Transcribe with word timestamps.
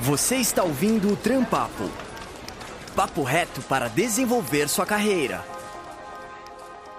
Você 0.00 0.36
está 0.36 0.62
ouvindo 0.62 1.12
o 1.12 1.16
Trampapo. 1.16 1.90
Papo 2.94 3.24
reto 3.24 3.60
para 3.62 3.88
desenvolver 3.88 4.68
sua 4.68 4.86
carreira. 4.86 5.44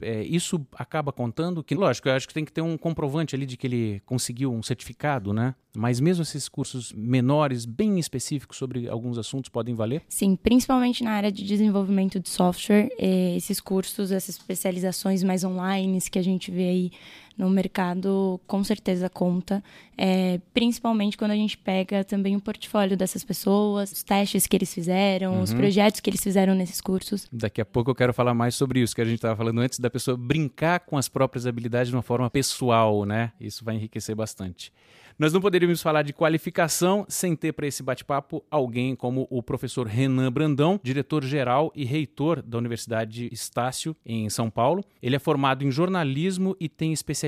é, 0.00 0.22
isso 0.22 0.66
acaba 0.74 1.12
contando 1.12 1.62
que, 1.62 1.74
lógico, 1.74 2.08
eu 2.08 2.12
acho 2.12 2.28
que 2.28 2.34
tem 2.34 2.44
que 2.44 2.52
ter 2.52 2.60
um 2.60 2.76
comprovante 2.76 3.34
ali 3.34 3.46
de 3.46 3.56
que 3.56 3.66
ele 3.66 4.02
conseguiu 4.04 4.52
um 4.52 4.62
certificado, 4.62 5.32
né? 5.32 5.54
Mas 5.76 5.98
mesmo 5.98 6.22
esses 6.22 6.48
cursos 6.48 6.92
menores, 6.92 7.64
bem 7.64 7.98
específicos 7.98 8.56
sobre 8.56 8.88
alguns 8.88 9.18
assuntos, 9.18 9.48
podem 9.48 9.74
valer? 9.74 10.02
Sim, 10.08 10.36
principalmente 10.36 11.02
na 11.02 11.10
área 11.10 11.32
de 11.32 11.44
desenvolvimento 11.44 12.20
de 12.20 12.28
software, 12.28 12.88
eh, 12.96 13.36
esses 13.36 13.60
cursos, 13.60 14.12
essas 14.12 14.36
especializações 14.36 15.24
mais 15.24 15.42
online 15.42 16.00
que 16.10 16.18
a 16.18 16.22
gente 16.22 16.50
vê 16.50 16.68
aí 16.68 16.92
no 17.36 17.50
mercado, 17.50 18.40
com 18.46 18.62
certeza 18.62 19.08
conta. 19.08 19.62
É, 19.96 20.40
principalmente 20.52 21.16
quando 21.16 21.32
a 21.32 21.36
gente 21.36 21.56
pega 21.56 22.04
também 22.04 22.36
o 22.36 22.40
portfólio 22.40 22.96
dessas 22.96 23.24
pessoas, 23.24 23.92
os 23.92 24.02
testes 24.02 24.46
que 24.46 24.56
eles 24.56 24.72
fizeram, 24.72 25.34
uhum. 25.34 25.42
os 25.42 25.52
projetos 25.52 26.00
que 26.00 26.10
eles 26.10 26.22
fizeram 26.22 26.54
nesses 26.54 26.80
cursos. 26.80 27.28
Daqui 27.32 27.60
a 27.60 27.64
pouco 27.64 27.90
eu 27.90 27.94
quero 27.94 28.12
falar 28.12 28.34
mais 28.34 28.54
sobre 28.54 28.80
isso, 28.80 28.94
que 28.94 29.00
a 29.00 29.04
gente 29.04 29.16
estava 29.16 29.36
falando 29.36 29.60
antes, 29.60 29.78
da 29.78 29.90
pessoa 29.90 30.16
brincar 30.16 30.80
com 30.80 30.96
as 30.96 31.08
próprias 31.08 31.46
habilidades 31.46 31.90
de 31.90 31.96
uma 31.96 32.02
forma 32.02 32.28
pessoal, 32.30 33.04
né? 33.04 33.32
Isso 33.40 33.64
vai 33.64 33.76
enriquecer 33.76 34.14
bastante. 34.14 34.72
Nós 35.16 35.32
não 35.32 35.40
poderíamos 35.40 35.80
falar 35.80 36.02
de 36.02 36.12
qualificação 36.12 37.06
sem 37.08 37.36
ter 37.36 37.52
para 37.52 37.68
esse 37.68 37.84
bate-papo 37.84 38.44
alguém 38.50 38.96
como 38.96 39.28
o 39.30 39.40
professor 39.44 39.86
Renan 39.86 40.32
Brandão, 40.32 40.80
diretor-geral 40.82 41.70
e 41.72 41.84
reitor 41.84 42.42
da 42.42 42.58
Universidade 42.58 43.28
Estácio, 43.30 43.94
em 44.04 44.28
São 44.28 44.50
Paulo. 44.50 44.84
Ele 45.00 45.14
é 45.14 45.20
formado 45.20 45.64
em 45.64 45.70
jornalismo 45.70 46.56
e 46.58 46.68
tem 46.68 46.92
especialização 46.92 47.23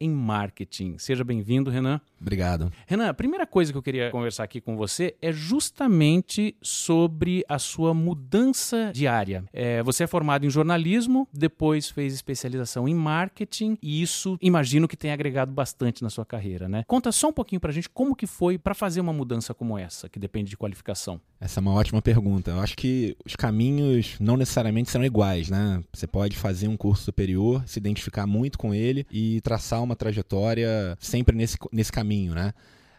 em 0.00 0.10
marketing. 0.10 0.96
Seja 0.98 1.22
bem-vindo, 1.22 1.70
Renan. 1.70 2.00
Obrigado. 2.20 2.72
Renan, 2.86 3.08
a 3.08 3.14
primeira 3.14 3.46
coisa 3.46 3.72
que 3.72 3.78
eu 3.78 3.82
queria 3.82 4.10
conversar 4.10 4.44
aqui 4.44 4.60
com 4.60 4.76
você 4.76 5.14
é 5.20 5.32
justamente 5.32 6.56
sobre 6.62 7.44
a 7.48 7.58
sua 7.58 7.92
mudança 7.92 8.90
de 8.92 9.06
área. 9.06 9.44
É, 9.52 9.82
você 9.82 10.04
é 10.04 10.06
formado 10.06 10.46
em 10.46 10.50
jornalismo, 10.50 11.28
depois 11.32 11.90
fez 11.90 12.14
especialização 12.14 12.88
em 12.88 12.94
marketing 12.94 13.76
e 13.82 14.02
isso 14.02 14.38
imagino 14.40 14.88
que 14.88 14.96
tenha 14.96 15.14
agregado 15.14 15.52
bastante 15.52 16.02
na 16.02 16.10
sua 16.10 16.24
carreira, 16.24 16.68
né? 16.68 16.84
Conta 16.86 17.12
só 17.12 17.28
um 17.28 17.32
pouquinho 17.32 17.60
pra 17.60 17.72
gente 17.72 17.88
como 17.88 18.16
que 18.16 18.26
foi 18.26 18.58
para 18.58 18.74
fazer 18.74 19.00
uma 19.00 19.12
mudança 19.12 19.54
como 19.54 19.78
essa, 19.78 20.08
que 20.08 20.18
depende 20.18 20.50
de 20.50 20.56
qualificação. 20.56 21.20
Essa 21.40 21.60
é 21.60 21.62
uma 21.62 21.74
ótima 21.74 22.00
pergunta. 22.00 22.50
Eu 22.50 22.60
acho 22.60 22.76
que 22.76 23.16
os 23.24 23.36
caminhos 23.36 24.16
não 24.18 24.36
necessariamente 24.36 24.90
serão 24.90 25.04
iguais, 25.04 25.50
né? 25.50 25.82
Você 25.92 26.06
pode 26.06 26.36
fazer 26.36 26.68
um 26.68 26.76
curso 26.76 27.04
superior, 27.04 27.62
se 27.66 27.78
identificar 27.78 28.26
muito 28.26 28.58
com 28.58 28.72
ele 28.72 29.06
e 29.10 29.40
traçar 29.42 29.82
uma 29.82 29.94
trajetória 29.94 30.96
sempre 30.98 31.36
nesse, 31.36 31.56
nesse 31.70 31.92
caminho, 31.92 32.05
né? 32.34 32.52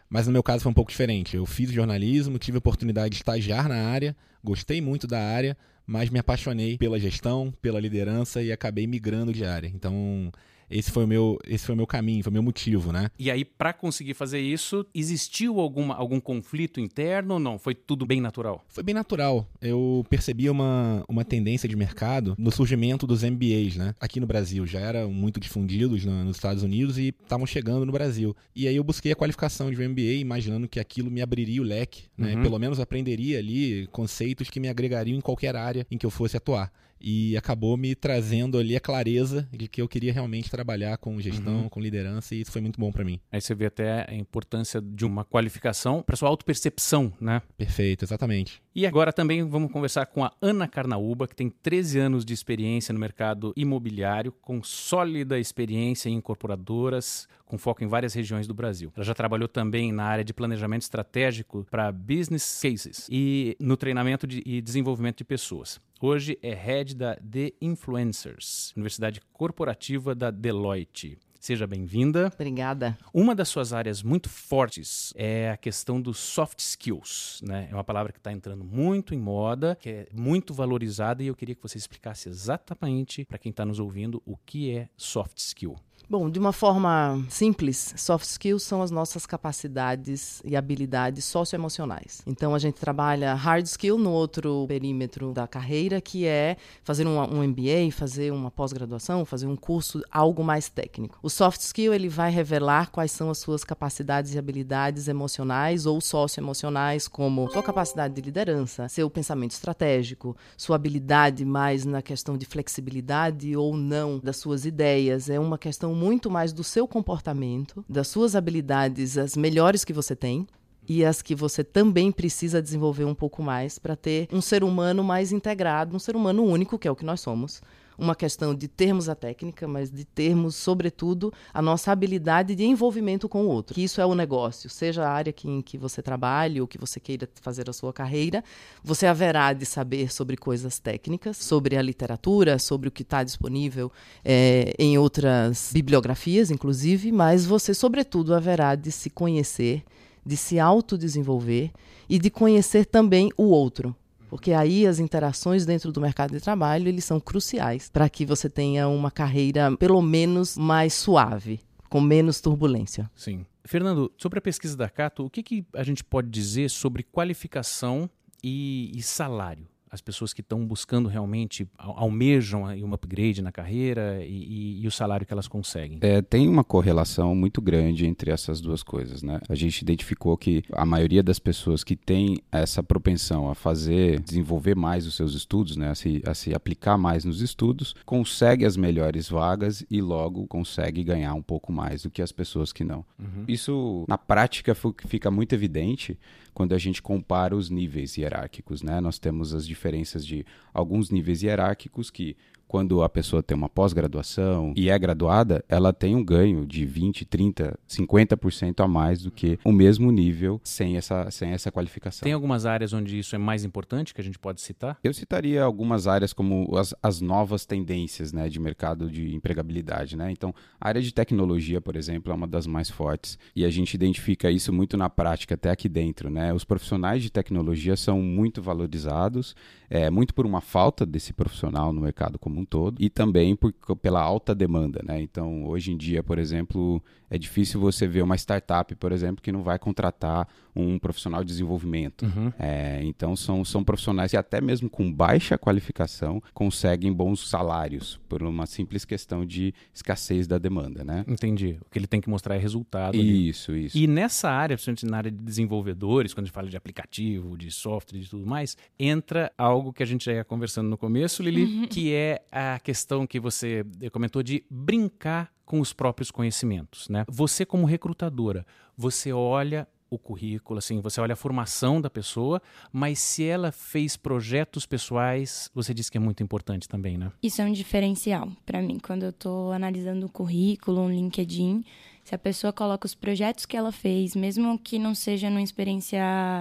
Mas 0.10 0.26
no 0.28 0.34
meu 0.34 0.44
caso 0.44 0.64
foi 0.64 0.72
um 0.72 0.76
pouco 0.76 0.92
diferente. 0.92 1.36
Eu 1.36 1.46
fiz 1.46 1.72
jornalismo, 1.72 2.38
tive 2.38 2.58
a 2.58 2.60
oportunidade 2.60 3.10
de 3.10 3.16
estagiar 3.18 3.68
na 3.68 3.90
área, 3.90 4.16
gostei 4.44 4.82
muito 4.82 5.06
da 5.08 5.20
área, 5.20 5.58
mas 5.86 6.10
me 6.10 6.20
apaixonei 6.20 6.78
pela 6.78 7.00
gestão, 7.00 7.54
pela 7.62 7.80
liderança 7.80 8.42
e 8.42 8.52
acabei 8.52 8.88
migrando 8.88 9.34
de 9.34 9.44
área. 9.44 9.68
Então, 9.68 10.32
esse 10.70 10.92
foi 10.92 11.06
o 11.06 11.08
meu, 11.08 11.40
esse 11.48 11.66
foi 11.66 11.74
o 11.74 11.78
meu 11.78 11.88
caminho, 11.88 12.24
foi 12.24 12.30
o 12.30 12.34
meu 12.34 12.44
motivo, 12.44 12.92
né? 12.92 13.10
E 13.18 13.32
aí, 13.32 13.46
para 13.46 13.74
conseguir 13.74 14.14
fazer 14.14 14.40
isso, 14.40 14.86
existiu 14.94 15.60
alguma, 15.60 15.96
algum 15.96 16.20
conflito 16.20 16.80
interno 16.80 17.36
ou 17.36 17.40
não? 17.40 17.58
Foi 17.58 17.74
tudo 17.74 18.06
bem 18.06 18.20
natural? 18.20 18.64
Foi 18.68 18.84
bem 18.84 18.94
natural. 18.94 19.48
Eu 19.62 20.06
percebi 20.10 20.50
uma, 20.50 21.04
uma 21.08 21.24
tendência 21.24 21.68
de 21.68 21.76
mercado 21.76 22.36
no 22.38 22.52
surgimento 22.52 23.08
dos 23.08 23.24
MBAs, 23.24 23.76
né? 23.76 23.96
Aqui 24.00 24.20
no 24.20 24.28
Brasil 24.28 24.66
já 24.66 24.80
eram 24.80 25.12
muito 25.12 25.40
difundidos 25.40 26.04
no, 26.04 26.24
nos 26.24 26.38
Estados 26.38 26.64
Unidos 26.64 26.98
e 26.98 27.14
estavam 27.24 27.46
chegando 27.46 27.86
no 27.86 27.92
Brasil. 27.92 28.36
E 28.56 28.68
aí 28.68 28.76
eu 28.76 28.84
busquei 28.84 29.12
a 29.12 29.16
qualificação 29.16 29.72
de 29.72 29.82
um 29.82 29.90
MBA, 29.90 30.20
imaginando 30.20 30.68
que 30.68 30.80
aquilo 30.80 31.10
me 31.10 31.22
abriria 31.22 31.62
o 31.62 31.66
leque, 31.66 32.04
né? 32.18 32.36
Uhum. 32.36 32.44
Pelo 32.44 32.60
menos 32.60 32.80
aprenderia 32.80 33.40
ali 33.40 33.88
conceitos 33.88 34.50
que 34.50 34.60
me 34.60 34.68
agregariam 34.68 35.18
em 35.18 35.22
qualquer 35.22 35.56
área 35.56 35.88
em 35.90 35.98
que 35.98 36.06
eu 36.06 36.12
fosse 36.12 36.36
atuar 36.36 36.72
e 37.00 37.36
acabou 37.38 37.78
me 37.78 37.96
trazendo 37.96 38.58
ali 38.58 38.76
a 38.76 38.80
clareza 38.80 39.48
de 39.52 39.68
que 39.68 39.82
eu 39.82 39.88
queria 39.88 40.14
realmente 40.14 40.50
trabalhar 40.50 40.98
com 40.98 41.20
gestão, 41.20 41.64
uhum. 41.64 41.70
com 41.70 41.80
liderança 41.80 42.36
e 42.36 42.42
isso 42.42 42.52
foi 42.52 42.62
muito 42.62 42.80
bom 42.80 42.92
para 42.92 43.04
mim. 43.04 43.20
Aí 43.32 43.42
você 43.42 43.54
vê 43.54 43.66
até 43.66 44.06
a 44.10 44.14
importância 44.14 44.82
de 44.82 45.06
uma 45.06 45.24
qualificação 45.24 46.02
para 46.02 46.16
sua 46.16 46.30
autopercepção, 46.30 47.14
né? 47.20 47.42
Perfeito, 47.58 48.06
exatamente. 48.06 48.62
E 48.76 48.86
agora 48.86 49.12
também 49.12 49.44
vamos 49.44 49.72
conversar 49.72 50.06
com 50.06 50.24
a 50.24 50.32
Ana 50.42 50.68
Carnaúba, 50.68 51.28
que 51.28 51.36
tem 51.36 51.50
13 51.50 52.00
anos 52.00 52.24
de 52.24 52.34
experiência 52.34 52.94
no 52.94 53.00
mercado 53.00 53.52
imobiliário, 53.56 54.32
com 54.32 54.62
sólida 54.62 55.40
experiência 55.40 56.10
em 56.10 56.14
incorporadoras, 56.14 57.28
com 57.48 57.58
foco 57.58 57.84
em 57.84 57.88
várias 57.88 58.14
regiões 58.14 58.46
do 58.46 58.54
Brasil. 58.54 58.92
Ela 58.96 59.06
já 59.06 59.14
trabalhou 59.14 59.48
também 59.48 59.92
na 59.92 60.04
área 60.04 60.24
de 60.24 60.34
planejamento 60.34 60.84
estratégico 60.84 61.66
para 61.72 61.92
business 61.92 62.60
cases 62.62 63.08
e 63.10 63.56
no 63.60 63.78
treinamento 63.78 64.28
de, 64.28 64.44
e 64.46 64.62
desenvolvimento 64.62 65.18
de 65.18 65.24
pessoas. 65.24 65.80
Hoje 66.00 66.38
é 66.44 66.54
head 66.54 66.96
da 66.96 67.16
The 67.16 67.54
Influencers, 67.60 68.72
Universidade 68.76 69.20
Corporativa 69.34 70.14
da 70.14 70.30
Deloitte. 70.30 71.18
Seja 71.40 71.66
bem-vinda. 71.66 72.32
Obrigada. 72.34 72.98
Uma 73.14 73.34
das 73.34 73.48
suas 73.48 73.72
áreas 73.72 74.04
muito 74.04 74.28
fortes 74.28 75.14
é 75.16 75.50
a 75.50 75.58
questão 75.58 76.02
dos 76.02 76.18
soft 76.20 76.60
skills, 76.60 77.42
né? 77.42 77.68
É 77.72 77.74
uma 77.74 77.84
palavra 77.84 78.12
que 78.12 78.20
está 78.20 78.32
entrando 78.32 78.66
muito 78.66 79.14
em 79.14 79.20
moda, 79.20 79.78
que 79.80 79.90
é 79.90 80.08
muito 80.12 80.54
valorizada 80.54 81.24
e 81.24 81.28
eu 81.28 81.36
queria 81.36 81.56
que 81.56 81.62
você 81.62 81.78
explicasse 81.78 82.28
exatamente 82.28 83.24
para 83.24 83.38
quem 83.38 83.52
está 83.52 83.64
nos 83.64 83.80
ouvindo 83.80 84.22
o 84.26 84.36
que 84.36 84.76
é 84.76 84.90
soft 84.98 85.38
skill. 85.38 85.78
Bom, 86.10 86.30
de 86.30 86.40
uma 86.40 86.54
forma 86.54 87.22
simples, 87.28 87.94
soft 87.98 88.26
skills 88.26 88.64
são 88.64 88.82
as 88.82 88.90
nossas 88.90 89.26
capacidades 89.26 90.42
e 90.46 90.56
habilidades 90.56 91.26
socioemocionais. 91.26 92.22
Então 92.26 92.56
a 92.56 92.60
gente 92.60 92.76
trabalha 92.76 93.34
hard 93.34 93.66
skill 93.66 93.98
no 93.98 94.12
outro 94.12 94.64
perímetro 94.70 95.34
da 95.34 95.46
carreira, 95.46 96.00
que 96.00 96.26
é 96.26 96.56
fazer 96.82 97.06
um, 97.06 97.20
um 97.20 97.46
MBA, 97.46 97.92
fazer 97.92 98.32
uma 98.32 98.50
pós-graduação, 98.50 99.26
fazer 99.26 99.48
um 99.48 99.58
curso, 99.58 100.02
algo 100.10 100.46
mais 100.46 100.70
técnico. 100.70 101.20
O 101.22 101.30
soft 101.30 101.60
skill 101.60 101.94
ele 101.94 102.08
vai 102.08 102.32
revelar 102.32 102.90
quais 102.90 103.12
são 103.12 103.30
as 103.30 103.40
suas 103.40 103.66
capacidades 103.66 104.34
e 104.34 104.40
habilidades 104.40 105.10
emocionais 105.10 105.86
ou 105.86 106.00
socioemocionais, 106.00 107.10
como 107.10 107.52
sua 107.52 107.62
capacidade 107.62 108.14
de 108.14 108.22
liderança, 108.22 108.88
seu 108.88 109.10
pensamento 109.10 109.52
estratégico, 109.52 110.38
sua 110.56 110.78
habilidade 110.78 111.44
mais 111.44 111.84
na 111.84 112.02
questão 112.02 112.38
de 112.38 112.46
flexibilidade 112.46 113.58
ou 113.58 113.76
não 113.76 114.20
das 114.20 114.38
suas 114.38 114.66
ideias. 114.66 115.30
É 115.30 115.38
uma 115.38 115.58
questão 115.58 115.87
muito 115.94 116.30
mais 116.30 116.54
do 116.54 116.64
seu 116.64 116.88
comportamento, 116.88 117.84
das 117.88 118.08
suas 118.08 118.36
habilidades, 118.36 119.18
as 119.18 119.36
melhores 119.36 119.84
que 119.84 119.94
você 119.94 120.16
tem, 120.16 120.48
e 120.88 121.04
as 121.04 121.22
que 121.22 121.36
você 121.36 121.64
também 121.64 122.12
precisa 122.12 122.62
desenvolver 122.62 123.04
um 123.04 123.14
pouco 123.14 123.44
mais 123.44 123.78
para 123.78 123.96
ter 123.96 124.28
um 124.32 124.40
ser 124.40 124.64
humano 124.64 125.04
mais 125.04 125.32
integrado, 125.32 125.96
um 125.96 126.00
ser 126.00 126.16
humano 126.16 126.44
único, 126.44 126.80
que 126.80 126.88
é 126.88 126.92
o 126.92 126.96
que 126.96 127.06
nós 127.06 127.20
somos, 127.20 127.62
uma 127.98 128.16
questão 128.16 128.54
de 128.54 128.68
termos 128.68 129.10
a 129.10 129.16
técnica, 129.16 129.68
mas 129.68 129.90
de 129.90 130.06
termos, 130.06 130.56
sobretudo, 130.56 131.34
a 131.54 131.62
nossa 131.62 131.92
habilidade 131.92 132.54
de 132.54 132.64
envolvimento 132.64 133.28
com 133.28 133.46
o 133.46 133.48
outro. 133.48 133.74
Que 133.74 133.84
isso 133.84 134.00
é 134.00 134.06
o 134.06 134.14
negócio, 134.14 134.70
seja 134.70 135.06
a 135.06 135.10
área 135.10 135.34
que, 135.34 135.50
em 135.50 135.62
que 135.62 135.78
você 135.78 136.02
trabalhe 136.02 136.62
ou 136.62 136.68
que 136.68 136.78
você 136.78 137.00
queira 137.00 137.28
fazer 137.42 137.70
a 137.70 137.74
sua 137.74 137.92
carreira, 137.92 138.44
você 138.84 139.08
haverá 139.08 139.52
de 139.54 139.66
saber 139.66 140.12
sobre 140.12 140.38
coisas 140.38 140.78
técnicas, 140.80 141.38
sobre 141.38 141.76
a 141.76 141.82
literatura, 141.82 142.60
sobre 142.60 142.88
o 142.88 142.92
que 142.92 143.02
está 143.02 143.24
disponível 143.24 143.92
é, 144.24 144.74
em 144.78 144.98
outras 144.98 145.72
bibliografias, 145.74 146.52
inclusive, 146.52 147.12
mas 147.12 147.46
você, 147.46 147.74
sobretudo, 147.74 148.34
haverá 148.34 148.76
de 148.76 148.92
se 148.92 149.10
conhecer, 149.10 149.84
de 150.26 150.38
se 150.38 150.60
autodesenvolver 150.60 151.72
e 152.10 152.20
de 152.20 152.30
conhecer 152.30 152.86
também 152.86 153.32
o 153.38 153.46
outro. 153.46 153.96
Porque 154.30 154.54
aí 154.54 154.86
as 154.86 155.00
interações 155.00 155.66
dentro 155.66 155.92
do 155.92 156.02
mercado 156.02 156.32
de 156.32 156.40
trabalho 156.40 156.88
eles 156.88 157.06
são 157.06 157.20
cruciais 157.20 157.90
para 157.90 158.10
que 158.10 158.26
você 158.26 158.50
tenha 158.50 158.88
uma 158.88 159.10
carreira 159.10 159.76
pelo 159.78 160.02
menos 160.02 160.58
mais 160.58 160.94
suave, 160.94 161.60
com 161.90 162.02
menos 162.02 162.42
turbulência. 162.42 163.10
Sim. 163.16 163.46
Fernando, 163.66 164.12
sobre 164.18 164.40
a 164.40 164.42
pesquisa 164.42 164.78
da 164.78 164.90
Cato, 164.90 165.26
o 165.26 165.30
que, 165.30 165.44
que 165.44 165.66
a 165.74 165.84
gente 165.84 166.04
pode 166.04 166.30
dizer 166.30 166.70
sobre 166.70 167.04
qualificação 167.04 168.10
e, 168.44 168.92
e 168.96 169.02
salário? 169.02 169.68
As 169.90 170.02
pessoas 170.02 170.34
que 170.34 170.42
estão 170.42 170.66
buscando 170.66 171.08
realmente 171.08 171.68
almejam 171.78 172.64
um 172.64 172.94
upgrade 172.94 173.42
na 173.42 173.52
carreira 173.52 174.24
e, 174.24 174.28
e, 174.28 174.84
e, 174.84 174.88
o 174.88 174.92
salário 174.92 175.26
que 175.26 175.34
elas 175.34 175.48
conseguem? 175.48 176.00
É, 176.02 176.22
tem 176.22 176.48
uma 176.48 176.64
correlação 176.64 177.36
muito 177.36 177.62
grande 177.62 178.06
entre 178.06 178.32
essas 178.32 178.60
duas 178.60 178.84
coisas, 178.84 179.24
né? 179.24 179.40
A 179.48 179.56
gente 179.56 179.82
identificou 179.82 180.38
que 180.38 180.64
a 180.72 180.86
maioria 180.86 181.24
das 181.24 181.40
pessoas 181.40 181.84
que 181.84 181.96
tem 181.96 182.38
essa 182.52 182.84
propensão 182.84 183.50
a 183.50 183.56
fazer, 183.56 184.20
desenvolver 184.20 184.76
mais 184.76 185.08
os 185.08 185.16
seus 185.16 185.34
estudos, 185.34 185.78
né, 185.78 185.90
a 185.90 185.96
se, 185.96 186.22
a 186.26 186.34
se 186.34 186.54
aplicar 186.54 186.98
mais 186.98 187.24
nos 187.24 187.42
estudos, 187.42 187.96
consegue 188.06 188.66
as 188.66 188.76
melhores 188.76 189.30
vagas 189.30 189.86
e 189.90 190.02
logo 190.02 190.48
consegue 190.48 191.04
ganhar 191.04 191.34
um 191.34 191.42
pouco 191.42 191.72
mais 191.72 192.04
do 192.04 192.10
que 192.10 192.22
as 192.22 192.32
pessoas 192.32 192.74
que 192.74 192.84
não. 192.84 193.06
Uhum. 193.20 193.46
Isso 193.48 194.06
na 194.08 194.18
prática 194.18 194.76
fica 194.76 195.32
muito 195.32 195.54
evidente 195.54 196.18
quando 196.58 196.74
a 196.74 196.78
gente 196.80 197.04
compara 197.04 197.56
os 197.56 197.70
níveis 197.70 198.18
hierárquicos, 198.18 198.82
né? 198.82 199.00
Nós 199.00 199.20
temos 199.20 199.54
as 199.54 199.68
diferenças 199.78 200.26
de 200.26 200.46
alguns 200.74 201.10
níveis 201.10 201.42
hierárquicos 201.44 202.10
que 202.10 202.36
quando 202.68 203.02
a 203.02 203.10
pessoa 203.10 203.42
tem 203.42 203.56
uma 203.56 203.70
pós-graduação 203.70 204.74
e 204.76 204.90
é 204.90 205.00
graduada, 205.00 205.64
ela 205.70 205.94
tem 205.94 206.16
um 206.16 206.24
ganho 206.24 206.66
de 206.66 206.86
20, 206.86 207.26
30, 207.26 207.80
50% 207.88 208.84
a 208.84 208.88
mais 208.88 209.22
do 209.22 209.32
que 209.32 209.58
o 209.64 209.72
mesmo 209.72 210.12
nível 210.12 210.60
sem 210.64 210.98
essa, 210.98 211.32
sem 211.32 211.52
essa 211.52 211.72
qualificação. 211.72 212.26
Tem 212.26 212.34
algumas 212.34 212.66
áreas 212.66 212.94
onde 212.94 213.18
isso 213.18 213.36
é 213.36 213.38
mais 213.38 213.64
importante 213.64 214.14
que 214.14 214.22
a 214.22 214.24
gente 214.24 214.38
pode 214.38 214.62
citar? 214.62 214.98
Eu 215.04 215.14
citaria 215.14 215.64
algumas 215.64 216.08
áreas 216.08 216.34
como 216.34 216.76
as, 216.78 216.94
as 217.02 217.22
novas 217.22 217.66
tendências 217.66 218.34
né, 218.34 218.50
de 218.50 218.60
mercado 218.60 219.10
de 219.10 219.34
empregabilidade. 219.34 220.18
Né? 220.18 220.32
Então, 220.32 220.54
a 220.80 220.88
área 220.88 221.02
de 221.02 221.14
tecnologia, 221.14 221.80
por 221.80 221.96
exemplo, 221.96 222.32
é 222.32 222.36
uma 222.36 222.48
das 222.48 222.68
mais 222.68 222.90
fortes 222.90 223.38
e 223.56 223.64
a 223.64 223.70
gente 223.70 223.94
identifica 223.94 224.52
isso 224.52 224.74
muito 224.74 224.98
na 224.98 225.10
prática, 225.10 225.56
até 225.56 225.70
aqui 225.70 225.88
dentro. 225.88 226.30
Né? 226.30 226.54
Os 226.54 226.66
profissionais 226.66 227.24
de 227.24 227.32
tecnologia 227.32 227.96
são 227.96 228.22
muito 228.22 228.62
valorizados, 228.62 229.56
é, 229.90 230.10
muito 230.10 230.34
por 230.34 230.46
uma 230.46 230.62
falta 230.62 231.06
desse 231.06 231.32
profissional 231.32 231.94
no 231.94 232.02
mercado 232.02 232.38
como 232.38 232.57
um 232.58 232.66
todo 232.66 233.02
e 233.02 233.10
também 233.10 233.56
por, 233.56 233.74
pela 234.02 234.22
alta 234.22 234.54
demanda. 234.54 235.02
Né? 235.04 235.22
Então, 235.22 235.66
hoje 235.66 235.92
em 235.92 235.98
dia, 235.98 236.24
por 236.24 236.40
exemplo, 236.40 237.02
é 237.30 237.38
difícil 237.38 237.80
você 237.80 238.08
ver 238.08 238.22
uma 238.22 238.36
startup, 238.36 238.94
por 238.96 239.12
exemplo, 239.12 239.42
que 239.42 239.52
não 239.52 239.64
vai 239.64 239.78
contratar 239.78 240.48
um 240.76 241.00
profissional 241.00 241.44
de 241.44 241.48
desenvolvimento. 241.48 242.24
Uhum. 242.24 242.54
É, 242.60 243.00
então, 243.04 243.36
são, 243.36 243.66
são 243.66 243.84
profissionais 243.84 244.32
que, 244.32 244.38
até 244.38 244.62
mesmo 244.62 244.90
com 244.90 245.12
baixa 245.12 245.58
qualificação, 245.58 246.42
conseguem 246.54 247.12
bons 247.12 247.50
salários 247.50 248.20
por 248.30 248.44
uma 248.44 248.66
simples 248.66 249.04
questão 249.04 249.46
de 249.46 249.74
escassez 249.94 250.48
da 250.48 250.58
demanda. 250.58 251.04
Né? 251.04 251.26
Entendi. 251.28 251.78
O 251.82 251.90
que 251.90 251.98
ele 251.98 252.08
tem 252.08 252.22
que 252.22 252.30
mostrar 252.30 252.56
é 252.56 252.60
resultado. 252.60 253.18
Isso, 253.18 253.72
ali. 253.72 253.86
isso. 253.86 253.98
E 253.98 254.08
nessa 254.08 254.50
área, 254.50 254.76
principalmente 254.76 255.06
na 255.06 255.18
área 255.18 255.32
de 255.32 255.38
desenvolvedores, 255.38 256.34
quando 256.34 256.44
a 256.44 256.46
gente 256.46 256.54
fala 256.54 256.70
de 256.70 256.78
aplicativo, 256.78 257.58
de 257.58 257.72
software 257.72 258.20
e 258.20 258.26
tudo 258.26 258.46
mais, 258.46 258.78
entra 259.00 259.52
algo 259.58 259.92
que 259.92 260.04
a 260.04 260.06
gente 260.06 260.26
já 260.26 260.34
ia 260.34 260.44
conversando 260.44 260.90
no 260.90 260.98
começo, 260.98 261.42
Lili, 261.42 261.64
uhum. 261.64 261.88
que 261.90 262.14
é 262.14 262.44
a 262.52 262.80
questão 262.80 263.26
que 263.26 263.40
você 263.40 263.84
comentou 264.12 264.44
de 264.44 264.64
brincar 264.70 265.52
com 265.68 265.82
os 265.82 265.92
próprios 265.92 266.32
conhecimentos, 266.32 267.10
né? 267.10 267.17
Você 267.28 267.66
como 267.66 267.86
recrutadora, 267.86 268.66
você 268.98 269.32
olha 269.32 269.88
o 270.10 270.18
currículo, 270.18 270.78
assim, 270.80 271.02
você 271.02 271.20
olha 271.20 271.34
a 271.34 271.36
formação 271.36 272.00
da 272.00 272.10
pessoa, 272.10 272.62
mas 272.92 273.20
se 273.20 273.44
ela 273.44 273.72
fez 273.72 274.16
projetos 274.16 274.86
pessoais, 274.86 275.70
você 275.74 275.94
disse 275.94 276.10
que 276.10 276.18
é 276.18 276.22
muito 276.22 276.42
importante 276.42 276.88
também, 276.88 277.18
né? 277.18 277.32
Isso 277.44 277.62
é 277.62 277.66
um 277.66 277.72
diferencial 277.74 278.50
para 278.66 278.82
mim 278.82 279.00
quando 279.00 279.24
eu 279.24 279.32
estou 279.32 279.72
analisando 279.72 280.26
o 280.26 280.30
currículo, 280.30 281.02
um 281.02 281.10
LinkedIn, 281.10 281.84
se 282.28 282.36
a 282.36 282.38
pessoa 282.38 282.74
coloca 282.74 283.06
os 283.06 283.16
projetos 283.16 283.66
que 283.66 283.78
ela 283.78 283.90
fez, 283.90 284.36
mesmo 284.36 284.78
que 284.78 285.00
não 285.00 285.16
seja 285.16 285.50
numa 285.50 285.62
experiência 285.62 286.20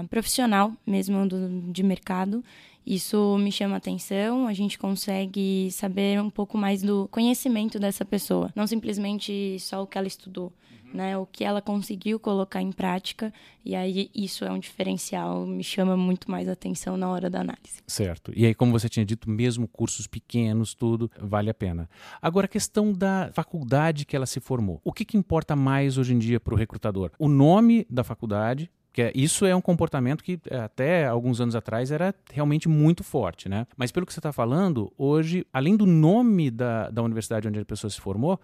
profissional, 0.08 0.73
mesmo 0.87 1.26
do, 1.26 1.73
de 1.73 1.82
mercado, 1.82 2.44
Isso 2.87 3.37
me 3.38 3.50
chama 3.50 3.75
atenção, 3.75 4.46
a 4.46 4.52
gente 4.52 4.78
consegue 4.78 5.68
saber 5.73 6.23
um 6.23 6.30
pouco 6.30 6.56
mais 6.56 6.82
do 6.82 7.08
conhecimento 7.11 7.80
dessa 7.80 8.04
pessoa, 8.04 8.52
não 8.54 8.64
simplesmente 8.64 9.58
só 9.58 9.82
o 9.82 9.88
que 9.88 9.99
ela 9.99 10.06
estudou 10.06 10.52
né? 10.97 11.17
O 11.17 11.26
que 11.26 11.45
ela 11.45 11.62
conseguiu 11.62 12.19
colocar 12.19 12.61
em 12.61 12.73
prática 12.73 13.33
e 13.65 13.75
aí 13.75 14.11
isso 14.15 14.45
é 14.45 14.50
um 14.50 14.59
diferencial, 14.59 15.47
me 15.47 15.62
chama 15.62 15.97
muito 15.97 16.31
mais 16.31 16.49
atenção 16.49 16.97
na 16.97 17.09
hora 17.09 17.29
da 17.29 17.41
análise. 17.41 17.83
Certo. 17.87 18.33
E 18.35 18.47
aí, 18.47 18.55
como 18.55 18.73
você 18.73 18.88
tinha 18.88 19.05
dito, 19.05 19.29
mesmo 19.29 19.69
cursos 19.69 20.07
pequenos, 20.07 20.75
tudo 20.75 21.11
vale 21.21 21.50
a 21.50 21.55
pena. 21.55 21.88
Agora, 22.21 22.47
a 22.47 22.49
questão 22.49 22.93
da 22.93 23.31
faculdade 23.33 24.05
que 24.05 24.17
ela 24.17 24.26
se 24.26 24.41
formou. 24.41 24.81
O 24.83 24.93
que, 24.93 25.05
que 25.05 25.17
importa 25.17 25.55
mais 25.55 25.99
hoje 25.99 26.15
em 26.15 26.19
dia 26.19 26.41
para 26.41 26.55
o 26.55 26.57
recrutador? 26.57 27.11
O 27.19 27.29
nome 27.29 27.87
da 27.91 28.03
faculdade, 28.03 28.71
é, 28.97 29.12
isso 29.15 29.45
é 29.45 29.55
um 29.55 29.61
comportamento 29.61 30.25
que 30.25 30.41
é, 30.49 30.59
até 30.59 31.07
alguns 31.07 31.41
anos 31.41 31.55
atrás 31.55 31.91
era 31.91 32.15
realmente 32.33 32.69
muito 32.69 33.05
forte, 33.05 33.49
né? 33.49 33.67
Mas 33.76 33.93
pelo 33.93 34.07
que 34.07 34.12
você 34.12 34.19
está 34.19 34.33
falando, 34.33 34.93
hoje, 34.97 35.47
além 35.53 35.76
do 35.76 35.87
nome 35.87 36.50
da, 36.50 36.88
da 36.91 37.03
universidade 37.03 37.47
onde 37.47 37.61
a 37.61 37.65
pessoa 37.65 37.91
se 37.91 38.00
formou, 38.00 38.41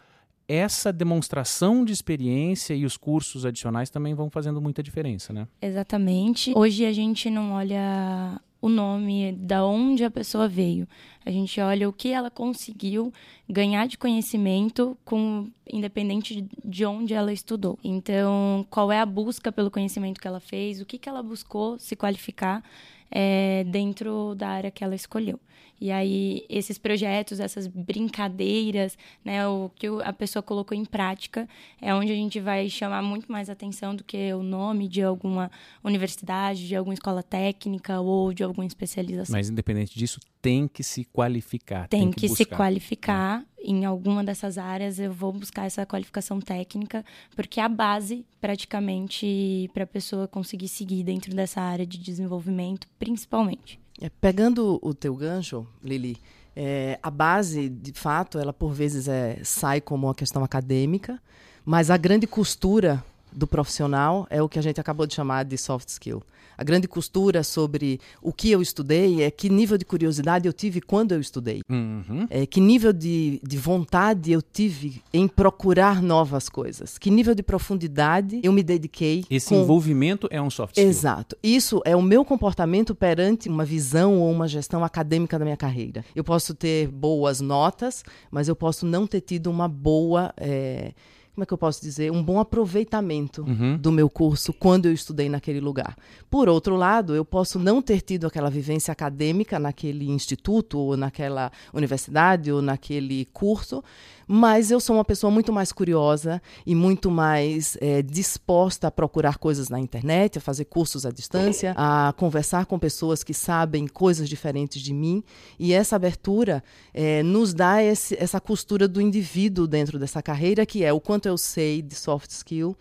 essa 0.52 0.92
demonstração 0.92 1.85
de 1.85 1.92
experiência 1.92 2.75
e 2.75 2.85
os 2.85 2.97
cursos 2.97 3.47
adicionais 3.47 3.88
também 3.88 4.14
vão 4.14 4.28
fazendo 4.28 4.61
muita 4.61 4.82
diferença, 4.82 5.32
né? 5.32 5.49
Exatamente. 5.61 6.52
Hoje 6.54 6.85
a 6.85 6.92
gente 6.92 7.30
não 7.30 7.52
olha 7.52 8.38
o 8.61 8.68
nome, 8.68 9.32
da 9.32 9.64
onde 9.64 10.04
a 10.04 10.11
pessoa 10.11 10.47
veio. 10.47 10.87
A 11.25 11.30
gente 11.30 11.61
olha 11.61 11.88
o 11.88 11.92
que 11.92 12.11
ela 12.11 12.30
conseguiu 12.30 13.12
ganhar 13.49 13.88
de 13.88 13.99
conhecimento 13.99 14.97
com 15.04 15.50
independente 15.66 16.47
de 16.64 16.85
onde 16.85 17.14
ela 17.14 17.32
estudou. 17.32 17.78
Então, 17.82 18.64
qual 18.71 18.92
é 18.92 19.00
a 19.00 19.06
busca 19.06 19.50
pelo 19.50 19.71
conhecimento 19.71 20.21
que 20.21 20.28
ela 20.28 20.38
fez, 20.38 20.80
o 20.80 20.87
que, 20.87 20.99
que 20.99 21.09
ela 21.09 21.23
buscou 21.23 21.78
se 21.78 21.97
qualificar 21.97 22.62
é, 23.11 23.64
dentro 23.64 24.35
da 24.35 24.49
área 24.49 24.71
que 24.71 24.82
ela 24.82 24.94
escolheu. 24.94 25.38
E 25.82 25.90
aí, 25.90 26.46
esses 26.48 26.78
projetos, 26.78 27.40
essas 27.40 27.66
brincadeiras, 27.66 28.96
né, 29.24 29.44
o 29.48 29.68
que 29.74 29.88
a 30.04 30.12
pessoa 30.12 30.40
colocou 30.40 30.78
em 30.78 30.84
prática, 30.84 31.48
é 31.80 31.92
onde 31.92 32.12
a 32.12 32.14
gente 32.14 32.38
vai 32.38 32.68
chamar 32.68 33.02
muito 33.02 33.32
mais 33.32 33.50
atenção 33.50 33.92
do 33.92 34.04
que 34.04 34.32
o 34.32 34.44
nome 34.44 34.86
de 34.86 35.02
alguma 35.02 35.50
universidade, 35.82 36.68
de 36.68 36.76
alguma 36.76 36.94
escola 36.94 37.20
técnica 37.20 38.00
ou 38.00 38.32
de 38.32 38.44
alguma 38.44 38.64
especialização. 38.64 39.32
Mas, 39.32 39.50
independente 39.50 39.98
disso, 39.98 40.20
tem 40.40 40.68
que 40.68 40.84
se 40.84 41.04
qualificar. 41.06 41.88
Tem, 41.88 42.02
tem 42.02 42.10
que, 42.12 42.28
que 42.28 42.28
se 42.28 42.44
qualificar. 42.44 43.44
É. 43.58 43.64
Em 43.64 43.84
alguma 43.84 44.22
dessas 44.22 44.58
áreas, 44.58 45.00
eu 45.00 45.12
vou 45.12 45.32
buscar 45.32 45.66
essa 45.66 45.84
qualificação 45.84 46.40
técnica, 46.40 47.04
porque 47.34 47.58
é 47.58 47.64
a 47.64 47.68
base, 47.68 48.24
praticamente, 48.40 49.68
para 49.74 49.82
a 49.82 49.86
pessoa 49.86 50.28
conseguir 50.28 50.68
seguir 50.68 51.02
dentro 51.02 51.34
dessa 51.34 51.60
área 51.60 51.84
de 51.84 51.98
desenvolvimento, 51.98 52.86
principalmente. 53.00 53.81
É, 54.02 54.11
pegando 54.21 54.80
o 54.82 54.92
teu 54.92 55.14
gancho, 55.14 55.64
Lili, 55.80 56.16
é, 56.56 56.99
a 57.00 57.09
base, 57.09 57.68
de 57.68 57.92
fato, 57.92 58.37
ela 58.37 58.52
por 58.52 58.73
vezes 58.73 59.06
é, 59.06 59.38
sai 59.44 59.80
como 59.80 60.09
uma 60.09 60.14
questão 60.14 60.42
acadêmica, 60.42 61.23
mas 61.64 61.88
a 61.88 61.97
grande 61.97 62.26
costura 62.26 63.02
do 63.30 63.47
profissional 63.47 64.26
é 64.28 64.42
o 64.42 64.49
que 64.49 64.59
a 64.59 64.62
gente 64.62 64.80
acabou 64.80 65.06
de 65.06 65.14
chamar 65.14 65.44
de 65.44 65.56
soft 65.56 65.88
skill. 65.88 66.21
A 66.56 66.64
grande 66.64 66.88
costura 66.88 67.42
sobre 67.42 68.00
o 68.21 68.32
que 68.32 68.50
eu 68.50 68.61
estudei 68.61 69.23
é 69.23 69.30
que 69.30 69.49
nível 69.49 69.78
de 69.78 69.85
curiosidade 69.85 70.47
eu 70.47 70.52
tive 70.52 70.80
quando 70.80 71.12
eu 71.12 71.21
estudei. 71.21 71.62
Uhum. 71.71 72.26
É, 72.30 72.47
que 72.47 72.61
nível 72.61 72.92
de, 72.92 73.40
de 73.42 73.56
vontade 73.56 74.32
eu 74.32 74.42
tive 74.42 75.02
em 75.12 75.26
procurar 75.26 76.02
novas 76.02 76.49
coisas. 76.49 76.99
Que 76.99 77.11
nível 77.11 77.35
de 77.35 77.42
profundidade 77.42 78.40
eu 78.42 78.52
me 78.52 78.62
dediquei. 78.62 79.25
Esse 79.30 79.50
com... 79.50 79.61
envolvimento 79.61 80.28
é 80.30 80.40
um 80.40 80.50
soft 80.50 80.76
skill. 80.76 80.88
Exato. 80.88 81.37
Isso 81.42 81.80
é 81.85 81.97
o 81.97 82.02
meu 82.02 82.25
comportamento 82.25 82.94
perante 82.94 83.49
uma 83.49 83.64
visão 83.64 84.21
ou 84.21 84.30
uma 84.30 84.49
gestão 84.49 84.85
acadêmica 84.85 85.38
da 85.38 85.44
minha 85.44 85.56
carreira. 85.56 86.04
Eu 86.14 86.25
posso 86.25 86.54
ter 86.54 86.88
boas 86.88 87.40
notas, 87.40 88.04
mas 88.30 88.49
eu 88.49 88.56
posso 88.56 88.87
não 88.87 89.06
ter 89.06 89.21
tido 89.21 89.50
uma 89.50 89.68
boa. 89.68 90.32
É 90.37 90.92
como 91.34 91.44
é 91.44 91.46
que 91.46 91.52
eu 91.54 91.58
posso 91.58 91.80
dizer, 91.80 92.12
um 92.12 92.22
bom 92.22 92.38
aproveitamento 92.38 93.42
uhum. 93.42 93.78
do 93.78 93.90
meu 93.90 94.10
curso 94.10 94.52
quando 94.52 94.84
eu 94.84 94.92
estudei 94.92 95.30
naquele 95.30 95.60
lugar. 95.60 95.96
Por 96.28 96.46
outro 96.46 96.76
lado, 96.76 97.14
eu 97.14 97.24
posso 97.24 97.58
não 97.58 97.80
ter 97.80 98.02
tido 98.02 98.26
aquela 98.26 98.50
vivência 98.50 98.92
acadêmica 98.92 99.58
naquele 99.58 100.10
instituto, 100.10 100.78
ou 100.78 100.94
naquela 100.94 101.50
universidade, 101.72 102.52
ou 102.52 102.60
naquele 102.60 103.24
curso, 103.32 103.82
mas 104.26 104.70
eu 104.70 104.80
sou 104.80 104.96
uma 104.96 105.04
pessoa 105.04 105.30
muito 105.30 105.52
mais 105.52 105.72
curiosa 105.72 106.40
e 106.66 106.74
muito 106.74 107.10
mais 107.10 107.76
é, 107.80 108.02
disposta 108.02 108.88
a 108.88 108.90
procurar 108.90 109.38
coisas 109.38 109.68
na 109.68 109.78
internet, 109.78 110.38
a 110.38 110.40
fazer 110.40 110.64
cursos 110.66 111.04
à 111.04 111.10
distância, 111.10 111.74
a 111.76 112.12
conversar 112.16 112.66
com 112.66 112.78
pessoas 112.78 113.22
que 113.22 113.34
sabem 113.34 113.86
coisas 113.86 114.28
diferentes 114.28 114.80
de 114.80 114.92
mim. 114.92 115.22
E 115.58 115.72
essa 115.72 115.96
abertura 115.96 116.62
é, 116.92 117.22
nos 117.22 117.52
dá 117.52 117.82
esse, 117.82 118.16
essa 118.18 118.40
costura 118.40 118.88
do 118.88 119.00
indivíduo 119.00 119.66
dentro 119.66 119.98
dessa 119.98 120.22
carreira, 120.22 120.64
que 120.64 120.84
é 120.84 120.92
o 120.92 121.00
quanto 121.00 121.26
eu 121.26 121.36
sei 121.36 121.82
de 121.82 121.94
soft 121.94 122.30
skill 122.30 122.76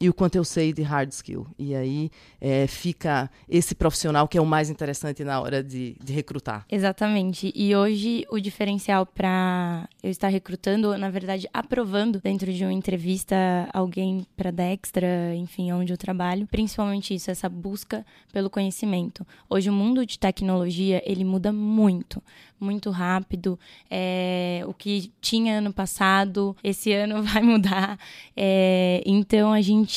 e 0.00 0.08
o 0.08 0.14
quanto 0.14 0.36
eu 0.36 0.44
sei 0.44 0.72
de 0.72 0.82
hard 0.82 1.10
skill. 1.10 1.46
E 1.58 1.74
aí 1.74 2.10
é, 2.40 2.66
fica 2.66 3.30
esse 3.48 3.74
profissional 3.74 4.28
que 4.28 4.38
é 4.38 4.40
o 4.40 4.46
mais 4.46 4.70
interessante 4.70 5.24
na 5.24 5.40
hora 5.40 5.62
de, 5.62 5.96
de 6.02 6.12
recrutar. 6.12 6.64
Exatamente. 6.70 7.52
E 7.54 7.74
hoje 7.74 8.24
o 8.30 8.38
diferencial 8.38 9.04
para 9.04 9.88
eu 10.02 10.10
estar 10.10 10.28
recrutando, 10.28 10.96
na 10.96 11.10
verdade, 11.10 11.48
aprovando 11.52 12.20
dentro 12.20 12.52
de 12.52 12.64
uma 12.64 12.72
entrevista 12.72 13.36
alguém 13.72 14.26
para 14.36 14.50
Dextra, 14.50 15.34
enfim, 15.34 15.72
onde 15.72 15.92
eu 15.92 15.96
trabalho, 15.96 16.46
principalmente 16.46 17.14
isso, 17.14 17.30
essa 17.30 17.48
busca 17.48 18.04
pelo 18.32 18.50
conhecimento. 18.50 19.26
Hoje 19.48 19.70
o 19.70 19.72
mundo 19.72 20.06
de 20.06 20.18
tecnologia 20.18 21.02
ele 21.04 21.24
muda 21.24 21.52
muito 21.52 22.22
muito 22.60 22.90
rápido. 22.90 23.58
É, 23.90 24.62
o 24.66 24.74
que 24.74 25.12
tinha 25.20 25.58
ano 25.58 25.72
passado, 25.72 26.56
esse 26.62 26.92
ano 26.92 27.22
vai 27.24 27.42
mudar. 27.42 27.98
É, 28.36 29.02
então 29.06 29.52
a 29.52 29.60
gente 29.60 29.87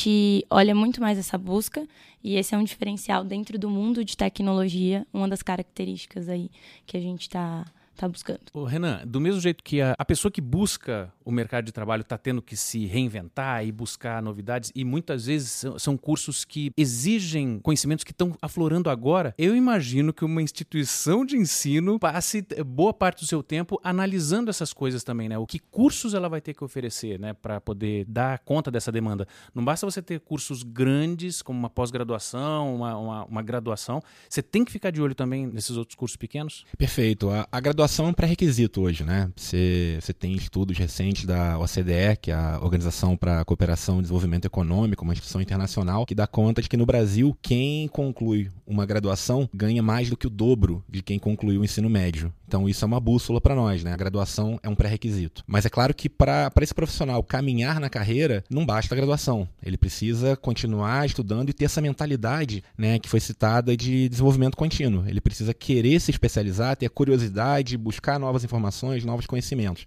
olha 0.50 0.74
muito 0.74 1.02
mais 1.02 1.18
essa 1.18 1.38
busca 1.38 1.86
e 2.24 2.36
esse 2.36 2.56
é 2.56 2.58
um 2.58 2.64
diferencial 2.64 3.24
dentro 3.24 3.60
do 3.60 3.70
mundo 3.70 4.06
de 4.06 4.16
tecnologia, 4.16 5.06
uma 5.14 5.28
das 5.28 5.42
características 5.42 6.30
aí 6.30 6.50
que 6.86 6.96
a 6.96 7.02
gente 7.02 7.22
está 7.24 7.66
tá 8.02 8.08
buscando. 8.08 8.40
Ô, 8.54 8.64
Renan, 8.64 9.02
do 9.06 9.22
mesmo 9.22 9.40
jeito 9.40 9.64
que 9.64 9.82
a, 9.82 9.96
a 9.98 10.04
pessoa 10.04 10.32
que 10.32 10.42
busca 10.42 11.14
o 11.24 11.32
mercado 11.32 11.66
de 11.66 11.72
trabalho 11.72 12.02
está 12.02 12.18
tendo 12.18 12.42
que 12.42 12.58
se 12.58 12.86
reinventar 12.86 13.66
e 13.66 13.72
buscar 13.72 14.22
novidades, 14.22 14.72
e 14.76 14.84
muitas 14.84 15.28
vezes 15.28 15.52
são, 15.52 15.78
são 15.78 15.98
cursos 15.98 16.44
que 16.44 16.72
exigem 16.76 17.60
conhecimentos 17.60 18.04
que 18.04 18.12
estão 18.12 18.36
aflorando 18.42 18.90
agora, 18.90 19.36
eu 19.38 19.56
imagino 19.56 20.12
que 20.12 20.26
uma 20.26 20.42
instituição 20.42 21.24
de 21.24 21.38
ensino 21.38 22.00
passe 22.00 22.46
boa 22.66 22.94
parte 22.94 23.22
do 23.22 23.28
seu 23.28 23.44
tempo 23.44 23.80
analisando 23.84 24.50
essas 24.50 24.74
coisas 24.74 25.04
também, 25.04 25.30
né? 25.30 25.38
O 25.38 25.46
que 25.46 25.60
cursos 25.60 26.14
ela 26.14 26.28
vai 26.28 26.42
ter 26.42 26.54
que 26.54 26.64
oferecer, 26.64 27.20
né, 27.20 27.34
para 27.34 27.62
poder 27.62 28.06
dar 28.06 28.40
conta 28.40 28.72
dessa 28.72 28.92
demanda. 28.92 29.28
Não 29.54 29.64
basta 29.64 29.86
você 29.86 30.02
ter 30.02 30.20
cursos 30.20 30.64
grandes, 30.64 31.42
como 31.42 31.60
uma 31.60 31.70
pós-graduação, 31.70 32.76
uma, 32.76 32.98
uma, 32.98 33.26
uma, 33.26 33.42
graduação, 33.42 34.02
você 34.28 34.42
tem 34.42 34.66
que 34.66 34.72
ficar 34.72 34.92
de 34.92 35.02
olho 35.02 35.14
também 35.14 35.46
nesses 35.46 35.78
outros 35.78 35.96
cursos 35.96 36.18
pequenos? 36.18 36.66
Perfeito. 36.78 37.30
A, 37.30 37.48
a 37.52 37.60
graduação 37.60 37.91
graduação 37.92 38.06
é 38.06 38.10
um 38.10 38.14
pré-requisito 38.14 38.82
hoje, 38.82 39.04
né? 39.04 39.30
Você, 39.36 39.98
você 40.00 40.14
tem 40.14 40.34
estudos 40.34 40.78
recentes 40.78 41.26
da 41.26 41.60
OCDE, 41.60 42.18
que 42.22 42.32
é 42.32 42.34
a 42.34 42.60
Organização 42.62 43.18
para 43.18 43.42
a 43.42 43.46
Cooperação 43.46 44.00
e 44.00 44.02
Desenvolvimento 44.02 44.46
Econômico, 44.46 45.04
uma 45.04 45.12
instituição 45.12 45.42
internacional, 45.42 46.06
que 46.06 46.16
dá 46.16 46.26
conta 46.26 46.62
de 46.62 46.70
que 46.70 46.78
no 46.78 46.86
Brasil, 46.86 47.38
quem 47.42 47.90
conclui 47.90 48.50
uma 48.66 48.86
graduação 48.86 49.50
ganha 49.54 49.84
mais 49.84 50.10
do 50.10 50.16
que 50.16 50.28
o 50.28 50.30
dobro 50.30 50.84
de 50.88 51.02
quem 51.02 51.20
concluiu 51.20 51.62
o 51.62 51.66
ensino 51.66 51.90
médio. 51.90 52.34
Então 52.48 52.68
isso 52.68 52.84
é 52.84 52.88
uma 52.88 53.00
bússola 53.00 53.40
para 53.40 53.56
nós, 53.56 53.84
né? 53.84 53.94
A 53.94 53.98
graduação 53.98 54.60
é 54.62 54.70
um 54.70 54.76
pré-requisito. 54.76 55.44
Mas 55.48 55.66
é 55.66 55.70
claro 55.70 55.94
que 55.94 56.10
para 56.10 56.52
esse 56.62 56.74
profissional 56.74 57.24
caminhar 57.24 57.80
na 57.80 57.90
carreira, 57.90 58.44
não 58.50 58.66
basta 58.66 58.94
a 58.94 58.98
graduação. 58.98 59.48
Ele 59.64 59.78
precisa 59.78 60.36
continuar 60.36 61.06
estudando 61.06 61.50
e 61.50 61.54
ter 61.54 61.66
essa 61.66 61.82
mentalidade, 61.82 62.64
né, 62.78 63.00
que 63.00 63.08
foi 63.08 63.20
citada 63.20 63.76
de 63.76 64.10
desenvolvimento 64.10 64.58
contínuo. 64.58 65.06
Ele 65.08 65.22
precisa 65.22 65.54
querer 65.54 66.00
se 66.00 66.12
especializar, 66.12 66.76
ter 66.76 66.88
a 66.88 66.90
curiosidade, 66.90 67.71
buscar 67.78 68.20
novas 68.20 68.44
informações, 68.44 69.06
novos 69.06 69.26
conhecimentos. 69.26 69.86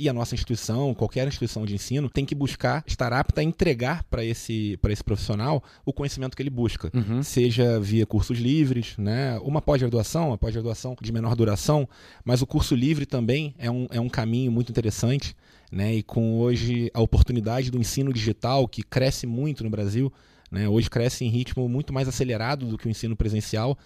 E 0.00 0.08
a 0.08 0.14
nossa 0.14 0.34
instituição, 0.34 0.94
qualquer 0.94 1.28
instituição 1.28 1.66
de 1.66 1.74
ensino, 1.74 2.08
tem 2.08 2.24
que 2.24 2.34
buscar 2.34 2.82
estar 2.86 3.12
apta 3.12 3.42
a 3.42 3.44
entregar 3.44 4.02
para 4.04 4.24
esse, 4.24 4.78
esse 4.88 5.04
profissional 5.04 5.62
o 5.84 5.92
conhecimento 5.92 6.34
que 6.34 6.42
ele 6.42 6.48
busca. 6.48 6.90
Uhum. 6.94 7.22
Seja 7.22 7.78
via 7.78 8.06
cursos 8.06 8.38
livres, 8.38 8.94
né? 8.96 9.38
uma 9.40 9.60
pós-graduação, 9.60 10.28
uma 10.28 10.38
pós-graduação 10.38 10.96
de 10.98 11.12
menor 11.12 11.36
duração, 11.36 11.86
mas 12.24 12.40
o 12.40 12.46
curso 12.46 12.74
livre 12.74 13.04
também 13.04 13.54
é 13.58 13.70
um, 13.70 13.86
é 13.90 14.00
um 14.00 14.08
caminho 14.08 14.50
muito 14.50 14.72
interessante. 14.72 15.36
Né? 15.70 15.96
E 15.96 16.02
com 16.02 16.38
hoje 16.38 16.90
a 16.94 17.00
oportunidade 17.02 17.70
do 17.70 17.78
ensino 17.78 18.10
digital, 18.10 18.66
que 18.66 18.82
cresce 18.82 19.26
muito 19.26 19.62
no 19.62 19.68
Brasil, 19.68 20.10
né? 20.50 20.66
hoje 20.66 20.88
cresce 20.88 21.26
em 21.26 21.28
ritmo 21.28 21.68
muito 21.68 21.92
mais 21.92 22.08
acelerado 22.08 22.64
do 22.64 22.78
que 22.78 22.86
o 22.86 22.90
ensino 22.90 23.14
presencial 23.14 23.76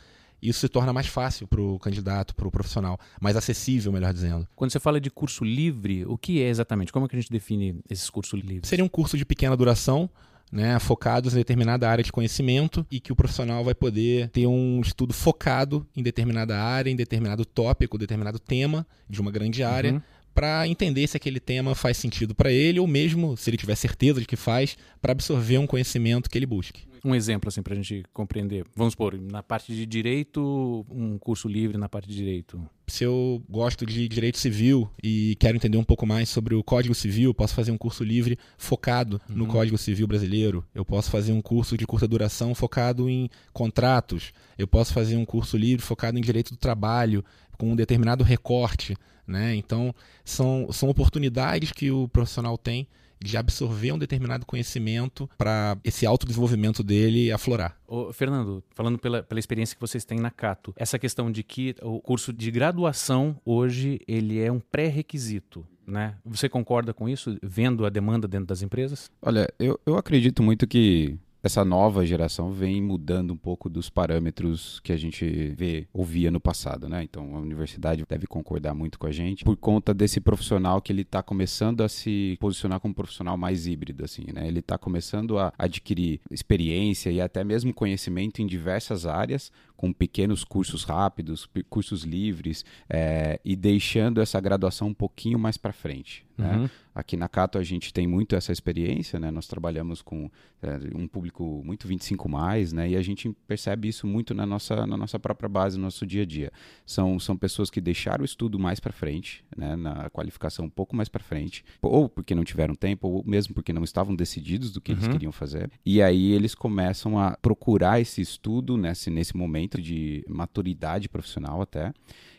isso 0.42 0.60
se 0.60 0.68
torna 0.68 0.92
mais 0.92 1.06
fácil 1.06 1.46
para 1.46 1.60
o 1.60 1.78
candidato, 1.78 2.34
para 2.34 2.46
o 2.46 2.50
profissional, 2.50 2.98
mais 3.20 3.36
acessível, 3.36 3.92
melhor 3.92 4.12
dizendo. 4.12 4.46
Quando 4.54 4.70
você 4.70 4.80
fala 4.80 5.00
de 5.00 5.10
curso 5.10 5.44
livre, 5.44 6.04
o 6.06 6.18
que 6.18 6.42
é 6.42 6.48
exatamente? 6.48 6.92
Como 6.92 7.06
é 7.06 7.08
que 7.08 7.16
a 7.16 7.20
gente 7.20 7.32
define 7.32 7.80
esses 7.88 8.10
cursos 8.10 8.40
livres? 8.40 8.68
Seria 8.68 8.84
um 8.84 8.88
curso 8.88 9.16
de 9.16 9.24
pequena 9.24 9.56
duração, 9.56 10.08
né, 10.52 10.78
focados 10.78 11.34
em 11.34 11.36
determinada 11.36 11.88
área 11.88 12.04
de 12.04 12.12
conhecimento 12.12 12.86
e 12.90 13.00
que 13.00 13.12
o 13.12 13.16
profissional 13.16 13.64
vai 13.64 13.74
poder 13.74 14.28
ter 14.28 14.46
um 14.46 14.80
estudo 14.80 15.12
focado 15.12 15.86
em 15.96 16.02
determinada 16.02 16.56
área, 16.62 16.90
em 16.90 16.96
determinado 16.96 17.44
tópico, 17.44 17.98
determinado 17.98 18.38
tema 18.38 18.86
de 19.08 19.20
uma 19.20 19.30
grande 19.30 19.62
área. 19.62 19.94
Uhum 19.94 20.02
para 20.34 20.66
entender 20.66 21.06
se 21.06 21.16
aquele 21.16 21.38
tema 21.38 21.74
faz 21.74 21.96
sentido 21.96 22.34
para 22.34 22.50
ele 22.50 22.80
ou 22.80 22.86
mesmo, 22.86 23.36
se 23.36 23.50
ele 23.50 23.56
tiver 23.56 23.76
certeza 23.76 24.20
de 24.20 24.26
que 24.26 24.36
faz, 24.36 24.76
para 25.00 25.12
absorver 25.12 25.58
um 25.58 25.66
conhecimento 25.66 26.28
que 26.28 26.36
ele 26.36 26.46
busque. 26.46 26.82
Um 27.04 27.14
exemplo 27.14 27.48
assim 27.48 27.62
para 27.62 27.74
a 27.74 27.76
gente 27.76 28.02
compreender. 28.14 28.64
Vamos 28.74 28.94
supor, 28.94 29.20
na 29.20 29.42
parte 29.42 29.74
de 29.74 29.84
direito, 29.84 30.86
um 30.90 31.18
curso 31.18 31.46
livre 31.46 31.76
na 31.76 31.86
parte 31.86 32.08
de 32.08 32.14
direito. 32.14 32.58
Se 32.86 33.04
eu 33.04 33.42
gosto 33.48 33.84
de 33.84 34.08
direito 34.08 34.38
civil 34.38 34.90
e 35.02 35.36
quero 35.38 35.56
entender 35.56 35.76
um 35.76 35.84
pouco 35.84 36.06
mais 36.06 36.30
sobre 36.30 36.54
o 36.54 36.64
Código 36.64 36.94
Civil, 36.94 37.34
posso 37.34 37.54
fazer 37.54 37.70
um 37.70 37.78
curso 37.78 38.02
livre 38.02 38.38
focado 38.56 39.20
uhum. 39.28 39.36
no 39.36 39.46
Código 39.46 39.76
Civil 39.76 40.06
brasileiro. 40.06 40.64
Eu 40.74 40.84
posso 40.84 41.10
fazer 41.10 41.32
um 41.32 41.42
curso 41.42 41.76
de 41.76 41.86
curta 41.86 42.08
duração 42.08 42.54
focado 42.54 43.08
em 43.08 43.28
contratos. 43.52 44.32
Eu 44.56 44.66
posso 44.66 44.94
fazer 44.94 45.16
um 45.16 45.26
curso 45.26 45.58
livre 45.58 45.84
focado 45.84 46.18
em 46.18 46.22
direito 46.22 46.52
do 46.52 46.56
trabalho, 46.56 47.22
com 47.56 47.72
um 47.72 47.76
determinado 47.76 48.24
recorte. 48.24 48.96
Né? 49.26 49.54
Então, 49.54 49.94
são, 50.24 50.68
são 50.70 50.88
oportunidades 50.88 51.72
que 51.72 51.90
o 51.90 52.08
profissional 52.08 52.58
tem 52.58 52.86
de 53.24 53.38
absorver 53.38 53.92
um 53.92 53.98
determinado 53.98 54.44
conhecimento 54.44 55.28
para 55.38 55.78
esse 55.82 56.04
autodesenvolvimento 56.04 56.82
dele 56.82 57.32
aflorar. 57.32 57.74
Ô, 57.86 58.12
Fernando, 58.12 58.62
falando 58.74 58.98
pela, 58.98 59.22
pela 59.22 59.38
experiência 59.38 59.74
que 59.74 59.80
vocês 59.80 60.04
têm 60.04 60.18
na 60.20 60.30
Cato, 60.30 60.74
essa 60.76 60.98
questão 60.98 61.32
de 61.32 61.42
que 61.42 61.74
o 61.82 62.00
curso 62.00 62.32
de 62.32 62.50
graduação 62.50 63.40
hoje 63.44 63.98
ele 64.06 64.38
é 64.40 64.52
um 64.52 64.60
pré-requisito. 64.60 65.66
Né? 65.86 66.16
Você 66.24 66.48
concorda 66.48 66.92
com 66.92 67.08
isso, 67.08 67.38
vendo 67.42 67.86
a 67.86 67.90
demanda 67.90 68.28
dentro 68.28 68.46
das 68.46 68.62
empresas? 68.62 69.10
Olha, 69.20 69.48
eu, 69.58 69.78
eu 69.86 69.96
acredito 69.96 70.42
muito 70.42 70.66
que 70.66 71.18
essa 71.44 71.62
nova 71.62 72.06
geração 72.06 72.50
vem 72.50 72.80
mudando 72.80 73.34
um 73.34 73.36
pouco 73.36 73.68
dos 73.68 73.90
parâmetros 73.90 74.80
que 74.80 74.90
a 74.90 74.96
gente 74.96 75.26
vê, 75.50 75.86
ouvia 75.92 76.30
no 76.30 76.40
passado, 76.40 76.88
né? 76.88 77.02
Então 77.02 77.36
a 77.36 77.38
universidade 77.38 78.02
deve 78.08 78.26
concordar 78.26 78.72
muito 78.72 78.98
com 78.98 79.06
a 79.06 79.12
gente 79.12 79.44
por 79.44 79.54
conta 79.54 79.92
desse 79.92 80.22
profissional 80.22 80.80
que 80.80 80.90
ele 80.90 81.02
está 81.02 81.22
começando 81.22 81.82
a 81.82 81.88
se 81.88 82.38
posicionar 82.40 82.80
como 82.80 82.92
um 82.92 82.94
profissional 82.94 83.36
mais 83.36 83.66
híbrido, 83.66 84.06
assim, 84.06 84.24
né? 84.32 84.48
Ele 84.48 84.60
está 84.60 84.78
começando 84.78 85.38
a 85.38 85.52
adquirir 85.58 86.18
experiência 86.30 87.10
e 87.10 87.20
até 87.20 87.44
mesmo 87.44 87.74
conhecimento 87.74 88.40
em 88.40 88.46
diversas 88.46 89.04
áreas, 89.04 89.52
com 89.84 89.92
pequenos 89.92 90.44
cursos 90.44 90.82
rápidos, 90.82 91.46
cursos 91.68 92.04
livres, 92.04 92.64
é, 92.88 93.38
e 93.44 93.54
deixando 93.54 94.18
essa 94.22 94.40
graduação 94.40 94.88
um 94.88 94.94
pouquinho 94.94 95.38
mais 95.38 95.58
para 95.58 95.74
frente. 95.74 96.24
Né? 96.36 96.56
Uhum. 96.56 96.68
Aqui 96.94 97.16
na 97.16 97.28
Cato 97.28 97.58
a 97.58 97.62
gente 97.62 97.92
tem 97.92 98.06
muito 98.06 98.36
essa 98.36 98.52
experiência, 98.52 99.18
né? 99.18 99.30
Nós 99.30 99.48
trabalhamos 99.48 100.00
com 100.00 100.30
é, 100.62 100.78
um 100.94 101.08
público 101.08 101.60
muito 101.64 101.88
25 101.88 102.28
mais, 102.28 102.72
né? 102.72 102.90
E 102.90 102.96
a 102.96 103.02
gente 103.02 103.32
percebe 103.48 103.88
isso 103.88 104.06
muito 104.06 104.32
na 104.32 104.46
nossa, 104.46 104.86
na 104.86 104.96
nossa 104.96 105.18
própria 105.18 105.48
base, 105.48 105.76
no 105.76 105.84
nosso 105.84 106.06
dia 106.06 106.22
a 106.22 106.26
dia. 106.26 106.52
São, 106.86 107.18
são 107.18 107.36
pessoas 107.36 107.68
que 107.68 107.80
deixaram 107.80 108.22
o 108.22 108.24
estudo 108.24 108.60
mais 108.60 108.78
para 108.78 108.92
frente, 108.92 109.44
né? 109.56 109.74
Na 109.74 110.08
qualificação 110.10 110.66
um 110.66 110.70
pouco 110.70 110.94
mais 110.94 111.08
para 111.08 111.22
frente, 111.22 111.64
ou 111.82 112.08
porque 112.08 112.34
não 112.34 112.44
tiveram 112.44 112.74
tempo, 112.76 113.08
ou 113.08 113.24
mesmo 113.24 113.54
porque 113.54 113.72
não 113.72 113.82
estavam 113.82 114.14
decididos 114.14 114.72
do 114.72 114.80
que 114.80 114.92
uhum. 114.92 114.98
eles 114.98 115.08
queriam 115.08 115.32
fazer. 115.32 115.70
E 115.84 116.00
aí 116.00 116.32
eles 116.32 116.54
começam 116.54 117.18
a 117.18 117.36
procurar 117.36 118.00
esse 118.00 118.20
estudo 118.20 118.76
nesse, 118.76 119.10
nesse 119.10 119.36
momento 119.36 119.73
de 119.80 120.24
maturidade 120.28 121.08
profissional 121.08 121.60
até 121.60 121.92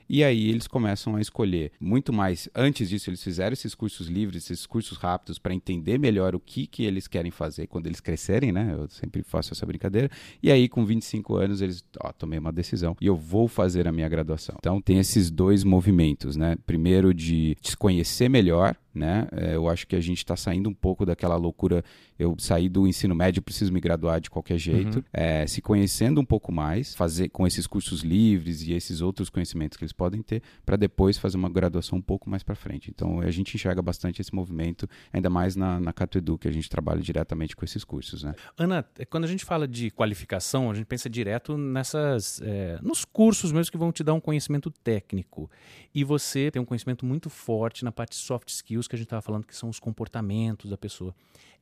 e 0.07 0.23
aí 0.23 0.49
eles 0.49 0.67
começam 0.67 1.15
a 1.15 1.21
escolher 1.21 1.71
muito 1.79 2.13
mais. 2.13 2.47
Antes 2.53 2.89
disso, 2.89 3.09
eles 3.09 3.23
fizeram 3.23 3.53
esses 3.53 3.73
cursos 3.73 4.07
livres, 4.07 4.43
esses 4.43 4.65
cursos 4.65 4.97
rápidos, 4.97 5.39
para 5.39 5.53
entender 5.53 5.97
melhor 5.97 6.35
o 6.35 6.39
que, 6.39 6.67
que 6.67 6.83
eles 6.83 7.07
querem 7.07 7.31
fazer 7.31 7.67
quando 7.67 7.87
eles 7.87 7.99
crescerem, 7.99 8.51
né? 8.51 8.75
Eu 8.77 8.87
sempre 8.87 9.23
faço 9.23 9.53
essa 9.53 9.65
brincadeira. 9.65 10.09
E 10.41 10.51
aí, 10.51 10.69
com 10.69 10.85
25 10.85 11.35
anos, 11.35 11.61
eles, 11.61 11.83
ó, 11.99 12.11
tomei 12.11 12.37
uma 12.37 12.51
decisão 12.51 12.95
e 13.01 13.07
eu 13.07 13.15
vou 13.15 13.47
fazer 13.47 13.87
a 13.87 13.91
minha 13.91 14.07
graduação. 14.07 14.55
Então, 14.59 14.79
tem 14.79 14.99
esses 14.99 15.31
dois 15.31 15.63
movimentos, 15.63 16.35
né? 16.35 16.55
Primeiro, 16.67 17.13
de 17.13 17.57
se 17.61 17.75
conhecer 17.75 18.29
melhor, 18.29 18.75
né? 18.95 19.27
É, 19.31 19.55
eu 19.55 19.67
acho 19.69 19.85
que 19.85 19.95
a 19.95 20.01
gente 20.01 20.19
está 20.19 20.35
saindo 20.35 20.69
um 20.69 20.73
pouco 20.73 21.05
daquela 21.05 21.35
loucura. 21.35 21.83
Eu 22.17 22.35
saí 22.39 22.69
do 22.69 22.87
ensino 22.87 23.13
médio, 23.13 23.41
preciso 23.41 23.73
me 23.73 23.81
graduar 23.81 24.21
de 24.21 24.29
qualquer 24.29 24.57
jeito. 24.57 24.99
Uhum. 24.99 25.03
É, 25.11 25.45
se 25.45 25.61
conhecendo 25.61 26.21
um 26.21 26.25
pouco 26.25 26.51
mais, 26.51 26.95
fazer 26.95 27.29
com 27.29 27.45
esses 27.45 27.67
cursos 27.67 28.01
livres 28.01 28.61
e 28.61 28.73
esses 28.73 29.01
outros 29.01 29.29
conhecimentos 29.29 29.77
que 29.77 29.83
eles 29.83 29.93
podem 29.93 30.21
ter, 30.21 30.41
para 30.65 30.77
depois 30.77 31.17
fazer 31.17 31.35
uma 31.35 31.49
graduação 31.49 31.97
um 31.97 32.01
pouco 32.01 32.29
mais 32.29 32.41
para 32.41 32.55
frente. 32.55 32.89
Então 32.89 33.19
a 33.19 33.31
gente 33.31 33.53
enxerga 33.55 33.81
bastante 33.81 34.21
esse 34.21 34.33
movimento, 34.33 34.87
ainda 35.11 35.29
mais 35.29 35.55
na, 35.55 35.79
na 35.79 35.93
Edu, 36.15 36.37
que 36.37 36.47
a 36.47 36.51
gente 36.51 36.69
trabalha 36.69 37.01
diretamente 37.01 37.55
com 37.55 37.65
esses 37.65 37.83
cursos. 37.83 38.23
Né? 38.23 38.33
Ana, 38.57 38.85
é, 38.97 39.05
quando 39.05 39.25
a 39.25 39.27
gente 39.27 39.43
fala 39.43 39.67
de 39.67 39.91
qualificação, 39.91 40.71
a 40.71 40.73
gente 40.73 40.85
pensa 40.85 41.09
direto 41.09 41.57
nessas. 41.57 42.41
É, 42.41 42.79
nos 42.81 43.03
cursos 43.03 43.51
mesmo 43.51 43.71
que 43.71 43.77
vão 43.77 43.91
te 43.91 44.03
dar 44.03 44.13
um 44.13 44.21
conhecimento 44.21 44.71
técnico. 44.71 45.49
E 45.93 46.03
você 46.03 46.49
tem 46.51 46.61
um 46.61 46.65
conhecimento 46.65 47.05
muito 47.05 47.29
forte 47.29 47.83
na 47.83 47.91
parte 47.91 48.11
de 48.11 48.17
soft 48.17 48.49
skills 48.49 48.84
que 48.87 48.95
a 48.95 48.97
gente 48.97 49.07
estava 49.07 49.21
falando, 49.21 49.45
que 49.45 49.55
são 49.55 49.69
os 49.69 49.79
comportamentos 49.79 50.69
da 50.69 50.77
pessoa. 50.77 51.13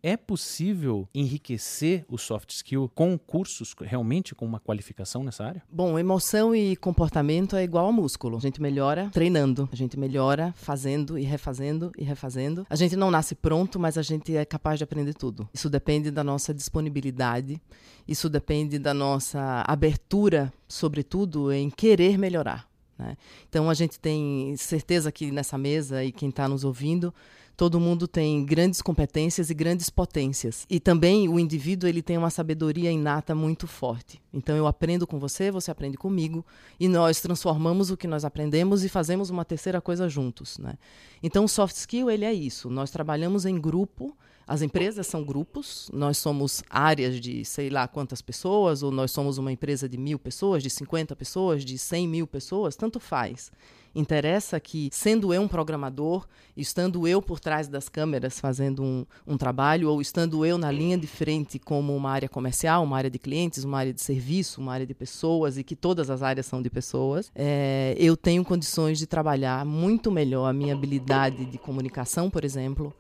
É 0.06 0.18
possível 0.18 1.08
enriquecer 1.16 2.04
o 2.10 2.18
soft 2.18 2.50
skill 2.50 2.92
com 2.94 3.18
cursos, 3.18 3.74
realmente 3.80 4.36
com 4.36 4.46
uma 4.46 4.60
qualificação 4.60 5.24
nessa 5.24 5.46
área? 5.46 5.64
Bom, 5.72 5.98
emoção 5.98 6.54
e 6.54 6.76
comportamento 6.76 7.56
é 7.56 7.64
igual 7.64 7.86
ao 7.86 7.94
músculo. 7.94 8.36
A 8.36 8.42
gente 8.42 8.62
melhora 8.62 9.10
treinando, 9.14 9.70
a 9.72 9.76
gente 9.78 9.98
melhora 9.98 10.54
fazendo 10.58 11.18
e 11.18 11.24
refazendo 11.24 11.90
e 11.98 12.04
refazendo. 12.04 12.68
A 12.70 12.76
gente 12.76 12.98
não 12.98 13.10
nasce 13.10 13.34
pronto, 13.34 13.80
mas 13.80 13.98
a 13.98 14.02
gente 14.02 14.36
é 14.36 14.44
capaz 14.44 14.78
de 14.78 14.84
aprender 14.84 15.14
tudo. 15.14 15.48
Isso 15.54 15.70
depende 15.70 16.12
da 16.12 16.22
nossa 16.22 16.54
disponibilidade, 16.54 17.62
isso 18.06 18.30
depende 18.30 18.78
da 18.78 18.94
nossa 18.94 19.64
abertura, 19.66 20.52
sobretudo, 20.68 21.50
em 21.50 21.70
querer 21.70 22.18
melhorar. 22.18 22.73
Né? 23.04 23.18
Então 23.50 23.70
a 23.70 23.74
gente 23.74 24.00
tem 24.00 24.56
certeza 24.58 25.12
que 25.12 25.32
nessa 25.32 25.58
mesa 25.58 26.04
e 26.04 26.12
quem 26.12 26.30
está 26.30 26.48
nos 26.48 26.64
ouvindo, 26.64 27.14
todo 27.58 27.80
mundo 27.80 28.08
tem 28.08 28.46
grandes 28.46 28.82
competências 28.82 29.50
e 29.50 29.54
grandes 29.54 29.90
potências. 29.90 30.66
E 30.70 30.80
também 30.80 31.28
o 31.28 31.38
indivíduo 31.38 31.88
ele 31.88 32.02
tem 32.02 32.18
uma 32.18 32.30
sabedoria 32.30 32.92
inata 32.92 33.36
muito 33.36 33.68
forte. 33.68 34.22
Então 34.34 34.56
eu 34.56 34.66
aprendo 34.66 35.06
com 35.06 35.20
você, 35.20 35.52
você 35.52 35.70
aprende 35.70 35.98
comigo 35.98 36.46
e 36.80 36.88
nós 36.88 37.20
transformamos 37.20 37.92
o 37.92 37.98
que 37.98 38.08
nós 38.08 38.24
aprendemos 38.24 38.84
e 38.84 38.90
fazemos 38.90 39.30
uma 39.30 39.44
terceira 39.44 39.82
coisa 39.82 40.08
juntos. 40.08 40.58
Né? 40.58 40.76
Então 41.22 41.44
o 41.44 41.50
soft 41.50 41.76
skill 41.76 42.10
ele 42.10 42.26
é 42.26 42.34
isso. 42.34 42.70
Nós 42.70 42.90
trabalhamos 42.90 43.46
em 43.46 43.60
grupo 43.60 44.16
as 44.48 44.62
empresas 44.62 45.08
são 45.08 45.24
grupos, 45.24 45.90
nós 45.94 46.18
somos 46.18 46.64
áreas 46.70 47.20
de 47.20 47.46
sei 47.46 47.70
lá 47.70 47.88
quantas 47.88 48.22
pessoas, 48.22 48.84
ou 48.84 48.92
nós 48.92 49.12
somos 49.12 49.38
uma 49.38 49.52
empresa 49.52 49.88
de 49.88 49.98
mil 49.98 50.20
pessoas, 50.20 50.62
de 50.62 50.70
50 50.70 51.16
pessoas, 51.16 51.64
de 51.64 51.78
100 51.78 52.08
mil 52.08 52.28
pessoas, 52.28 52.76
tanto 52.76 53.00
faz. 53.00 53.52
Interessa 53.96 54.60
que, 54.60 54.90
sendo 54.92 55.32
eu 55.34 55.44
um 55.44 55.48
programador, 55.48 56.28
estando 56.58 57.08
eu 57.08 57.22
por 57.22 57.40
trás 57.40 57.68
das 57.68 57.88
câmeras 57.88 58.40
fazendo 58.40 58.82
um, 58.82 59.06
um 59.26 59.38
trabalho, 59.38 59.90
ou 59.90 60.02
estando 60.02 60.44
eu 60.44 60.58
na 60.58 60.72
linha 60.72 60.98
de 60.98 61.06
frente 61.06 61.60
como 61.60 61.96
uma 61.96 62.10
área 62.10 62.28
comercial, 62.28 62.84
uma 62.84 62.98
área 62.98 63.10
de 63.10 63.20
clientes, 63.20 63.64
uma 63.64 63.78
área 63.78 63.94
de 63.94 64.02
serviço, 64.02 64.60
uma 64.60 64.74
área 64.74 64.86
de 64.86 64.96
pessoas, 64.96 65.60
e 65.60 65.64
que 65.64 65.76
todas 65.76 66.10
as 66.10 66.24
áreas 66.24 66.48
são 66.48 66.60
de 66.60 66.72
pessoas, 66.72 67.32
é, 67.36 67.96
eu 68.00 68.18
tenho 68.18 68.44
condições 68.44 68.98
de 68.98 69.06
trabalhar 69.06 69.64
muito 69.64 70.12
melhor 70.12 70.48
a 70.48 70.54
minha 70.54 70.74
habilidade 70.74 71.46
de 71.46 71.58
comunicação, 71.60 72.32
por 72.32 72.44
exemplo, 72.44 72.92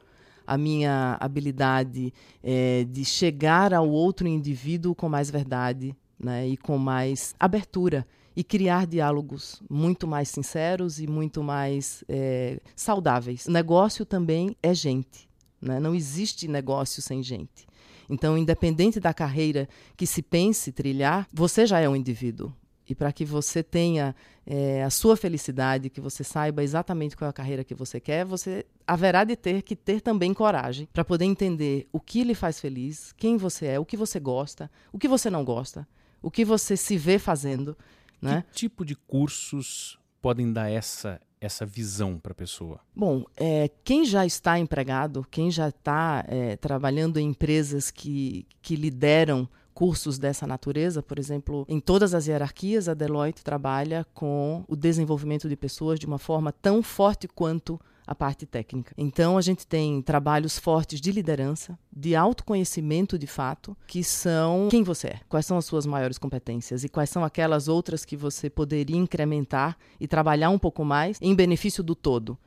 a 0.45 0.57
minha 0.57 1.17
habilidade 1.19 2.13
é, 2.43 2.85
de 2.89 3.05
chegar 3.05 3.73
ao 3.73 3.89
outro 3.89 4.27
indivíduo 4.27 4.93
com 4.95 5.09
mais 5.09 5.29
verdade 5.29 5.95
né, 6.19 6.47
e 6.47 6.57
com 6.57 6.77
mais 6.77 7.35
abertura 7.39 8.05
e 8.35 8.43
criar 8.43 8.87
diálogos 8.87 9.61
muito 9.69 10.07
mais 10.07 10.29
sinceros 10.29 10.99
e 10.99 11.07
muito 11.07 11.43
mais 11.43 12.03
é, 12.09 12.59
saudáveis. 12.75 13.47
Negócio 13.47 14.05
também 14.05 14.55
é 14.61 14.73
gente. 14.73 15.29
Né? 15.61 15.79
Não 15.79 15.93
existe 15.93 16.47
negócio 16.47 17.01
sem 17.01 17.21
gente. 17.21 17.67
Então, 18.09 18.37
independente 18.37 18.99
da 18.99 19.13
carreira 19.13 19.67
que 19.95 20.05
se 20.05 20.21
pense 20.21 20.71
trilhar, 20.71 21.27
você 21.31 21.65
já 21.65 21.79
é 21.79 21.87
um 21.87 21.95
indivíduo. 21.95 22.51
E 22.87 22.93
para 22.93 23.11
que 23.11 23.23
você 23.23 23.63
tenha 23.63 24.15
é, 24.45 24.83
a 24.83 24.89
sua 24.89 25.15
felicidade, 25.15 25.89
que 25.89 26.01
você 26.01 26.23
saiba 26.23 26.63
exatamente 26.63 27.15
qual 27.15 27.27
é 27.27 27.29
a 27.29 27.33
carreira 27.33 27.63
que 27.63 27.73
você 27.73 27.99
quer, 27.99 28.25
você 28.25 28.65
haverá 28.85 29.23
de 29.23 29.35
ter 29.35 29.61
que 29.61 29.75
ter 29.75 30.01
também 30.01 30.33
coragem 30.33 30.87
para 30.91 31.05
poder 31.05 31.25
entender 31.25 31.87
o 31.91 31.99
que 31.99 32.23
lhe 32.23 32.35
faz 32.35 32.59
feliz, 32.59 33.13
quem 33.13 33.37
você 33.37 33.67
é, 33.67 33.79
o 33.79 33.85
que 33.85 33.95
você 33.95 34.19
gosta, 34.19 34.69
o 34.91 34.99
que 34.99 35.07
você 35.07 35.29
não 35.29 35.45
gosta, 35.45 35.87
o 36.21 36.29
que 36.29 36.43
você 36.43 36.75
se 36.75 36.97
vê 36.97 37.17
fazendo. 37.17 37.77
Né? 38.21 38.43
Que 38.49 38.59
tipo 38.59 38.85
de 38.85 38.95
cursos 38.95 39.97
podem 40.21 40.51
dar 40.51 40.69
essa 40.69 41.19
essa 41.43 41.65
visão 41.65 42.17
para 42.17 42.31
a 42.31 42.35
pessoa? 42.35 42.79
Bom, 42.95 43.25
é, 43.35 43.69
quem 43.83 44.05
já 44.05 44.25
está 44.25 44.57
empregado, 44.57 45.27
quem 45.29 45.51
já 45.51 45.67
está 45.67 46.23
é, 46.27 46.55
trabalhando 46.55 47.19
em 47.19 47.27
empresas 47.27 47.91
que, 47.91 48.47
que 48.61 48.77
lideram 48.77 49.47
cursos 49.73 50.17
dessa 50.17 50.45
natureza, 50.45 51.01
por 51.01 51.19
exemplo, 51.19 51.65
em 51.67 51.79
todas 51.79 52.13
as 52.13 52.27
hierarquias, 52.27 52.87
a 52.87 52.93
Deloitte 52.93 53.43
trabalha 53.43 54.05
com 54.13 54.63
o 54.67 54.75
desenvolvimento 54.75 55.49
de 55.49 55.55
pessoas 55.55 55.99
de 55.99 56.05
uma 56.05 56.19
forma 56.19 56.51
tão 56.51 56.83
forte 56.83 57.27
quanto 57.27 57.79
a 58.05 58.13
parte 58.13 58.45
técnica. 58.45 58.93
Então, 58.97 59.37
a 59.37 59.41
gente 59.41 59.65
tem 59.65 60.01
trabalhos 60.01 60.57
fortes 60.57 60.99
de 60.99 61.11
liderança, 61.11 61.77
de 61.91 62.15
autoconhecimento 62.15 63.17
de 63.17 63.27
fato, 63.27 63.75
que 63.87 64.03
são 64.03 64.67
quem 64.69 64.83
você 64.83 65.07
é, 65.07 65.19
quais 65.29 65.45
são 65.45 65.57
as 65.57 65.65
suas 65.65 65.85
maiores 65.85 66.17
competências 66.17 66.83
e 66.83 66.89
quais 66.89 67.09
são 67.09 67.23
aquelas 67.23 67.67
outras 67.67 68.05
que 68.05 68.17
você 68.17 68.49
poderia 68.49 68.97
incrementar 68.97 69.77
e 69.99 70.07
trabalhar 70.07 70.49
um 70.49 70.59
pouco 70.59 70.83
mais 70.83 71.17
em 71.21 71.33
benefício 71.33 71.83
do 71.83 71.95
todo. 71.95 72.37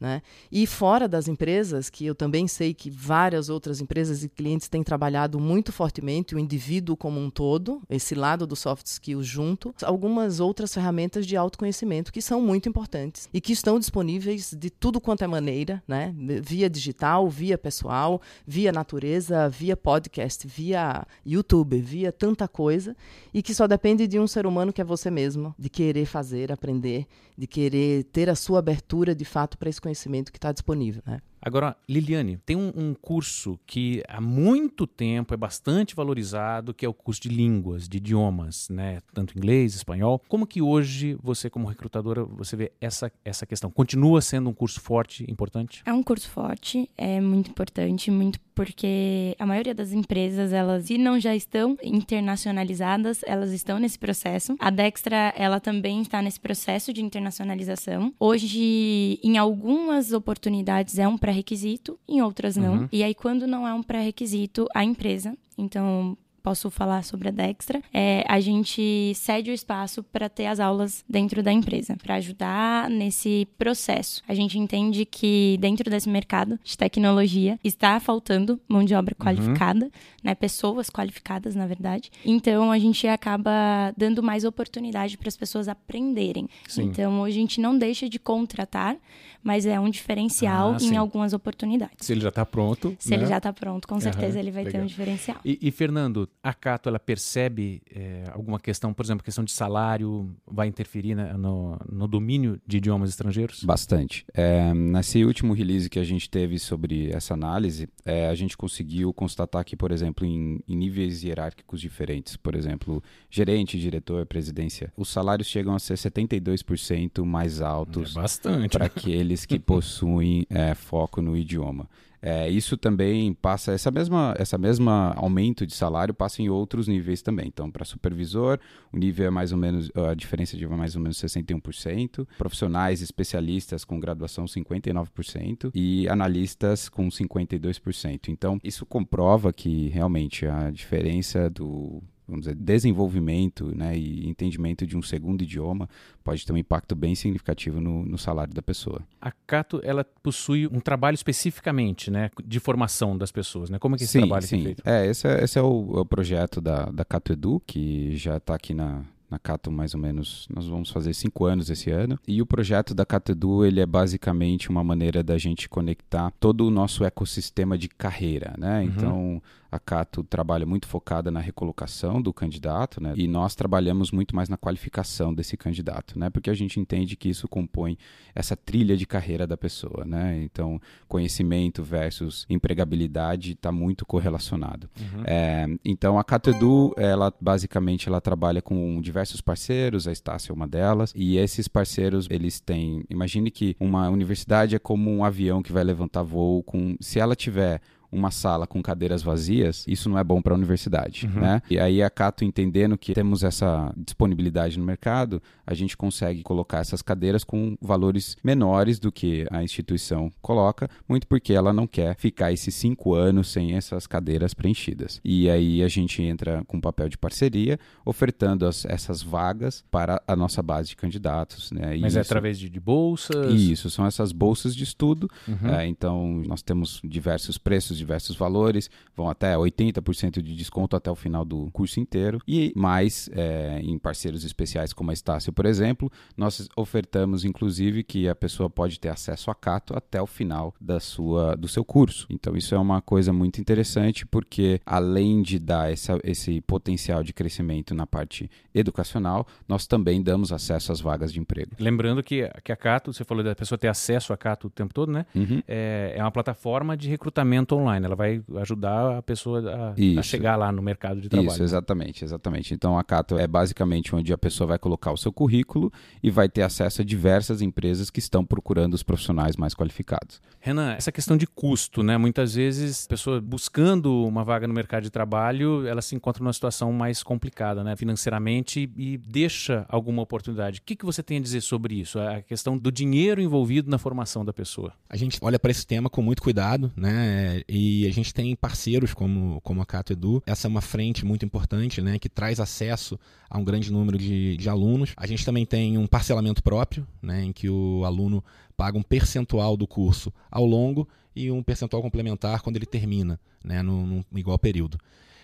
Né? 0.00 0.20
E 0.52 0.66
fora 0.66 1.08
das 1.08 1.26
empresas, 1.26 1.88
que 1.88 2.04
eu 2.04 2.14
também 2.14 2.46
sei 2.46 2.74
que 2.74 2.90
várias 2.90 3.48
outras 3.48 3.80
empresas 3.80 4.22
e 4.22 4.28
clientes 4.28 4.68
têm 4.68 4.82
trabalhado 4.82 5.40
muito 5.40 5.72
fortemente 5.72 6.34
o 6.34 6.38
indivíduo 6.38 6.96
como 6.96 7.18
um 7.18 7.30
todo, 7.30 7.80
esse 7.88 8.14
lado 8.14 8.46
do 8.46 8.54
soft 8.54 8.86
skills 8.86 9.26
junto, 9.26 9.74
algumas 9.82 10.38
outras 10.38 10.74
ferramentas 10.74 11.26
de 11.26 11.36
autoconhecimento 11.36 12.12
que 12.12 12.20
são 12.20 12.40
muito 12.40 12.68
importantes 12.68 13.28
e 13.32 13.40
que 13.40 13.52
estão 13.52 13.78
disponíveis 13.78 14.52
de 14.52 14.68
tudo 14.68 15.00
quanto 15.00 15.24
é 15.24 15.26
maneira, 15.26 15.82
né? 15.88 16.14
via 16.42 16.68
digital, 16.68 17.28
via 17.28 17.56
pessoal, 17.56 18.20
via 18.46 18.72
natureza, 18.72 19.48
via 19.48 19.76
podcast, 19.76 20.46
via 20.46 21.06
YouTube, 21.24 21.80
via 21.80 22.12
tanta 22.12 22.46
coisa 22.46 22.94
e 23.32 23.42
que 23.42 23.54
só 23.54 23.66
depende 23.66 24.06
de 24.06 24.18
um 24.18 24.26
ser 24.26 24.46
humano 24.46 24.72
que 24.72 24.80
é 24.80 24.84
você 24.84 25.10
mesmo, 25.10 25.54
de 25.58 25.70
querer 25.70 26.04
fazer, 26.04 26.52
aprender, 26.52 27.06
de 27.36 27.46
querer 27.46 28.04
ter 28.04 28.28
a 28.28 28.34
sua 28.34 28.58
abertura 28.58 29.14
de 29.14 29.24
fato 29.24 29.56
para 29.56 29.68
esse 29.68 29.80
conhecimento 29.86 30.32
que 30.32 30.38
está 30.38 30.50
disponível. 30.52 31.02
Né? 31.06 31.20
Agora, 31.46 31.76
Liliane, 31.88 32.38
tem 32.44 32.56
um, 32.56 32.72
um, 32.74 32.92
curso 32.92 33.56
que 33.64 34.02
há 34.08 34.20
muito 34.20 34.84
tempo 34.84 35.32
é 35.32 35.36
bastante 35.36 35.94
valorizado, 35.94 36.74
que 36.74 36.84
é 36.84 36.88
o 36.88 36.92
curso 36.92 37.20
de 37.20 37.28
línguas, 37.28 37.88
de 37.88 37.98
idiomas, 37.98 38.68
né? 38.68 39.00
Tanto 39.14 39.38
inglês, 39.38 39.76
espanhol. 39.76 40.20
Como 40.26 40.44
que 40.44 40.60
hoje 40.60 41.16
você, 41.22 41.48
como 41.48 41.68
recrutadora, 41.68 42.24
você 42.24 42.56
vê 42.56 42.72
essa, 42.80 43.12
essa 43.24 43.46
questão? 43.46 43.70
Continua 43.70 44.20
sendo 44.20 44.50
um 44.50 44.52
curso 44.52 44.80
forte, 44.80 45.24
importante? 45.30 45.84
É 45.86 45.92
um 45.92 46.02
curso 46.02 46.28
forte, 46.28 46.90
é 46.98 47.20
muito 47.20 47.48
importante, 47.48 48.10
muito 48.10 48.40
porque 48.56 49.36
a 49.38 49.44
maioria 49.44 49.74
das 49.74 49.92
empresas, 49.92 50.50
elas, 50.50 50.86
se 50.86 50.96
não 50.96 51.20
já 51.20 51.36
estão 51.36 51.76
internacionalizadas, 51.82 53.20
elas 53.26 53.52
estão 53.52 53.78
nesse 53.78 53.98
processo. 53.98 54.56
A 54.58 54.70
Dextra, 54.70 55.34
ela 55.36 55.60
também 55.60 56.00
está 56.00 56.22
nesse 56.22 56.40
processo 56.40 56.90
de 56.90 57.02
internacionalização. 57.02 58.14
Hoje, 58.18 59.20
em 59.22 59.36
algumas 59.36 60.12
oportunidades, 60.12 60.98
é 60.98 61.06
um 61.06 61.18
pré-requisito, 61.36 61.98
em 62.08 62.22
outras 62.22 62.56
não. 62.56 62.80
Uhum. 62.80 62.88
E 62.90 63.02
aí, 63.02 63.14
quando 63.14 63.46
não 63.46 63.66
é 63.66 63.74
um 63.74 63.82
pré-requisito, 63.82 64.66
a 64.74 64.84
empresa, 64.84 65.36
então 65.56 66.16
posso 66.46 66.70
falar 66.70 67.02
sobre 67.02 67.26
a 67.26 67.32
Dextra, 67.32 67.82
é, 67.92 68.24
a 68.28 68.38
gente 68.38 69.12
cede 69.16 69.50
o 69.50 69.52
espaço 69.52 70.04
para 70.04 70.28
ter 70.28 70.46
as 70.46 70.60
aulas 70.60 71.04
dentro 71.08 71.42
da 71.42 71.50
empresa, 71.50 71.96
para 72.00 72.14
ajudar 72.14 72.88
nesse 72.88 73.48
processo. 73.58 74.22
A 74.28 74.32
gente 74.32 74.56
entende 74.56 75.04
que 75.04 75.58
dentro 75.58 75.90
desse 75.90 76.08
mercado 76.08 76.56
de 76.62 76.78
tecnologia 76.78 77.58
está 77.64 77.98
faltando 77.98 78.60
mão 78.68 78.84
de 78.84 78.94
obra 78.94 79.16
uhum. 79.18 79.26
qualificada, 79.26 79.86
uhum. 79.86 79.90
né, 80.22 80.36
pessoas 80.36 80.88
qualificadas, 80.88 81.56
na 81.56 81.66
verdade. 81.66 82.12
Então 82.24 82.70
a 82.70 82.78
gente 82.78 83.08
acaba 83.08 83.92
dando 83.96 84.22
mais 84.22 84.44
oportunidade 84.44 85.18
para 85.18 85.26
as 85.26 85.36
pessoas 85.36 85.66
aprenderem. 85.66 86.48
Sim. 86.68 86.84
Então 86.84 87.24
a 87.24 87.30
gente 87.30 87.60
não 87.60 87.76
deixa 87.76 88.08
de 88.08 88.20
contratar, 88.20 88.96
mas 89.42 89.66
é 89.66 89.80
um 89.80 89.90
diferencial 89.90 90.74
ah, 90.74 90.84
em 90.84 90.96
algumas 90.96 91.32
oportunidades. 91.32 92.06
Se 92.06 92.12
ele 92.12 92.20
já 92.20 92.28
está 92.28 92.46
pronto. 92.46 92.96
Se 93.00 93.10
né? 93.10 93.16
ele 93.16 93.26
já 93.26 93.38
está 93.38 93.52
pronto, 93.52 93.88
com 93.88 93.98
certeza 94.00 94.34
uhum. 94.34 94.40
ele 94.40 94.50
vai 94.52 94.62
Legal. 94.62 94.80
ter 94.80 94.84
um 94.84 94.86
diferencial. 94.86 95.38
E, 95.44 95.58
e 95.60 95.70
Fernando, 95.72 96.28
a 96.42 96.54
Cato 96.54 96.88
ela 96.88 96.98
percebe 96.98 97.82
é, 97.90 98.24
alguma 98.32 98.60
questão, 98.60 98.92
por 98.92 99.04
exemplo, 99.04 99.24
questão 99.24 99.44
de 99.44 99.52
salário 99.52 100.34
vai 100.46 100.68
interferir 100.68 101.14
né, 101.14 101.32
no, 101.32 101.78
no, 101.90 102.06
domínio 102.06 102.60
de 102.66 102.76
idiomas 102.76 103.10
estrangeiros? 103.10 103.64
Bastante. 103.64 104.24
É, 104.32 104.72
nesse 104.72 105.24
último 105.24 105.52
release 105.54 105.90
que 105.90 105.98
a 105.98 106.04
gente 106.04 106.30
teve 106.30 106.58
sobre 106.58 107.10
essa 107.10 107.34
análise, 107.34 107.88
é, 108.04 108.28
a 108.28 108.34
gente 108.34 108.56
conseguiu 108.56 109.12
constatar 109.12 109.64
que, 109.64 109.76
por 109.76 109.90
exemplo, 109.90 110.24
em, 110.24 110.60
em, 110.68 110.76
níveis 110.76 111.22
hierárquicos 111.22 111.80
diferentes, 111.80 112.36
por 112.36 112.54
exemplo, 112.54 113.02
gerente, 113.28 113.78
diretor, 113.78 114.24
presidência, 114.26 114.92
os 114.96 115.08
salários 115.08 115.48
chegam 115.48 115.74
a 115.74 115.78
ser 115.78 115.94
72% 115.94 117.24
mais 117.24 117.60
altos 117.60 118.14
é 118.16 118.68
para 118.68 118.86
aqueles 118.86 119.44
que 119.44 119.58
possuem 119.58 120.46
é, 120.48 120.74
foco 120.74 121.20
no 121.20 121.36
idioma. 121.36 121.88
É, 122.20 122.48
isso 122.48 122.76
também 122.76 123.32
passa, 123.34 123.72
essa 123.72 123.90
mesma, 123.90 124.34
essa 124.38 124.58
mesma 124.58 125.12
aumento 125.16 125.66
de 125.66 125.74
salário 125.74 126.14
passa 126.14 126.42
em 126.42 126.48
outros 126.48 126.88
níveis 126.88 127.22
também. 127.22 127.46
Então, 127.48 127.70
para 127.70 127.84
supervisor, 127.84 128.58
o 128.92 128.98
nível 128.98 129.26
é 129.26 129.30
mais 129.30 129.52
ou 129.52 129.58
menos, 129.58 129.90
a 129.94 130.14
diferença 130.14 130.56
de 130.56 130.66
mais 130.66 130.96
ou 130.96 131.02
menos 131.02 131.18
61%, 131.18 132.26
profissionais 132.38 133.00
especialistas 133.00 133.84
com 133.84 134.00
graduação 134.00 134.44
59% 134.44 135.70
e 135.74 136.08
analistas 136.08 136.88
com 136.88 137.08
52%. 137.08 138.28
Então, 138.28 138.58
isso 138.62 138.84
comprova 138.84 139.52
que 139.52 139.88
realmente 139.88 140.46
a 140.46 140.70
diferença 140.70 141.48
do 141.50 142.02
vamos 142.26 142.46
dizer, 142.46 142.54
desenvolvimento 142.54 143.72
né, 143.74 143.96
e 143.96 144.28
entendimento 144.28 144.86
de 144.86 144.96
um 144.96 145.02
segundo 145.02 145.42
idioma 145.42 145.88
pode 146.24 146.44
ter 146.44 146.52
um 146.52 146.56
impacto 146.56 146.94
bem 146.94 147.14
significativo 147.14 147.80
no, 147.80 148.04
no, 148.04 148.18
salário 148.18 148.52
da 148.52 148.62
pessoa. 148.62 149.00
A 149.20 149.30
Cato, 149.30 149.80
ela 149.84 150.04
possui 150.22 150.66
um 150.66 150.80
trabalho 150.80 151.14
especificamente 151.14 152.10
né, 152.10 152.30
de 152.44 152.58
formação 152.58 153.16
das 153.16 153.30
pessoas, 153.30 153.70
né? 153.70 153.78
Como 153.78 153.94
é 153.94 153.98
que 153.98 154.04
esse 154.04 154.12
sim, 154.12 154.18
trabalho 154.20 154.46
sim. 154.46 154.60
é 154.60 154.62
feito? 154.62 154.82
É, 154.84 155.06
esse 155.06 155.28
é, 155.28 155.44
esse 155.44 155.58
é 155.58 155.62
o, 155.62 155.94
é 155.96 156.00
o 156.00 156.04
projeto 156.04 156.60
da, 156.60 156.86
da 156.86 157.04
Cato 157.04 157.32
Edu, 157.32 157.62
que 157.64 158.16
já 158.16 158.38
está 158.38 158.54
aqui 158.54 158.74
na, 158.74 159.04
na 159.30 159.38
Cato 159.38 159.70
mais 159.70 159.94
ou 159.94 160.00
menos, 160.00 160.46
nós 160.54 160.66
vamos 160.66 160.90
fazer 160.90 161.12
cinco 161.12 161.44
anos 161.44 161.68
esse 161.68 161.90
ano. 161.90 162.18
E 162.26 162.40
o 162.40 162.46
projeto 162.46 162.94
da 162.94 163.06
Edu 163.28 163.64
ele 163.64 163.80
é 163.80 163.86
basicamente 163.86 164.68
uma 164.68 164.84
maneira 164.84 165.22
da 165.22 165.36
gente 165.36 165.68
conectar 165.68 166.32
todo 166.38 166.66
o 166.66 166.70
nosso 166.70 167.04
ecossistema 167.04 167.76
de 167.76 167.88
carreira, 167.88 168.54
né? 168.58 168.80
Uhum. 168.80 168.84
Então, 168.84 169.42
a 169.76 169.78
Cato 169.78 170.24
trabalha 170.24 170.66
muito 170.66 170.86
focada 170.86 171.30
na 171.30 171.40
recolocação 171.40 172.20
do 172.20 172.32
candidato, 172.32 173.02
né? 173.02 173.12
E 173.16 173.28
nós 173.28 173.54
trabalhamos 173.54 174.10
muito 174.10 174.34
mais 174.34 174.48
na 174.48 174.56
qualificação 174.56 175.32
desse 175.32 175.56
candidato, 175.56 176.18
né? 176.18 176.30
Porque 176.30 176.50
a 176.50 176.54
gente 176.54 176.80
entende 176.80 177.16
que 177.16 177.28
isso 177.28 177.46
compõe 177.46 177.96
essa 178.34 178.56
trilha 178.56 178.96
de 178.96 179.06
carreira 179.06 179.46
da 179.46 179.56
pessoa, 179.56 180.04
né? 180.04 180.42
Então, 180.42 180.80
conhecimento 181.08 181.82
versus 181.82 182.44
empregabilidade 182.48 183.52
está 183.52 183.70
muito 183.70 184.04
correlacionado. 184.04 184.88
Uhum. 184.98 185.22
É, 185.24 185.66
então, 185.84 186.18
a 186.18 186.24
Cato 186.24 186.50
Edu, 186.50 186.94
ela 186.96 187.32
basicamente 187.40 188.08
ela 188.08 188.20
trabalha 188.20 188.62
com 188.62 189.00
diversos 189.00 189.40
parceiros, 189.40 190.08
a 190.08 190.12
Estácia 190.12 190.52
é 190.52 190.54
uma 190.54 190.66
delas, 190.66 191.12
e 191.14 191.36
esses 191.36 191.68
parceiros, 191.68 192.26
eles 192.30 192.60
têm, 192.60 193.04
imagine 193.08 193.50
que 193.50 193.76
uma 193.78 194.08
universidade 194.08 194.74
é 194.74 194.78
como 194.78 195.10
um 195.10 195.24
avião 195.24 195.62
que 195.62 195.72
vai 195.72 195.84
levantar 195.84 196.22
voo 196.22 196.62
com, 196.62 196.96
se 197.00 197.20
ela 197.20 197.36
tiver 197.36 197.80
uma 198.10 198.30
sala 198.30 198.66
com 198.66 198.82
cadeiras 198.82 199.22
vazias, 199.22 199.84
isso 199.86 200.08
não 200.08 200.18
é 200.18 200.24
bom 200.24 200.40
para 200.40 200.54
a 200.54 200.56
universidade, 200.56 201.26
uhum. 201.26 201.40
né? 201.40 201.62
E 201.70 201.78
aí 201.78 202.02
a 202.02 202.10
Cato 202.10 202.44
entendendo 202.44 202.96
que 202.96 203.14
temos 203.14 203.42
essa 203.42 203.92
disponibilidade 203.96 204.78
no 204.78 204.84
mercado, 204.84 205.42
a 205.66 205.74
gente 205.74 205.96
consegue 205.96 206.42
colocar 206.42 206.78
essas 206.78 207.02
cadeiras 207.02 207.44
com 207.44 207.76
valores 207.80 208.36
menores 208.42 208.98
do 208.98 209.10
que 209.10 209.46
a 209.50 209.62
instituição 209.62 210.30
coloca, 210.40 210.88
muito 211.08 211.26
porque 211.26 211.52
ela 211.52 211.72
não 211.72 211.86
quer 211.86 212.16
ficar 212.16 212.52
esses 212.52 212.74
cinco 212.74 213.14
anos 213.14 213.48
sem 213.48 213.74
essas 213.74 214.06
cadeiras 214.06 214.54
preenchidas. 214.54 215.20
E 215.24 215.50
aí 215.50 215.82
a 215.82 215.88
gente 215.88 216.22
entra 216.22 216.62
com 216.66 216.80
papel 216.80 217.08
de 217.08 217.18
parceria, 217.18 217.78
ofertando 218.04 218.66
as, 218.66 218.84
essas 218.84 219.22
vagas 219.22 219.84
para 219.90 220.22
a 220.26 220.36
nossa 220.36 220.62
base 220.62 220.90
de 220.90 220.96
candidatos, 220.96 221.72
né? 221.72 221.96
Mas 222.00 222.16
é 222.16 222.20
através 222.20 222.58
de, 222.58 222.68
de, 222.68 222.80
bolsas? 222.80 223.52
Isso, 223.52 223.90
são 223.90 224.06
essas 224.06 224.32
bolsas 224.32 224.74
de 224.74 224.84
estudo. 224.84 225.28
Uhum. 225.48 225.68
É, 225.68 225.86
então 225.86 226.42
nós 226.46 226.62
temos 226.62 227.00
diversos 227.04 227.58
preços 227.58 227.95
diversos 227.96 228.36
valores, 228.36 228.90
vão 229.14 229.28
até 229.28 229.54
80% 229.54 230.42
de 230.42 230.54
desconto 230.54 230.96
até 230.96 231.10
o 231.10 231.14
final 231.14 231.44
do 231.44 231.70
curso 231.72 232.00
inteiro. 232.00 232.40
E 232.46 232.72
mais, 232.76 233.28
é, 233.32 233.80
em 233.82 233.98
parceiros 233.98 234.44
especiais 234.44 234.92
como 234.92 235.10
a 235.10 235.14
Estácio, 235.14 235.52
por 235.52 235.66
exemplo, 235.66 236.10
nós 236.36 236.68
ofertamos 236.76 237.44
inclusive 237.44 238.02
que 238.02 238.28
a 238.28 238.34
pessoa 238.34 238.68
pode 238.68 239.00
ter 239.00 239.08
acesso 239.08 239.50
a 239.50 239.54
Cato 239.54 239.96
até 239.96 240.20
o 240.20 240.26
final 240.26 240.74
da 240.80 241.00
sua, 241.00 241.56
do 241.56 241.68
seu 241.68 241.84
curso. 241.84 242.26
Então 242.30 242.56
isso 242.56 242.74
é 242.74 242.78
uma 242.78 243.00
coisa 243.00 243.32
muito 243.32 243.60
interessante 243.60 244.26
porque 244.26 244.80
além 244.84 245.42
de 245.42 245.58
dar 245.58 245.90
essa, 245.90 246.18
esse 246.22 246.60
potencial 246.60 247.22
de 247.22 247.32
crescimento 247.32 247.94
na 247.94 248.06
parte 248.06 248.50
educacional, 248.74 249.46
nós 249.68 249.86
também 249.86 250.22
damos 250.22 250.52
acesso 250.52 250.92
às 250.92 251.00
vagas 251.00 251.32
de 251.32 251.40
emprego. 251.40 251.70
Lembrando 251.78 252.22
que, 252.22 252.48
que 252.62 252.72
a 252.72 252.76
Cato, 252.76 253.12
você 253.12 253.24
falou 253.24 253.42
da 253.42 253.54
pessoa 253.54 253.78
ter 253.78 253.88
acesso 253.88 254.32
a 254.32 254.36
Cato 254.36 254.66
o 254.66 254.70
tempo 254.70 254.92
todo, 254.92 255.10
né? 255.10 255.26
Uhum. 255.34 255.62
É, 255.66 256.14
é 256.16 256.22
uma 256.22 256.30
plataforma 256.30 256.96
de 256.96 257.08
recrutamento 257.08 257.74
online 257.74 257.85
online, 257.86 258.06
ela 258.06 258.16
vai 258.16 258.42
ajudar 258.56 259.18
a 259.18 259.22
pessoa 259.22 259.62
a, 259.70 260.18
a 260.18 260.22
chegar 260.22 260.56
lá 260.56 260.70
no 260.72 260.82
mercado 260.82 261.20
de 261.20 261.28
trabalho. 261.28 261.50
Isso, 261.50 261.62
exatamente, 261.62 262.24
exatamente. 262.24 262.74
Então 262.74 262.98
a 262.98 263.04
Cato 263.04 263.38
é 263.38 263.46
basicamente 263.46 264.14
onde 264.14 264.32
a 264.32 264.38
pessoa 264.38 264.68
vai 264.68 264.78
colocar 264.78 265.12
o 265.12 265.16
seu 265.16 265.32
currículo 265.32 265.92
e 266.22 266.30
vai 266.30 266.48
ter 266.48 266.62
acesso 266.62 267.02
a 267.02 267.04
diversas 267.04 267.62
empresas 267.62 268.10
que 268.10 268.18
estão 268.18 268.44
procurando 268.44 268.94
os 268.94 269.02
profissionais 269.02 269.56
mais 269.56 269.74
qualificados. 269.74 270.40
Renan, 270.60 270.92
essa 270.92 271.12
questão 271.12 271.36
de 271.36 271.46
custo, 271.46 272.02
né? 272.02 272.16
Muitas 272.16 272.54
vezes 272.54 273.06
a 273.06 273.08
pessoa 273.08 273.40
buscando 273.40 274.24
uma 274.24 274.44
vaga 274.44 274.66
no 274.66 274.74
mercado 274.74 275.04
de 275.04 275.10
trabalho, 275.10 275.86
ela 275.86 276.02
se 276.02 276.14
encontra 276.16 276.42
numa 276.42 276.52
situação 276.52 276.92
mais 276.92 277.22
complicada, 277.22 277.84
né? 277.84 277.94
Financeiramente 277.96 278.90
e 278.96 279.16
deixa 279.16 279.86
alguma 279.88 280.22
oportunidade. 280.22 280.80
O 280.80 280.82
que, 280.84 280.96
que 280.96 281.04
você 281.04 281.22
tem 281.22 281.38
a 281.38 281.40
dizer 281.40 281.60
sobre 281.60 281.94
isso? 281.94 282.18
A 282.18 282.42
questão 282.42 282.76
do 282.76 282.90
dinheiro 282.90 283.40
envolvido 283.40 283.90
na 283.90 283.98
formação 283.98 284.44
da 284.44 284.52
pessoa. 284.52 284.92
A 285.08 285.16
gente 285.16 285.38
olha 285.40 285.58
para 285.58 285.70
esse 285.70 285.86
tema 285.86 286.10
com 286.10 286.22
muito 286.22 286.42
cuidado, 286.42 286.92
né? 286.96 287.62
E 287.78 288.06
a 288.06 288.10
gente 288.10 288.32
tem 288.32 288.56
parceiros 288.56 289.12
como, 289.12 289.60
como 289.60 289.82
a 289.82 289.86
Cato 289.86 290.14
Edu. 290.14 290.42
Essa 290.46 290.66
é 290.66 290.70
uma 290.70 290.80
frente 290.80 291.26
muito 291.26 291.44
importante, 291.44 292.00
né? 292.00 292.18
Que 292.18 292.26
traz 292.26 292.58
acesso 292.58 293.20
a 293.50 293.58
um 293.58 293.64
grande 293.64 293.92
número 293.92 294.16
de, 294.16 294.56
de 294.56 294.66
alunos. 294.66 295.12
A 295.14 295.26
gente 295.26 295.44
também 295.44 295.66
tem 295.66 295.98
um 295.98 296.06
parcelamento 296.06 296.62
próprio, 296.62 297.06
né? 297.20 297.44
Em 297.44 297.52
que 297.52 297.68
o 297.68 298.02
aluno 298.06 298.42
paga 298.78 298.96
um 298.96 299.02
percentual 299.02 299.76
do 299.76 299.86
curso 299.86 300.32
ao 300.50 300.64
longo 300.64 301.06
e 301.34 301.50
um 301.50 301.62
percentual 301.62 302.00
complementar 302.00 302.62
quando 302.62 302.76
ele 302.76 302.86
termina, 302.86 303.38
né? 303.62 303.82
No, 303.82 304.06
no 304.06 304.24
igual 304.34 304.58
período. 304.58 304.96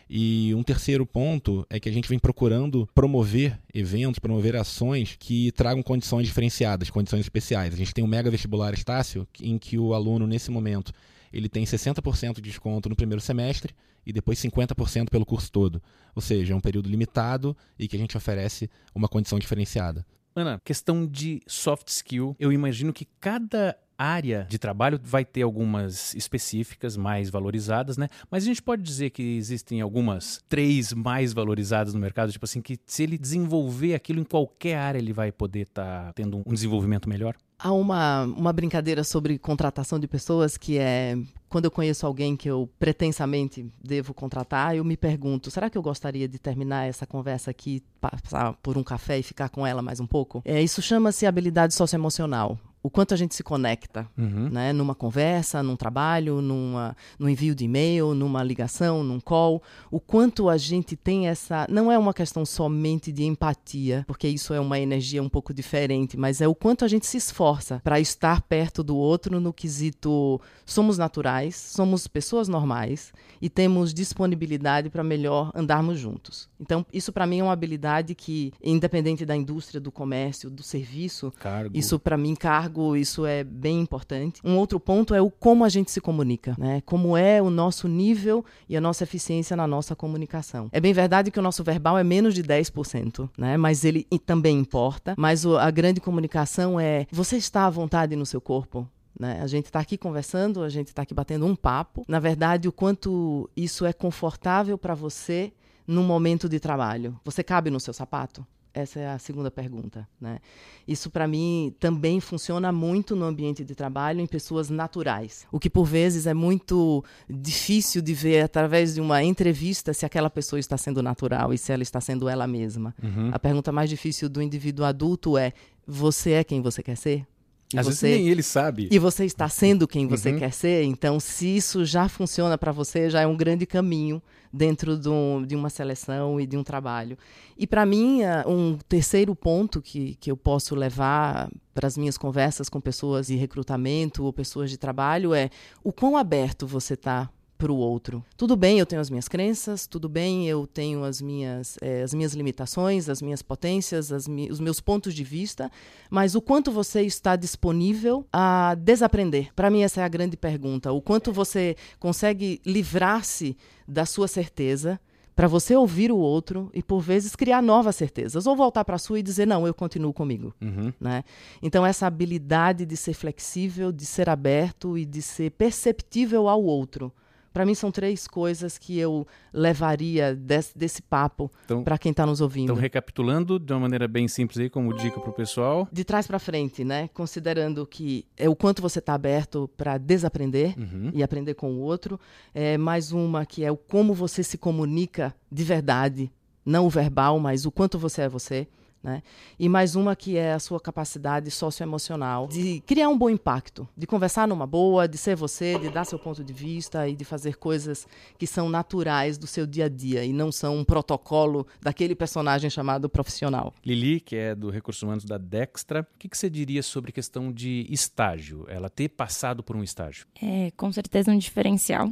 E 0.08 0.54
um 0.54 0.62
terceiro 0.62 1.04
ponto 1.04 1.66
é 1.68 1.78
que 1.78 1.88
a 1.90 1.92
gente 1.92 2.08
vem 2.08 2.18
procurando 2.18 2.88
promover 2.94 3.60
eventos, 3.74 4.18
promover 4.18 4.56
ações 4.56 5.16
que 5.18 5.52
tragam 5.52 5.82
condições 5.82 6.26
diferenciadas, 6.26 6.88
condições 6.88 7.20
especiais. 7.20 7.74
A 7.74 7.76
gente 7.76 7.92
tem 7.92 8.02
o 8.02 8.08
Mega 8.08 8.30
Vestibular 8.30 8.72
Estácio, 8.72 9.28
em 9.38 9.58
que 9.58 9.78
o 9.78 9.92
aluno, 9.92 10.26
nesse 10.26 10.50
momento, 10.50 10.94
ele 11.32 11.48
tem 11.48 11.64
60% 11.64 12.36
de 12.36 12.42
desconto 12.42 12.88
no 12.88 12.96
primeiro 12.96 13.20
semestre 13.20 13.74
e 14.04 14.12
depois 14.12 14.38
50% 14.38 15.08
pelo 15.10 15.24
curso 15.24 15.50
todo. 15.50 15.82
Ou 16.14 16.22
seja, 16.22 16.52
é 16.52 16.56
um 16.56 16.60
período 16.60 16.88
limitado 16.88 17.56
e 17.78 17.88
que 17.88 17.96
a 17.96 17.98
gente 17.98 18.16
oferece 18.16 18.70
uma 18.94 19.08
condição 19.08 19.38
diferenciada. 19.38 20.04
Ana, 20.34 20.60
questão 20.64 21.06
de 21.06 21.42
soft 21.46 21.88
skill, 21.88 22.34
eu 22.38 22.50
imagino 22.52 22.92
que 22.92 23.06
cada 23.20 23.76
área 24.02 24.46
de 24.48 24.58
trabalho 24.58 24.98
vai 25.02 25.24
ter 25.24 25.42
algumas 25.42 26.14
específicas 26.14 26.96
mais 26.96 27.30
valorizadas, 27.30 27.96
né? 27.96 28.08
Mas 28.30 28.42
a 28.42 28.46
gente 28.46 28.62
pode 28.62 28.82
dizer 28.82 29.10
que 29.10 29.22
existem 29.36 29.80
algumas 29.80 30.42
três 30.48 30.92
mais 30.92 31.32
valorizadas 31.32 31.94
no 31.94 32.00
mercado, 32.00 32.32
tipo 32.32 32.44
assim, 32.44 32.60
que 32.60 32.78
se 32.84 33.02
ele 33.04 33.16
desenvolver 33.16 33.94
aquilo 33.94 34.20
em 34.20 34.24
qualquer 34.24 34.76
área, 34.76 34.98
ele 34.98 35.12
vai 35.12 35.30
poder 35.30 35.62
estar 35.62 36.06
tá 36.06 36.12
tendo 36.14 36.42
um 36.44 36.52
desenvolvimento 36.52 37.08
melhor? 37.08 37.36
Há 37.62 37.72
uma, 37.72 38.24
uma 38.24 38.52
brincadeira 38.52 39.04
sobre 39.04 39.38
contratação 39.38 39.98
de 39.98 40.08
pessoas 40.08 40.56
que 40.56 40.78
é 40.78 41.16
quando 41.48 41.66
eu 41.66 41.70
conheço 41.70 42.06
alguém 42.06 42.34
que 42.34 42.48
eu 42.48 42.68
pretensamente 42.78 43.70
devo 43.84 44.14
contratar, 44.14 44.74
eu 44.74 44.82
me 44.82 44.96
pergunto: 44.96 45.50
será 45.50 45.68
que 45.68 45.76
eu 45.76 45.82
gostaria 45.82 46.26
de 46.26 46.38
terminar 46.38 46.88
essa 46.88 47.06
conversa 47.06 47.50
aqui, 47.50 47.82
passar 48.00 48.54
por 48.62 48.78
um 48.78 48.82
café 48.82 49.18
e 49.18 49.22
ficar 49.22 49.50
com 49.50 49.66
ela 49.66 49.82
mais 49.82 50.00
um 50.00 50.06
pouco? 50.06 50.42
É, 50.46 50.62
isso 50.62 50.80
chama-se 50.80 51.26
habilidade 51.26 51.74
socioemocional 51.74 52.58
o 52.82 52.90
quanto 52.90 53.14
a 53.14 53.16
gente 53.16 53.34
se 53.34 53.42
conecta, 53.44 54.08
uhum. 54.18 54.48
né? 54.50 54.72
Numa 54.72 54.94
conversa, 54.94 55.62
num 55.62 55.76
trabalho, 55.76 56.42
numa, 56.42 56.96
num 57.18 57.28
envio 57.28 57.54
de 57.54 57.64
e-mail, 57.64 58.12
numa 58.12 58.42
ligação, 58.42 59.04
num 59.04 59.20
call, 59.20 59.62
o 59.90 60.00
quanto 60.00 60.48
a 60.48 60.56
gente 60.56 60.96
tem 60.96 61.28
essa, 61.28 61.66
não 61.70 61.92
é 61.92 61.96
uma 61.96 62.12
questão 62.12 62.44
somente 62.44 63.12
de 63.12 63.22
empatia, 63.24 64.04
porque 64.06 64.26
isso 64.26 64.52
é 64.52 64.58
uma 64.58 64.80
energia 64.80 65.22
um 65.22 65.28
pouco 65.28 65.54
diferente, 65.54 66.16
mas 66.16 66.40
é 66.40 66.48
o 66.48 66.54
quanto 66.54 66.84
a 66.84 66.88
gente 66.88 67.06
se 67.06 67.16
esforça 67.16 67.80
para 67.84 68.00
estar 68.00 68.42
perto 68.42 68.82
do 68.82 68.96
outro 68.96 69.40
no 69.40 69.52
quesito 69.52 70.40
somos 70.66 70.98
naturais, 70.98 71.54
somos 71.54 72.08
pessoas 72.08 72.48
normais 72.48 73.12
e 73.40 73.48
temos 73.48 73.94
disponibilidade 73.94 74.90
para 74.90 75.04
melhor 75.04 75.52
andarmos 75.54 75.98
juntos. 75.98 76.48
Então, 76.58 76.84
isso 76.92 77.12
para 77.12 77.26
mim 77.26 77.40
é 77.40 77.42
uma 77.44 77.52
habilidade 77.52 78.14
que 78.14 78.52
independente 78.62 79.24
da 79.24 79.36
indústria, 79.36 79.80
do 79.80 79.92
comércio, 79.92 80.50
do 80.50 80.62
serviço, 80.62 81.32
cargo. 81.38 81.76
isso 81.76 81.98
para 81.98 82.16
mim 82.16 82.34
cargo 82.34 82.71
cargo, 82.72 82.96
isso 82.96 83.26
é 83.26 83.44
bem 83.44 83.80
importante. 83.80 84.40
Um 84.42 84.56
outro 84.56 84.80
ponto 84.80 85.14
é 85.14 85.20
o 85.20 85.30
como 85.30 85.64
a 85.64 85.68
gente 85.68 85.90
se 85.90 86.00
comunica, 86.00 86.56
né? 86.58 86.80
Como 86.86 87.16
é 87.16 87.42
o 87.42 87.50
nosso 87.50 87.86
nível 87.86 88.44
e 88.68 88.76
a 88.76 88.80
nossa 88.80 89.04
eficiência 89.04 89.54
na 89.54 89.66
nossa 89.66 89.94
comunicação. 89.94 90.68
É 90.72 90.80
bem 90.80 90.92
verdade 90.92 91.30
que 91.30 91.38
o 91.38 91.42
nosso 91.42 91.62
verbal 91.62 91.98
é 91.98 92.02
menos 92.04 92.34
de 92.34 92.42
10%, 92.42 93.28
né? 93.36 93.56
Mas 93.56 93.84
ele 93.84 94.04
também 94.24 94.58
importa. 94.58 95.14
Mas 95.18 95.44
a 95.44 95.70
grande 95.70 96.00
comunicação 96.00 96.80
é: 96.80 97.06
você 97.12 97.36
está 97.36 97.66
à 97.66 97.70
vontade 97.70 98.16
no 98.16 98.24
seu 98.24 98.40
corpo? 98.40 98.88
Né? 99.18 99.40
A 99.42 99.46
gente 99.46 99.66
está 99.66 99.78
aqui 99.78 99.98
conversando, 99.98 100.62
a 100.62 100.70
gente 100.70 100.88
está 100.88 101.02
aqui 101.02 101.12
batendo 101.12 101.44
um 101.44 101.54
papo. 101.54 102.04
Na 102.08 102.18
verdade, 102.18 102.66
o 102.66 102.72
quanto 102.72 103.48
isso 103.54 103.84
é 103.84 103.92
confortável 103.92 104.78
para 104.78 104.94
você 104.94 105.52
no 105.86 106.02
momento 106.02 106.48
de 106.48 106.58
trabalho. 106.58 107.20
Você 107.24 107.42
cabe 107.42 107.70
no 107.70 107.78
seu 107.78 107.92
sapato? 107.92 108.46
Essa 108.74 109.00
é 109.00 109.08
a 109.08 109.18
segunda 109.18 109.50
pergunta. 109.50 110.08
Né? 110.20 110.38
Isso, 110.86 111.10
para 111.10 111.28
mim, 111.28 111.74
também 111.78 112.20
funciona 112.20 112.72
muito 112.72 113.14
no 113.14 113.24
ambiente 113.24 113.64
de 113.64 113.74
trabalho 113.74 114.20
em 114.20 114.26
pessoas 114.26 114.70
naturais. 114.70 115.46
O 115.52 115.58
que, 115.58 115.68
por 115.68 115.84
vezes, 115.84 116.26
é 116.26 116.32
muito 116.32 117.04
difícil 117.28 118.00
de 118.00 118.14
ver 118.14 118.42
através 118.42 118.94
de 118.94 119.00
uma 119.00 119.22
entrevista 119.22 119.92
se 119.92 120.06
aquela 120.06 120.30
pessoa 120.30 120.58
está 120.58 120.78
sendo 120.78 121.02
natural 121.02 121.52
e 121.52 121.58
se 121.58 121.72
ela 121.72 121.82
está 121.82 122.00
sendo 122.00 122.28
ela 122.28 122.46
mesma. 122.46 122.94
Uhum. 123.02 123.30
A 123.32 123.38
pergunta 123.38 123.70
mais 123.70 123.90
difícil 123.90 124.28
do 124.28 124.40
indivíduo 124.40 124.86
adulto 124.86 125.36
é: 125.36 125.52
você 125.86 126.32
é 126.32 126.44
quem 126.44 126.62
você 126.62 126.82
quer 126.82 126.96
ser? 126.96 127.26
E 127.74 127.78
Às 127.78 127.86
você, 127.86 128.06
vezes 128.06 128.20
nem 128.20 128.28
ele 128.28 128.42
sabe. 128.42 128.88
E 128.90 128.98
você 128.98 129.24
está 129.24 129.48
sendo 129.48 129.88
quem 129.88 130.06
você 130.06 130.30
uhum. 130.30 130.38
quer 130.38 130.52
ser, 130.52 130.84
então 130.84 131.18
se 131.18 131.56
isso 131.56 131.84
já 131.84 132.08
funciona 132.08 132.58
para 132.58 132.72
você, 132.72 133.08
já 133.08 133.20
é 133.20 133.26
um 133.26 133.36
grande 133.36 133.66
caminho 133.66 134.22
dentro 134.52 134.98
do, 134.98 135.44
de 135.46 135.56
uma 135.56 135.70
seleção 135.70 136.38
e 136.38 136.46
de 136.46 136.56
um 136.56 136.62
trabalho. 136.62 137.16
E 137.56 137.66
para 137.66 137.86
mim, 137.86 138.20
um 138.46 138.76
terceiro 138.88 139.34
ponto 139.34 139.80
que, 139.80 140.16
que 140.16 140.30
eu 140.30 140.36
posso 140.36 140.74
levar 140.74 141.50
para 141.74 141.86
as 141.86 141.96
minhas 141.96 142.18
conversas 142.18 142.68
com 142.68 142.80
pessoas 142.80 143.28
de 143.28 143.36
recrutamento 143.36 144.24
ou 144.24 144.32
pessoas 144.32 144.70
de 144.70 144.76
trabalho 144.76 145.32
é 145.32 145.48
o 145.82 145.92
quão 145.92 146.16
aberto 146.16 146.66
você 146.66 146.94
está 146.94 147.30
para 147.62 147.70
o 147.70 147.76
outro. 147.76 148.24
Tudo 148.36 148.56
bem, 148.56 148.80
eu 148.80 148.84
tenho 148.84 149.00
as 149.00 149.08
minhas 149.08 149.28
crenças, 149.28 149.86
tudo 149.86 150.08
bem, 150.08 150.48
eu 150.48 150.66
tenho 150.66 151.04
as 151.04 151.22
minhas, 151.22 151.78
é, 151.80 152.02
as 152.02 152.12
minhas 152.12 152.34
limitações, 152.34 153.08
as 153.08 153.22
minhas 153.22 153.40
potências, 153.40 154.10
as 154.10 154.26
mi 154.26 154.50
os 154.50 154.58
meus 154.58 154.80
pontos 154.80 155.14
de 155.14 155.22
vista, 155.22 155.70
mas 156.10 156.34
o 156.34 156.42
quanto 156.42 156.72
você 156.72 157.02
está 157.02 157.36
disponível 157.36 158.26
a 158.32 158.74
desaprender? 158.74 159.54
Para 159.54 159.70
mim, 159.70 159.82
essa 159.82 160.00
é 160.00 160.04
a 160.04 160.08
grande 160.08 160.36
pergunta. 160.36 160.90
O 160.90 161.00
quanto 161.00 161.32
você 161.32 161.76
consegue 162.00 162.60
livrar-se 162.66 163.56
da 163.86 164.04
sua 164.04 164.26
certeza 164.26 164.98
para 165.36 165.46
você 165.46 165.76
ouvir 165.76 166.10
o 166.10 166.16
outro 166.16 166.68
e 166.74 166.82
por 166.82 167.00
vezes 167.00 167.36
criar 167.36 167.62
novas 167.62 167.94
certezas 167.94 168.44
ou 168.44 168.56
voltar 168.56 168.84
para 168.84 168.96
a 168.96 168.98
sua 168.98 169.20
e 169.20 169.22
dizer 169.22 169.46
não 169.46 169.66
eu 169.66 169.72
continuo 169.72 170.12
comigo 170.12 170.54
uhum. 170.60 170.92
né 171.00 171.24
então 171.62 171.86
essa 171.86 172.06
habilidade 172.06 172.84
de 172.84 172.96
ser 172.98 173.14
flexível 173.14 173.90
de 173.90 174.04
ser 174.04 174.28
aberto 174.28 174.98
e 174.98 175.06
de 175.06 175.22
ser 175.22 175.52
perceptível 175.52 176.48
ao 176.48 176.62
outro 176.62 177.10
para 177.52 177.66
mim 177.66 177.74
são 177.74 177.90
três 177.90 178.26
coisas 178.26 178.78
que 178.78 178.98
eu 178.98 179.26
levaria 179.52 180.34
desse, 180.34 180.76
desse 180.76 181.02
papo 181.02 181.50
então, 181.64 181.84
para 181.84 181.98
quem 181.98 182.10
está 182.10 182.24
nos 182.24 182.40
ouvindo. 182.40 182.64
Então, 182.64 182.76
recapitulando 182.76 183.58
de 183.58 183.72
uma 183.72 183.80
maneira 183.80 184.08
bem 184.08 184.26
simples 184.28 184.58
aí, 184.58 184.70
como 184.70 184.94
dica 184.94 185.20
para 185.20 185.30
o 185.30 185.34
pessoal. 185.34 185.88
De 185.92 186.04
trás 186.04 186.26
para 186.26 186.38
frente, 186.38 186.84
né? 186.84 187.08
Considerando 187.12 187.86
que 187.86 188.26
é 188.36 188.48
o 188.48 188.56
quanto 188.56 188.80
você 188.80 188.98
está 188.98 189.14
aberto 189.14 189.68
para 189.76 189.98
desaprender 189.98 190.74
uhum. 190.78 191.10
e 191.12 191.22
aprender 191.22 191.54
com 191.54 191.72
o 191.72 191.80
outro. 191.80 192.18
É, 192.54 192.78
mais 192.78 193.12
uma 193.12 193.44
que 193.44 193.64
é 193.64 193.70
o 193.70 193.76
como 193.76 194.14
você 194.14 194.42
se 194.42 194.56
comunica 194.56 195.34
de 195.50 195.64
verdade, 195.64 196.30
não 196.64 196.86
o 196.86 196.90
verbal, 196.90 197.38
mas 197.38 197.66
o 197.66 197.70
quanto 197.70 197.98
você 197.98 198.22
é 198.22 198.28
você. 198.28 198.66
Né? 199.02 199.20
E 199.58 199.68
mais 199.68 199.96
uma 199.96 200.14
que 200.14 200.36
é 200.36 200.52
a 200.52 200.60
sua 200.60 200.78
capacidade 200.78 201.50
socioemocional 201.50 202.46
de 202.46 202.80
criar 202.86 203.08
um 203.08 203.18
bom 203.18 203.28
impacto, 203.28 203.88
de 203.96 204.06
conversar 204.06 204.46
numa 204.46 204.64
boa, 204.64 205.08
de 205.08 205.18
ser 205.18 205.34
você, 205.34 205.76
de 205.76 205.88
dar 205.88 206.04
seu 206.04 206.20
ponto 206.20 206.44
de 206.44 206.52
vista 206.52 207.08
e 207.08 207.16
de 207.16 207.24
fazer 207.24 207.56
coisas 207.56 208.06
que 208.38 208.46
são 208.46 208.68
naturais 208.68 209.36
do 209.36 209.46
seu 209.46 209.66
dia 209.66 209.86
a 209.86 209.88
dia 209.88 210.24
e 210.24 210.32
não 210.32 210.52
são 210.52 210.78
um 210.78 210.84
protocolo 210.84 211.66
daquele 211.80 212.14
personagem 212.14 212.70
chamado 212.70 213.08
profissional. 213.08 213.74
Lili, 213.84 214.20
que 214.20 214.36
é 214.36 214.54
do 214.54 214.70
Recursos 214.70 215.02
Humanos 215.02 215.24
da 215.24 215.36
Dextra, 215.36 216.02
o 216.02 216.18
que, 216.18 216.28
que 216.28 216.38
você 216.38 216.48
diria 216.48 216.82
sobre 216.82 217.10
questão 217.10 217.52
de 217.52 217.86
estágio? 217.90 218.66
Ela 218.68 218.88
ter 218.88 219.08
passado 219.08 219.64
por 219.64 219.74
um 219.74 219.82
estágio? 219.82 220.26
É 220.40 220.70
com 220.76 220.92
certeza 220.92 221.32
um 221.32 221.38
diferencial 221.38 222.08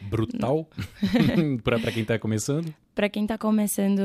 brutal 0.00 0.68
para 1.62 1.92
quem 1.92 2.02
está 2.02 2.18
começando? 2.18 2.74
Para 2.94 3.08
quem 3.08 3.22
está 3.22 3.38
começando, 3.38 4.02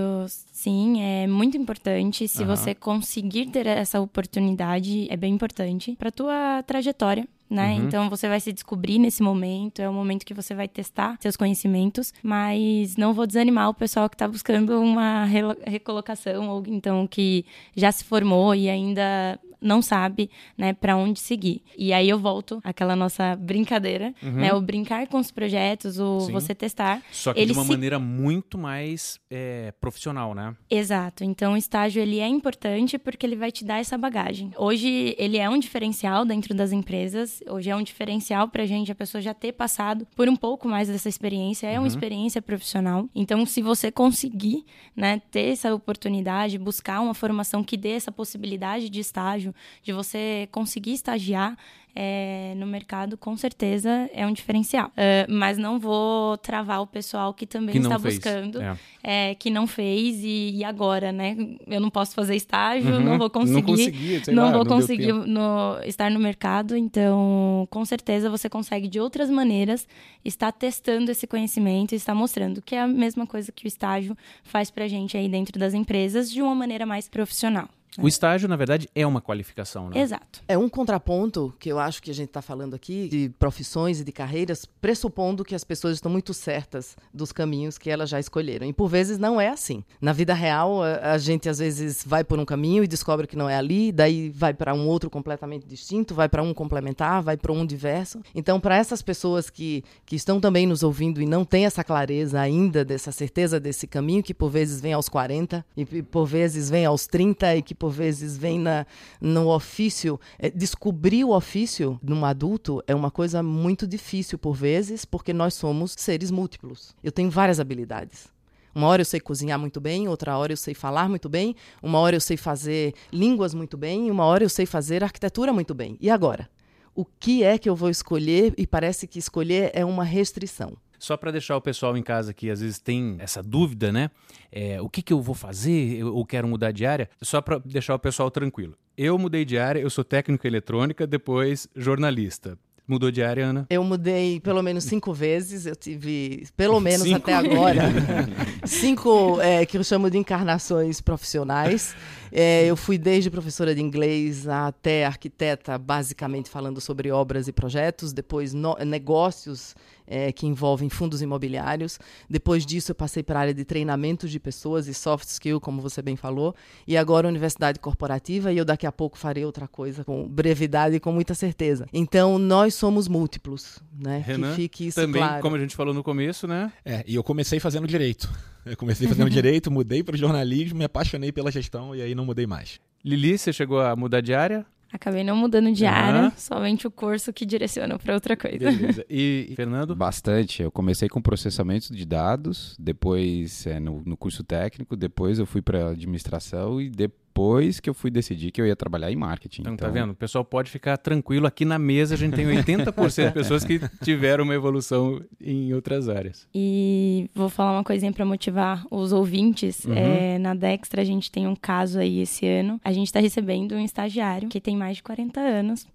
sim, 0.51 1.01
é 1.01 1.27
muito 1.27 1.57
importante. 1.57 2.27
Se 2.27 2.41
uhum. 2.41 2.47
você 2.47 2.73
conseguir 2.73 3.47
ter 3.47 3.67
essa 3.67 3.99
oportunidade, 3.99 5.07
é 5.09 5.17
bem 5.17 5.33
importante 5.33 5.95
para 5.97 6.11
tua 6.11 6.63
trajetória 6.63 7.27
né? 7.49 7.75
Uhum. 7.75 7.87
Então 7.87 8.09
você 8.09 8.27
vai 8.27 8.39
se 8.39 8.51
descobrir 8.51 8.99
nesse 8.99 9.23
momento, 9.23 9.81
é 9.81 9.89
o 9.89 9.93
momento 9.93 10.25
que 10.25 10.33
você 10.33 10.53
vai 10.53 10.67
testar 10.67 11.17
seus 11.19 11.37
conhecimentos, 11.37 12.13
mas 12.21 12.97
não 12.97 13.13
vou 13.13 13.25
desanimar 13.25 13.69
o 13.69 13.73
pessoal 13.73 14.09
que 14.09 14.15
está 14.15 14.27
buscando 14.27 14.81
uma 14.81 15.25
recolocação 15.65 16.49
ou 16.49 16.63
então 16.67 17.07
que 17.07 17.45
já 17.75 17.91
se 17.91 18.03
formou 18.03 18.53
e 18.53 18.69
ainda 18.69 19.39
não 19.61 19.81
sabe, 19.81 20.29
né, 20.57 20.73
para 20.73 20.95
onde 20.95 21.19
seguir. 21.19 21.61
E 21.77 21.93
aí 21.93 22.09
eu 22.09 22.19
volto 22.19 22.59
àquela 22.63 22.95
nossa 22.95 23.35
brincadeira, 23.35 24.13
uhum. 24.21 24.31
né, 24.31 24.53
o 24.53 24.61
brincar 24.61 25.07
com 25.07 25.17
os 25.17 25.31
projetos, 25.31 25.99
o 25.99 26.21
Sim. 26.21 26.31
você 26.31 26.55
testar. 26.55 27.01
Só 27.11 27.33
que 27.33 27.45
de 27.45 27.51
uma 27.51 27.63
se... 27.63 27.69
maneira 27.69 27.99
muito 27.99 28.57
mais 28.57 29.19
é, 29.29 29.73
profissional, 29.79 30.33
né? 30.33 30.55
Exato. 30.69 31.23
Então 31.23 31.53
o 31.53 31.57
estágio 31.57 32.01
ele 32.01 32.19
é 32.19 32.27
importante 32.27 32.97
porque 32.97 33.25
ele 33.25 33.35
vai 33.35 33.51
te 33.51 33.65
dar 33.65 33.79
essa 33.79 33.97
bagagem. 33.97 34.51
Hoje 34.57 35.15
ele 35.17 35.37
é 35.37 35.49
um 35.49 35.59
diferencial 35.59 36.25
dentro 36.25 36.53
das 36.53 36.71
empresas. 36.71 37.41
Hoje 37.49 37.69
é 37.69 37.75
um 37.75 37.83
diferencial 37.83 38.47
para 38.47 38.63
a 38.63 38.65
gente 38.65 38.91
a 38.91 38.95
pessoa 38.95 39.21
já 39.21 39.33
ter 39.33 39.53
passado 39.53 40.07
por 40.15 40.27
um 40.29 40.35
pouco 40.35 40.67
mais 40.67 40.87
dessa 40.87 41.09
experiência. 41.09 41.67
É 41.67 41.73
uhum. 41.73 41.83
uma 41.83 41.87
experiência 41.87 42.41
profissional. 42.41 43.07
Então 43.15 43.45
se 43.45 43.61
você 43.61 43.91
conseguir, 43.91 44.65
né, 44.95 45.21
ter 45.31 45.51
essa 45.51 45.73
oportunidade, 45.73 46.57
buscar 46.57 47.01
uma 47.01 47.13
formação 47.13 47.63
que 47.63 47.77
dê 47.77 47.91
essa 47.91 48.11
possibilidade 48.11 48.89
de 48.89 48.99
estágio, 48.99 49.46
de 49.83 49.93
você 49.93 50.47
conseguir 50.51 50.93
estagiar, 50.93 51.57
é, 51.99 52.53
no 52.55 52.67
mercado, 52.67 53.17
com 53.17 53.35
certeza 53.35 54.07
é 54.13 54.23
um 54.27 54.31
diferencial. 54.31 54.89
Uh, 54.89 55.33
mas 55.33 55.57
não 55.57 55.79
vou 55.79 56.37
travar 56.37 56.79
o 56.79 56.85
pessoal 56.85 57.33
que 57.33 57.47
também 57.47 57.73
que 57.73 57.79
está 57.79 57.97
fez. 57.97 58.13
buscando, 58.13 58.61
é. 58.61 58.77
É, 59.01 59.33
que 59.35 59.49
não 59.49 59.65
fez 59.65 60.23
e, 60.23 60.57
e, 60.57 60.63
agora, 60.63 61.11
né? 61.11 61.35
Eu 61.65 61.81
não 61.81 61.89
posso 61.89 62.13
fazer 62.13 62.35
estágio, 62.35 62.93
uhum. 62.93 62.99
não 62.99 63.17
vou 63.17 63.31
conseguir, 63.31 64.21
não, 64.27 64.35
não 64.35 64.43
lá, 64.43 64.51
vou 64.51 64.63
não 64.63 64.75
conseguir 64.75 65.11
no, 65.11 65.79
estar 65.85 66.11
no 66.11 66.19
mercado. 66.19 66.77
Então, 66.77 67.67
com 67.71 67.83
certeza 67.83 68.29
você 68.29 68.47
consegue 68.47 68.87
de 68.87 68.99
outras 68.99 69.27
maneiras 69.27 69.87
estar 70.23 70.51
testando 70.51 71.09
esse 71.09 71.25
conhecimento 71.25 71.93
e 71.93 71.95
estar 71.95 72.13
mostrando 72.13 72.61
que 72.61 72.75
é 72.75 72.81
a 72.81 72.87
mesma 72.87 73.25
coisa 73.25 73.51
que 73.51 73.65
o 73.65 73.67
estágio 73.67 74.15
faz 74.43 74.69
para 74.69 74.87
gente 74.87 75.17
aí 75.17 75.27
dentro 75.27 75.57
das 75.57 75.73
empresas 75.73 76.29
de 76.29 76.43
uma 76.43 76.53
maneira 76.53 76.85
mais 76.85 77.09
profissional. 77.09 77.67
O 77.97 78.07
estágio, 78.07 78.47
na 78.47 78.55
verdade, 78.55 78.87
é 78.93 79.05
uma 79.05 79.21
qualificação, 79.21 79.89
né? 79.89 79.99
Exato. 79.99 80.41
É 80.47 80.57
um 80.57 80.69
contraponto 80.69 81.53
que 81.59 81.69
eu 81.69 81.79
acho 81.79 82.01
que 82.01 82.11
a 82.11 82.13
gente 82.13 82.27
está 82.27 82.41
falando 82.41 82.75
aqui 82.75 83.07
de 83.09 83.29
profissões 83.39 83.99
e 83.99 84.03
de 84.03 84.11
carreiras, 84.11 84.65
pressupondo 84.65 85.43
que 85.43 85.55
as 85.55 85.63
pessoas 85.63 85.95
estão 85.95 86.11
muito 86.11 86.33
certas 86.33 86.95
dos 87.13 87.31
caminhos 87.31 87.77
que 87.77 87.89
elas 87.89 88.09
já 88.09 88.19
escolheram. 88.19 88.67
E 88.67 88.73
por 88.73 88.87
vezes 88.87 89.17
não 89.17 89.41
é 89.41 89.49
assim. 89.49 89.83
Na 89.99 90.13
vida 90.13 90.33
real, 90.33 90.83
a, 90.83 91.13
a 91.13 91.17
gente 91.17 91.49
às 91.49 91.59
vezes 91.59 92.03
vai 92.05 92.23
por 92.23 92.39
um 92.39 92.45
caminho 92.45 92.83
e 92.83 92.87
descobre 92.87 93.25
que 93.25 93.35
não 93.35 93.49
é 93.49 93.55
ali, 93.55 93.91
daí 93.91 94.29
vai 94.29 94.53
para 94.53 94.73
um 94.73 94.87
outro 94.87 95.09
completamente 95.09 95.65
distinto, 95.65 96.13
vai 96.13 96.29
para 96.29 96.43
um 96.43 96.53
complementar, 96.53 97.21
vai 97.21 97.35
para 97.35 97.51
um 97.51 97.65
diverso. 97.65 98.21
Então, 98.35 98.59
para 98.59 98.77
essas 98.77 99.01
pessoas 99.01 99.49
que, 99.49 99.83
que 100.05 100.15
estão 100.15 100.39
também 100.39 100.67
nos 100.67 100.83
ouvindo 100.83 101.21
e 101.21 101.25
não 101.25 101.43
têm 101.43 101.65
essa 101.65 101.83
clareza 101.83 102.39
ainda, 102.39 102.85
dessa 102.85 103.11
certeza 103.11 103.59
desse 103.59 103.87
caminho, 103.87 104.23
que 104.23 104.33
por 104.33 104.49
vezes 104.49 104.79
vem 104.79 104.93
aos 104.93 105.09
40 105.09 105.65
e 105.75 105.85
por 106.03 106.25
vezes 106.25 106.69
vem 106.69 106.85
aos 106.85 107.07
30 107.07 107.55
e 107.55 107.61
que 107.61 107.73
por 107.73 107.86
vezes 107.89 108.37
vem 108.37 108.59
na, 108.59 108.85
no 109.19 109.49
ofício. 109.49 110.19
É, 110.39 110.49
descobrir 110.49 111.23
o 111.23 111.35
ofício 111.35 111.99
num 112.01 112.25
adulto 112.25 112.83
é 112.87 112.95
uma 112.95 113.11
coisa 113.11 113.41
muito 113.43 113.87
difícil 113.87 114.37
por 114.37 114.53
vezes, 114.53 115.05
porque 115.05 115.33
nós 115.33 115.53
somos 115.53 115.95
seres 115.97 116.31
múltiplos. 116.31 116.95
Eu 117.03 117.11
tenho 117.11 117.29
várias 117.29 117.59
habilidades. 117.59 118.27
Uma 118.73 118.87
hora 118.87 119.01
eu 119.01 119.05
sei 119.05 119.19
cozinhar 119.19 119.57
muito 119.57 119.81
bem, 119.81 120.07
outra 120.07 120.37
hora 120.37 120.53
eu 120.53 120.57
sei 120.57 120.75
falar 120.75 121.09
muito 121.09 121.27
bem, 121.27 121.55
uma 121.81 121.97
hora 121.97 122.15
eu 122.15 122.21
sei 122.21 122.37
fazer 122.37 122.93
línguas 123.11 123.53
muito 123.53 123.75
bem, 123.75 124.11
uma 124.11 124.23
hora 124.25 124.43
eu 124.43 124.49
sei 124.49 124.67
fazer 124.67 125.03
arquitetura 125.03 125.51
muito 125.51 125.73
bem. 125.73 125.97
E 125.99 126.11
agora? 126.11 126.47
O 126.93 127.03
que 127.03 127.43
é 127.43 127.57
que 127.57 127.69
eu 127.69 127.75
vou 127.75 127.89
escolher? 127.89 128.53
E 128.57 128.67
parece 128.67 129.07
que 129.07 129.17
escolher 129.17 129.71
é 129.73 129.83
uma 129.83 130.03
restrição. 130.03 130.77
Só 130.99 131.15
para 131.15 131.31
deixar 131.31 131.55
o 131.57 131.61
pessoal 131.61 131.95
em 131.97 132.03
casa 132.03 132.33
que 132.33 132.49
às 132.49 132.61
vezes 132.61 132.79
tem 132.79 133.17
essa 133.19 133.41
dúvida, 133.43 133.91
né? 133.91 134.09
É, 134.51 134.81
o 134.81 134.89
que, 134.89 135.01
que 135.01 135.13
eu 135.13 135.21
vou 135.21 135.35
fazer? 135.35 135.97
Eu, 135.97 136.17
eu 136.17 136.25
quero 136.25 136.47
mudar 136.47 136.71
de 136.71 136.85
área? 136.85 137.09
Só 137.21 137.41
para 137.41 137.59
deixar 137.59 137.95
o 137.95 137.99
pessoal 137.99 138.31
tranquilo. 138.31 138.75
Eu 138.97 139.17
mudei 139.17 139.45
de 139.45 139.57
área, 139.57 139.79
eu 139.79 139.89
sou 139.89 140.03
técnico 140.03 140.47
em 140.47 140.49
eletrônica, 140.49 141.05
depois 141.05 141.67
jornalista. 141.75 142.57
Mudou 142.87 143.11
de 143.11 143.21
área, 143.21 143.47
Ana? 143.47 143.67
Eu 143.69 143.83
mudei 143.83 144.39
pelo 144.39 144.63
menos 144.63 144.85
cinco 144.85 145.11
vezes. 145.13 145.65
Eu 145.65 145.75
tive, 145.75 146.47
pelo 146.55 146.79
menos 146.79 147.01
cinco? 147.01 147.17
até 147.17 147.33
agora, 147.33 147.81
cinco 148.65 149.41
é, 149.41 149.65
que 149.65 149.77
eu 149.77 149.83
chamo 149.83 150.09
de 150.09 150.17
encarnações 150.17 151.01
profissionais. 151.01 151.93
É, 152.31 152.65
eu 152.65 152.77
fui 152.77 152.97
desde 152.97 153.29
professora 153.29 153.75
de 153.75 153.81
inglês 153.81 154.47
até 154.47 155.05
arquiteta, 155.05 155.77
basicamente 155.77 156.49
falando 156.49 156.79
sobre 156.79 157.11
obras 157.11 157.49
e 157.49 157.51
projetos, 157.51 158.13
depois 158.13 158.53
no, 158.53 158.75
negócios 158.85 159.75
é, 160.07 160.31
que 160.31 160.47
envolvem 160.47 160.89
fundos 160.89 161.21
imobiliários. 161.21 161.99
Depois 162.29 162.65
disso, 162.65 162.91
eu 162.91 162.95
passei 162.95 163.21
para 163.21 163.39
a 163.39 163.41
área 163.41 163.53
de 163.53 163.65
treinamento 163.65 164.27
de 164.27 164.39
pessoas 164.39 164.87
e 164.87 164.93
soft 164.93 165.27
skill, 165.27 165.59
como 165.59 165.81
você 165.81 166.01
bem 166.01 166.15
falou. 166.15 166.55
E 166.87 166.95
agora, 166.95 167.27
universidade 167.27 167.79
corporativa, 167.79 168.51
e 168.51 168.57
eu 168.57 168.65
daqui 168.65 168.87
a 168.87 168.91
pouco 168.91 169.17
farei 169.17 169.43
outra 169.45 169.67
coisa 169.67 170.03
com 170.03 170.27
brevidade 170.27 170.95
e 170.95 170.99
com 170.99 171.11
muita 171.11 171.33
certeza. 171.33 171.85
Então, 171.91 172.39
nós 172.39 172.73
somos 172.73 173.07
múltiplos, 173.07 173.79
né? 173.99 174.23
Renan, 174.25 174.51
que 174.51 174.55
fique 174.55 174.87
isso 174.87 174.99
também, 174.99 175.21
claro. 175.21 175.41
como 175.41 175.55
a 175.55 175.59
gente 175.59 175.75
falou 175.75 175.93
no 175.93 176.03
começo, 176.03 176.47
né? 176.47 176.71
É, 176.85 177.03
e 177.05 177.15
eu 177.15 177.23
comecei 177.23 177.59
fazendo 177.59 177.85
direito. 177.87 178.29
Eu 178.65 178.75
comecei 178.75 179.07
fazendo 179.07 179.29
direito, 179.29 179.69
mudei 179.71 180.03
para 180.03 180.15
o 180.15 180.17
jornalismo, 180.17 180.77
me 180.77 180.85
apaixonei 180.85 181.31
pela 181.31 181.51
gestão 181.51 181.95
e 181.95 182.01
aí 182.01 182.13
não 182.13 182.25
mudei 182.25 182.45
mais. 182.45 182.79
Lili, 183.03 183.37
você 183.37 183.53
chegou 183.53 183.79
a 183.79 183.95
mudar 183.95 184.21
de 184.21 184.33
área? 184.33 184.65
Acabei 184.91 185.23
não 185.23 185.35
mudando 185.35 185.71
de 185.71 185.85
área, 185.85 186.25
uhum. 186.25 186.31
somente 186.37 186.87
o 186.87 186.91
curso 186.91 187.33
que 187.33 187.45
direciona 187.45 187.99
para 187.99 188.13
outra 188.13 188.37
coisa. 188.37 188.71
Beleza. 188.71 189.05
E, 189.09 189.53
Fernando? 189.55 189.95
Bastante. 189.95 190.61
Eu 190.63 190.71
comecei 190.71 191.09
com 191.09 191.21
processamento 191.21 191.93
de 191.93 192.05
dados, 192.05 192.75
depois 192.79 193.67
é, 193.67 193.79
no, 193.79 194.01
no 194.05 194.15
curso 194.15 194.43
técnico, 194.43 194.95
depois 194.95 195.39
eu 195.39 195.45
fui 195.45 195.61
para 195.61 195.89
administração 195.89 196.81
e 196.81 196.89
depois 196.89 197.26
depois 197.37 197.79
que 197.79 197.87
eu 197.87 197.93
fui 197.93 198.09
decidir 198.09 198.51
que 198.51 198.59
eu 198.59 198.65
ia 198.65 198.75
trabalhar 198.75 199.11
em 199.11 199.15
marketing. 199.15 199.61
Então, 199.61 199.77
tá 199.77 199.85
então... 199.85 199.93
tá 199.93 199.99
vendo? 199.99 200.11
O 200.11 200.15
pessoal 200.15 200.43
pode 200.43 200.71
ficar 200.71 200.97
tranquilo. 200.97 201.45
Aqui 201.45 201.63
na 201.63 201.77
mesa 201.77 202.15
a 202.15 202.17
gente 202.17 202.35
tem 202.35 202.45
80% 202.47 203.27
de 203.27 203.31
pessoas 203.31 203.63
que 203.63 203.79
tiveram 204.03 204.43
uma 204.43 204.55
evolução 204.55 205.21
em 205.39 205.71
outras 205.73 206.09
áreas. 206.09 206.47
E 206.53 207.29
vou 207.35 207.49
falar 207.49 207.73
uma 207.73 207.83
coisinha 207.83 208.11
para 208.11 208.25
motivar 208.25 208.83
os 208.89 209.13
ouvintes. 209.13 209.85
Uhum. 209.85 209.93
É, 209.93 210.39
na 210.39 210.55
Dextra 210.55 211.01
a 211.01 211.05
gente 211.05 211.31
tem 211.31 211.47
um 211.47 211.55
caso 211.55 211.99
aí 211.99 212.21
esse 212.21 212.47
ano. 212.47 212.81
A 212.83 212.91
gente 212.91 213.07
está 213.07 213.19
recebendo 213.19 213.75
um 213.75 213.83
estagiário 213.83 214.49
que 214.49 214.59
tem 214.59 214.75
mais 214.75 214.97
de 214.97 215.03
40 215.03 215.39
anos. 215.39 215.85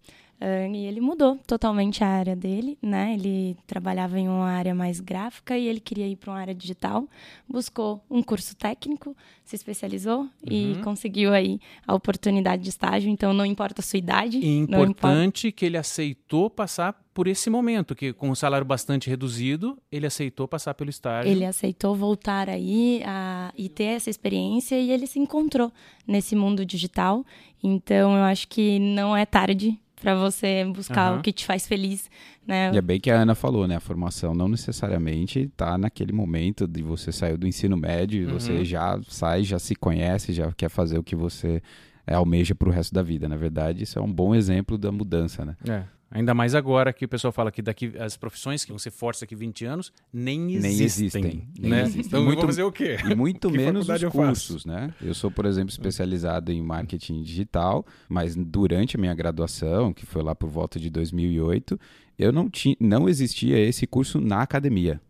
Uh, 0.43 0.75
e 0.75 0.87
ele 0.87 1.01
mudou 1.01 1.39
totalmente 1.47 2.03
a 2.03 2.09
área 2.09 2.35
dele, 2.35 2.77
né? 2.83 3.15
Ele 3.15 3.57
trabalhava 3.65 4.19
em 4.19 4.27
uma 4.27 4.51
área 4.51 4.75
mais 4.75 4.99
gráfica 4.99 5.57
e 5.57 5.69
ele 5.69 5.79
queria 5.79 6.09
ir 6.09 6.17
para 6.17 6.33
uma 6.33 6.41
área 6.41 6.53
digital. 6.53 7.07
Buscou 7.49 8.03
um 8.11 8.21
curso 8.25 8.57
técnico, 8.57 9.17
se 9.45 9.55
especializou 9.55 10.23
uhum. 10.23 10.29
e 10.51 10.81
conseguiu 10.83 11.33
aí 11.33 11.61
a 11.87 11.95
oportunidade 11.95 12.61
de 12.61 12.71
estágio. 12.71 13.09
Então, 13.09 13.33
não 13.33 13.47
importa 13.47 13.83
a 13.83 13.85
sua 13.85 14.01
idade. 14.01 14.39
E 14.39 14.49
importante 14.91 15.53
que 15.53 15.65
ele 15.65 15.77
aceitou 15.77 16.51
passar 16.51 17.01
por 17.15 17.29
esse 17.29 17.49
momento, 17.49 17.95
que 17.95 18.13
com 18.13 18.31
um 18.31 18.35
salário 18.35 18.67
bastante 18.67 19.09
reduzido, 19.09 19.79
ele 19.93 20.07
aceitou 20.07 20.49
passar 20.49 20.75
pelo 20.75 20.91
estágio. 20.91 21.31
Ele 21.31 21.45
aceitou 21.45 21.95
voltar 21.95 22.49
aí 22.49 23.01
a, 23.05 23.53
e 23.57 23.69
ter 23.69 23.85
essa 23.85 24.11
experiência 24.11 24.75
e 24.75 24.91
ele 24.91 25.07
se 25.07 25.21
encontrou 25.21 25.71
nesse 26.05 26.35
mundo 26.35 26.65
digital. 26.65 27.25
Então, 27.63 28.17
eu 28.17 28.25
acho 28.25 28.49
que 28.49 28.81
não 28.81 29.17
é 29.17 29.25
tarde 29.25 29.79
para 30.03 30.17
você 30.17 30.65
buscar 30.65 31.13
uhum. 31.13 31.21
o 31.21 31.23
que 31.23 31.33
te 31.33 31.47
faz 31.47 31.67
feliz, 31.67 32.11
né? 32.45 32.73
E 32.75 32.77
é 32.77 32.83
bem 32.83 33.01
que 33.01 33.11
a 33.11 33.21
Ana 33.21 33.37
falou, 33.37 33.69
né? 33.69 33.77
A 33.77 33.81
formação 33.81 34.35
não 34.35 34.49
necessariamente 34.49 35.39
está 35.41 35.79
naquele 35.79 36.13
momento 36.13 36.67
de 36.67 36.83
você 36.83 37.13
sair 37.13 37.37
do 37.37 37.47
ensino 37.47 37.77
médio, 37.77 38.27
uhum. 38.27 38.35
você 38.35 38.65
já 38.65 38.99
sai, 39.09 39.45
já 39.45 39.61
se 39.61 39.77
conhece, 39.77 40.33
já 40.33 40.51
quer 40.53 40.69
fazer 40.69 40.99
o 40.99 41.05
que 41.05 41.15
você 41.15 41.63
é, 42.05 42.15
almeja 42.15 42.53
para 42.55 42.69
o 42.69 42.73
resto 42.73 42.93
da 42.93 43.03
vida. 43.03 43.29
Na 43.29 43.37
verdade, 43.37 43.85
isso 43.85 43.97
é 43.99 44.03
um 44.03 44.13
bom 44.13 44.35
exemplo 44.35 44.77
da 44.77 44.91
mudança, 44.91 45.45
né? 45.45 45.57
É. 45.69 45.85
Ainda 46.15 46.35
mais 46.35 46.55
agora 46.55 46.93
que 46.93 47.07
o 47.07 47.09
pessoal 47.09 47.33
fala 47.33 47.51
que 47.51 47.63
daqui 47.63 47.93
as 47.99 48.17
profissões 48.17 48.65
que 48.65 48.73
você 48.73 48.91
força 48.91 49.25
aqui 49.25 49.35
20 49.35 49.65
anos 49.65 49.93
nem 50.13 50.53
existem. 50.53 50.71
Nem 50.71 50.85
existem. 50.85 51.49
Nem 51.59 51.71
né? 51.71 51.83
existem. 51.83 52.07
Então 52.07 52.25
muito, 52.25 52.45
fazer 52.45 52.63
o 52.63 52.71
quê? 52.71 52.99
E 53.09 53.15
muito 53.15 53.49
menos 53.51 53.89
os 53.89 54.05
cursos, 54.05 54.67
né? 54.67 54.93
Eu 55.01 55.15
sou, 55.15 55.31
por 55.31 55.47
exemplo, 55.47 55.71
especializado 55.71 56.53
em 56.53 56.63
marketing 56.63 57.23
digital, 57.23 57.87
mas 58.09 58.37
durante 58.37 58.97
a 58.97 59.01
minha 59.01 59.15
graduação, 59.15 59.93
que 59.93 60.05
foi 60.05 60.23
lá 60.23 60.35
por 60.35 60.51
volta 60.51 60.79
de 60.79 60.91
2008, 60.91 61.81
eu 62.19 62.31
não 62.31 62.51
tinha, 62.51 62.77
não 62.79 63.09
existia 63.09 63.59
esse 63.59 63.87
curso 63.87 64.21
na 64.21 64.43
academia. 64.43 65.01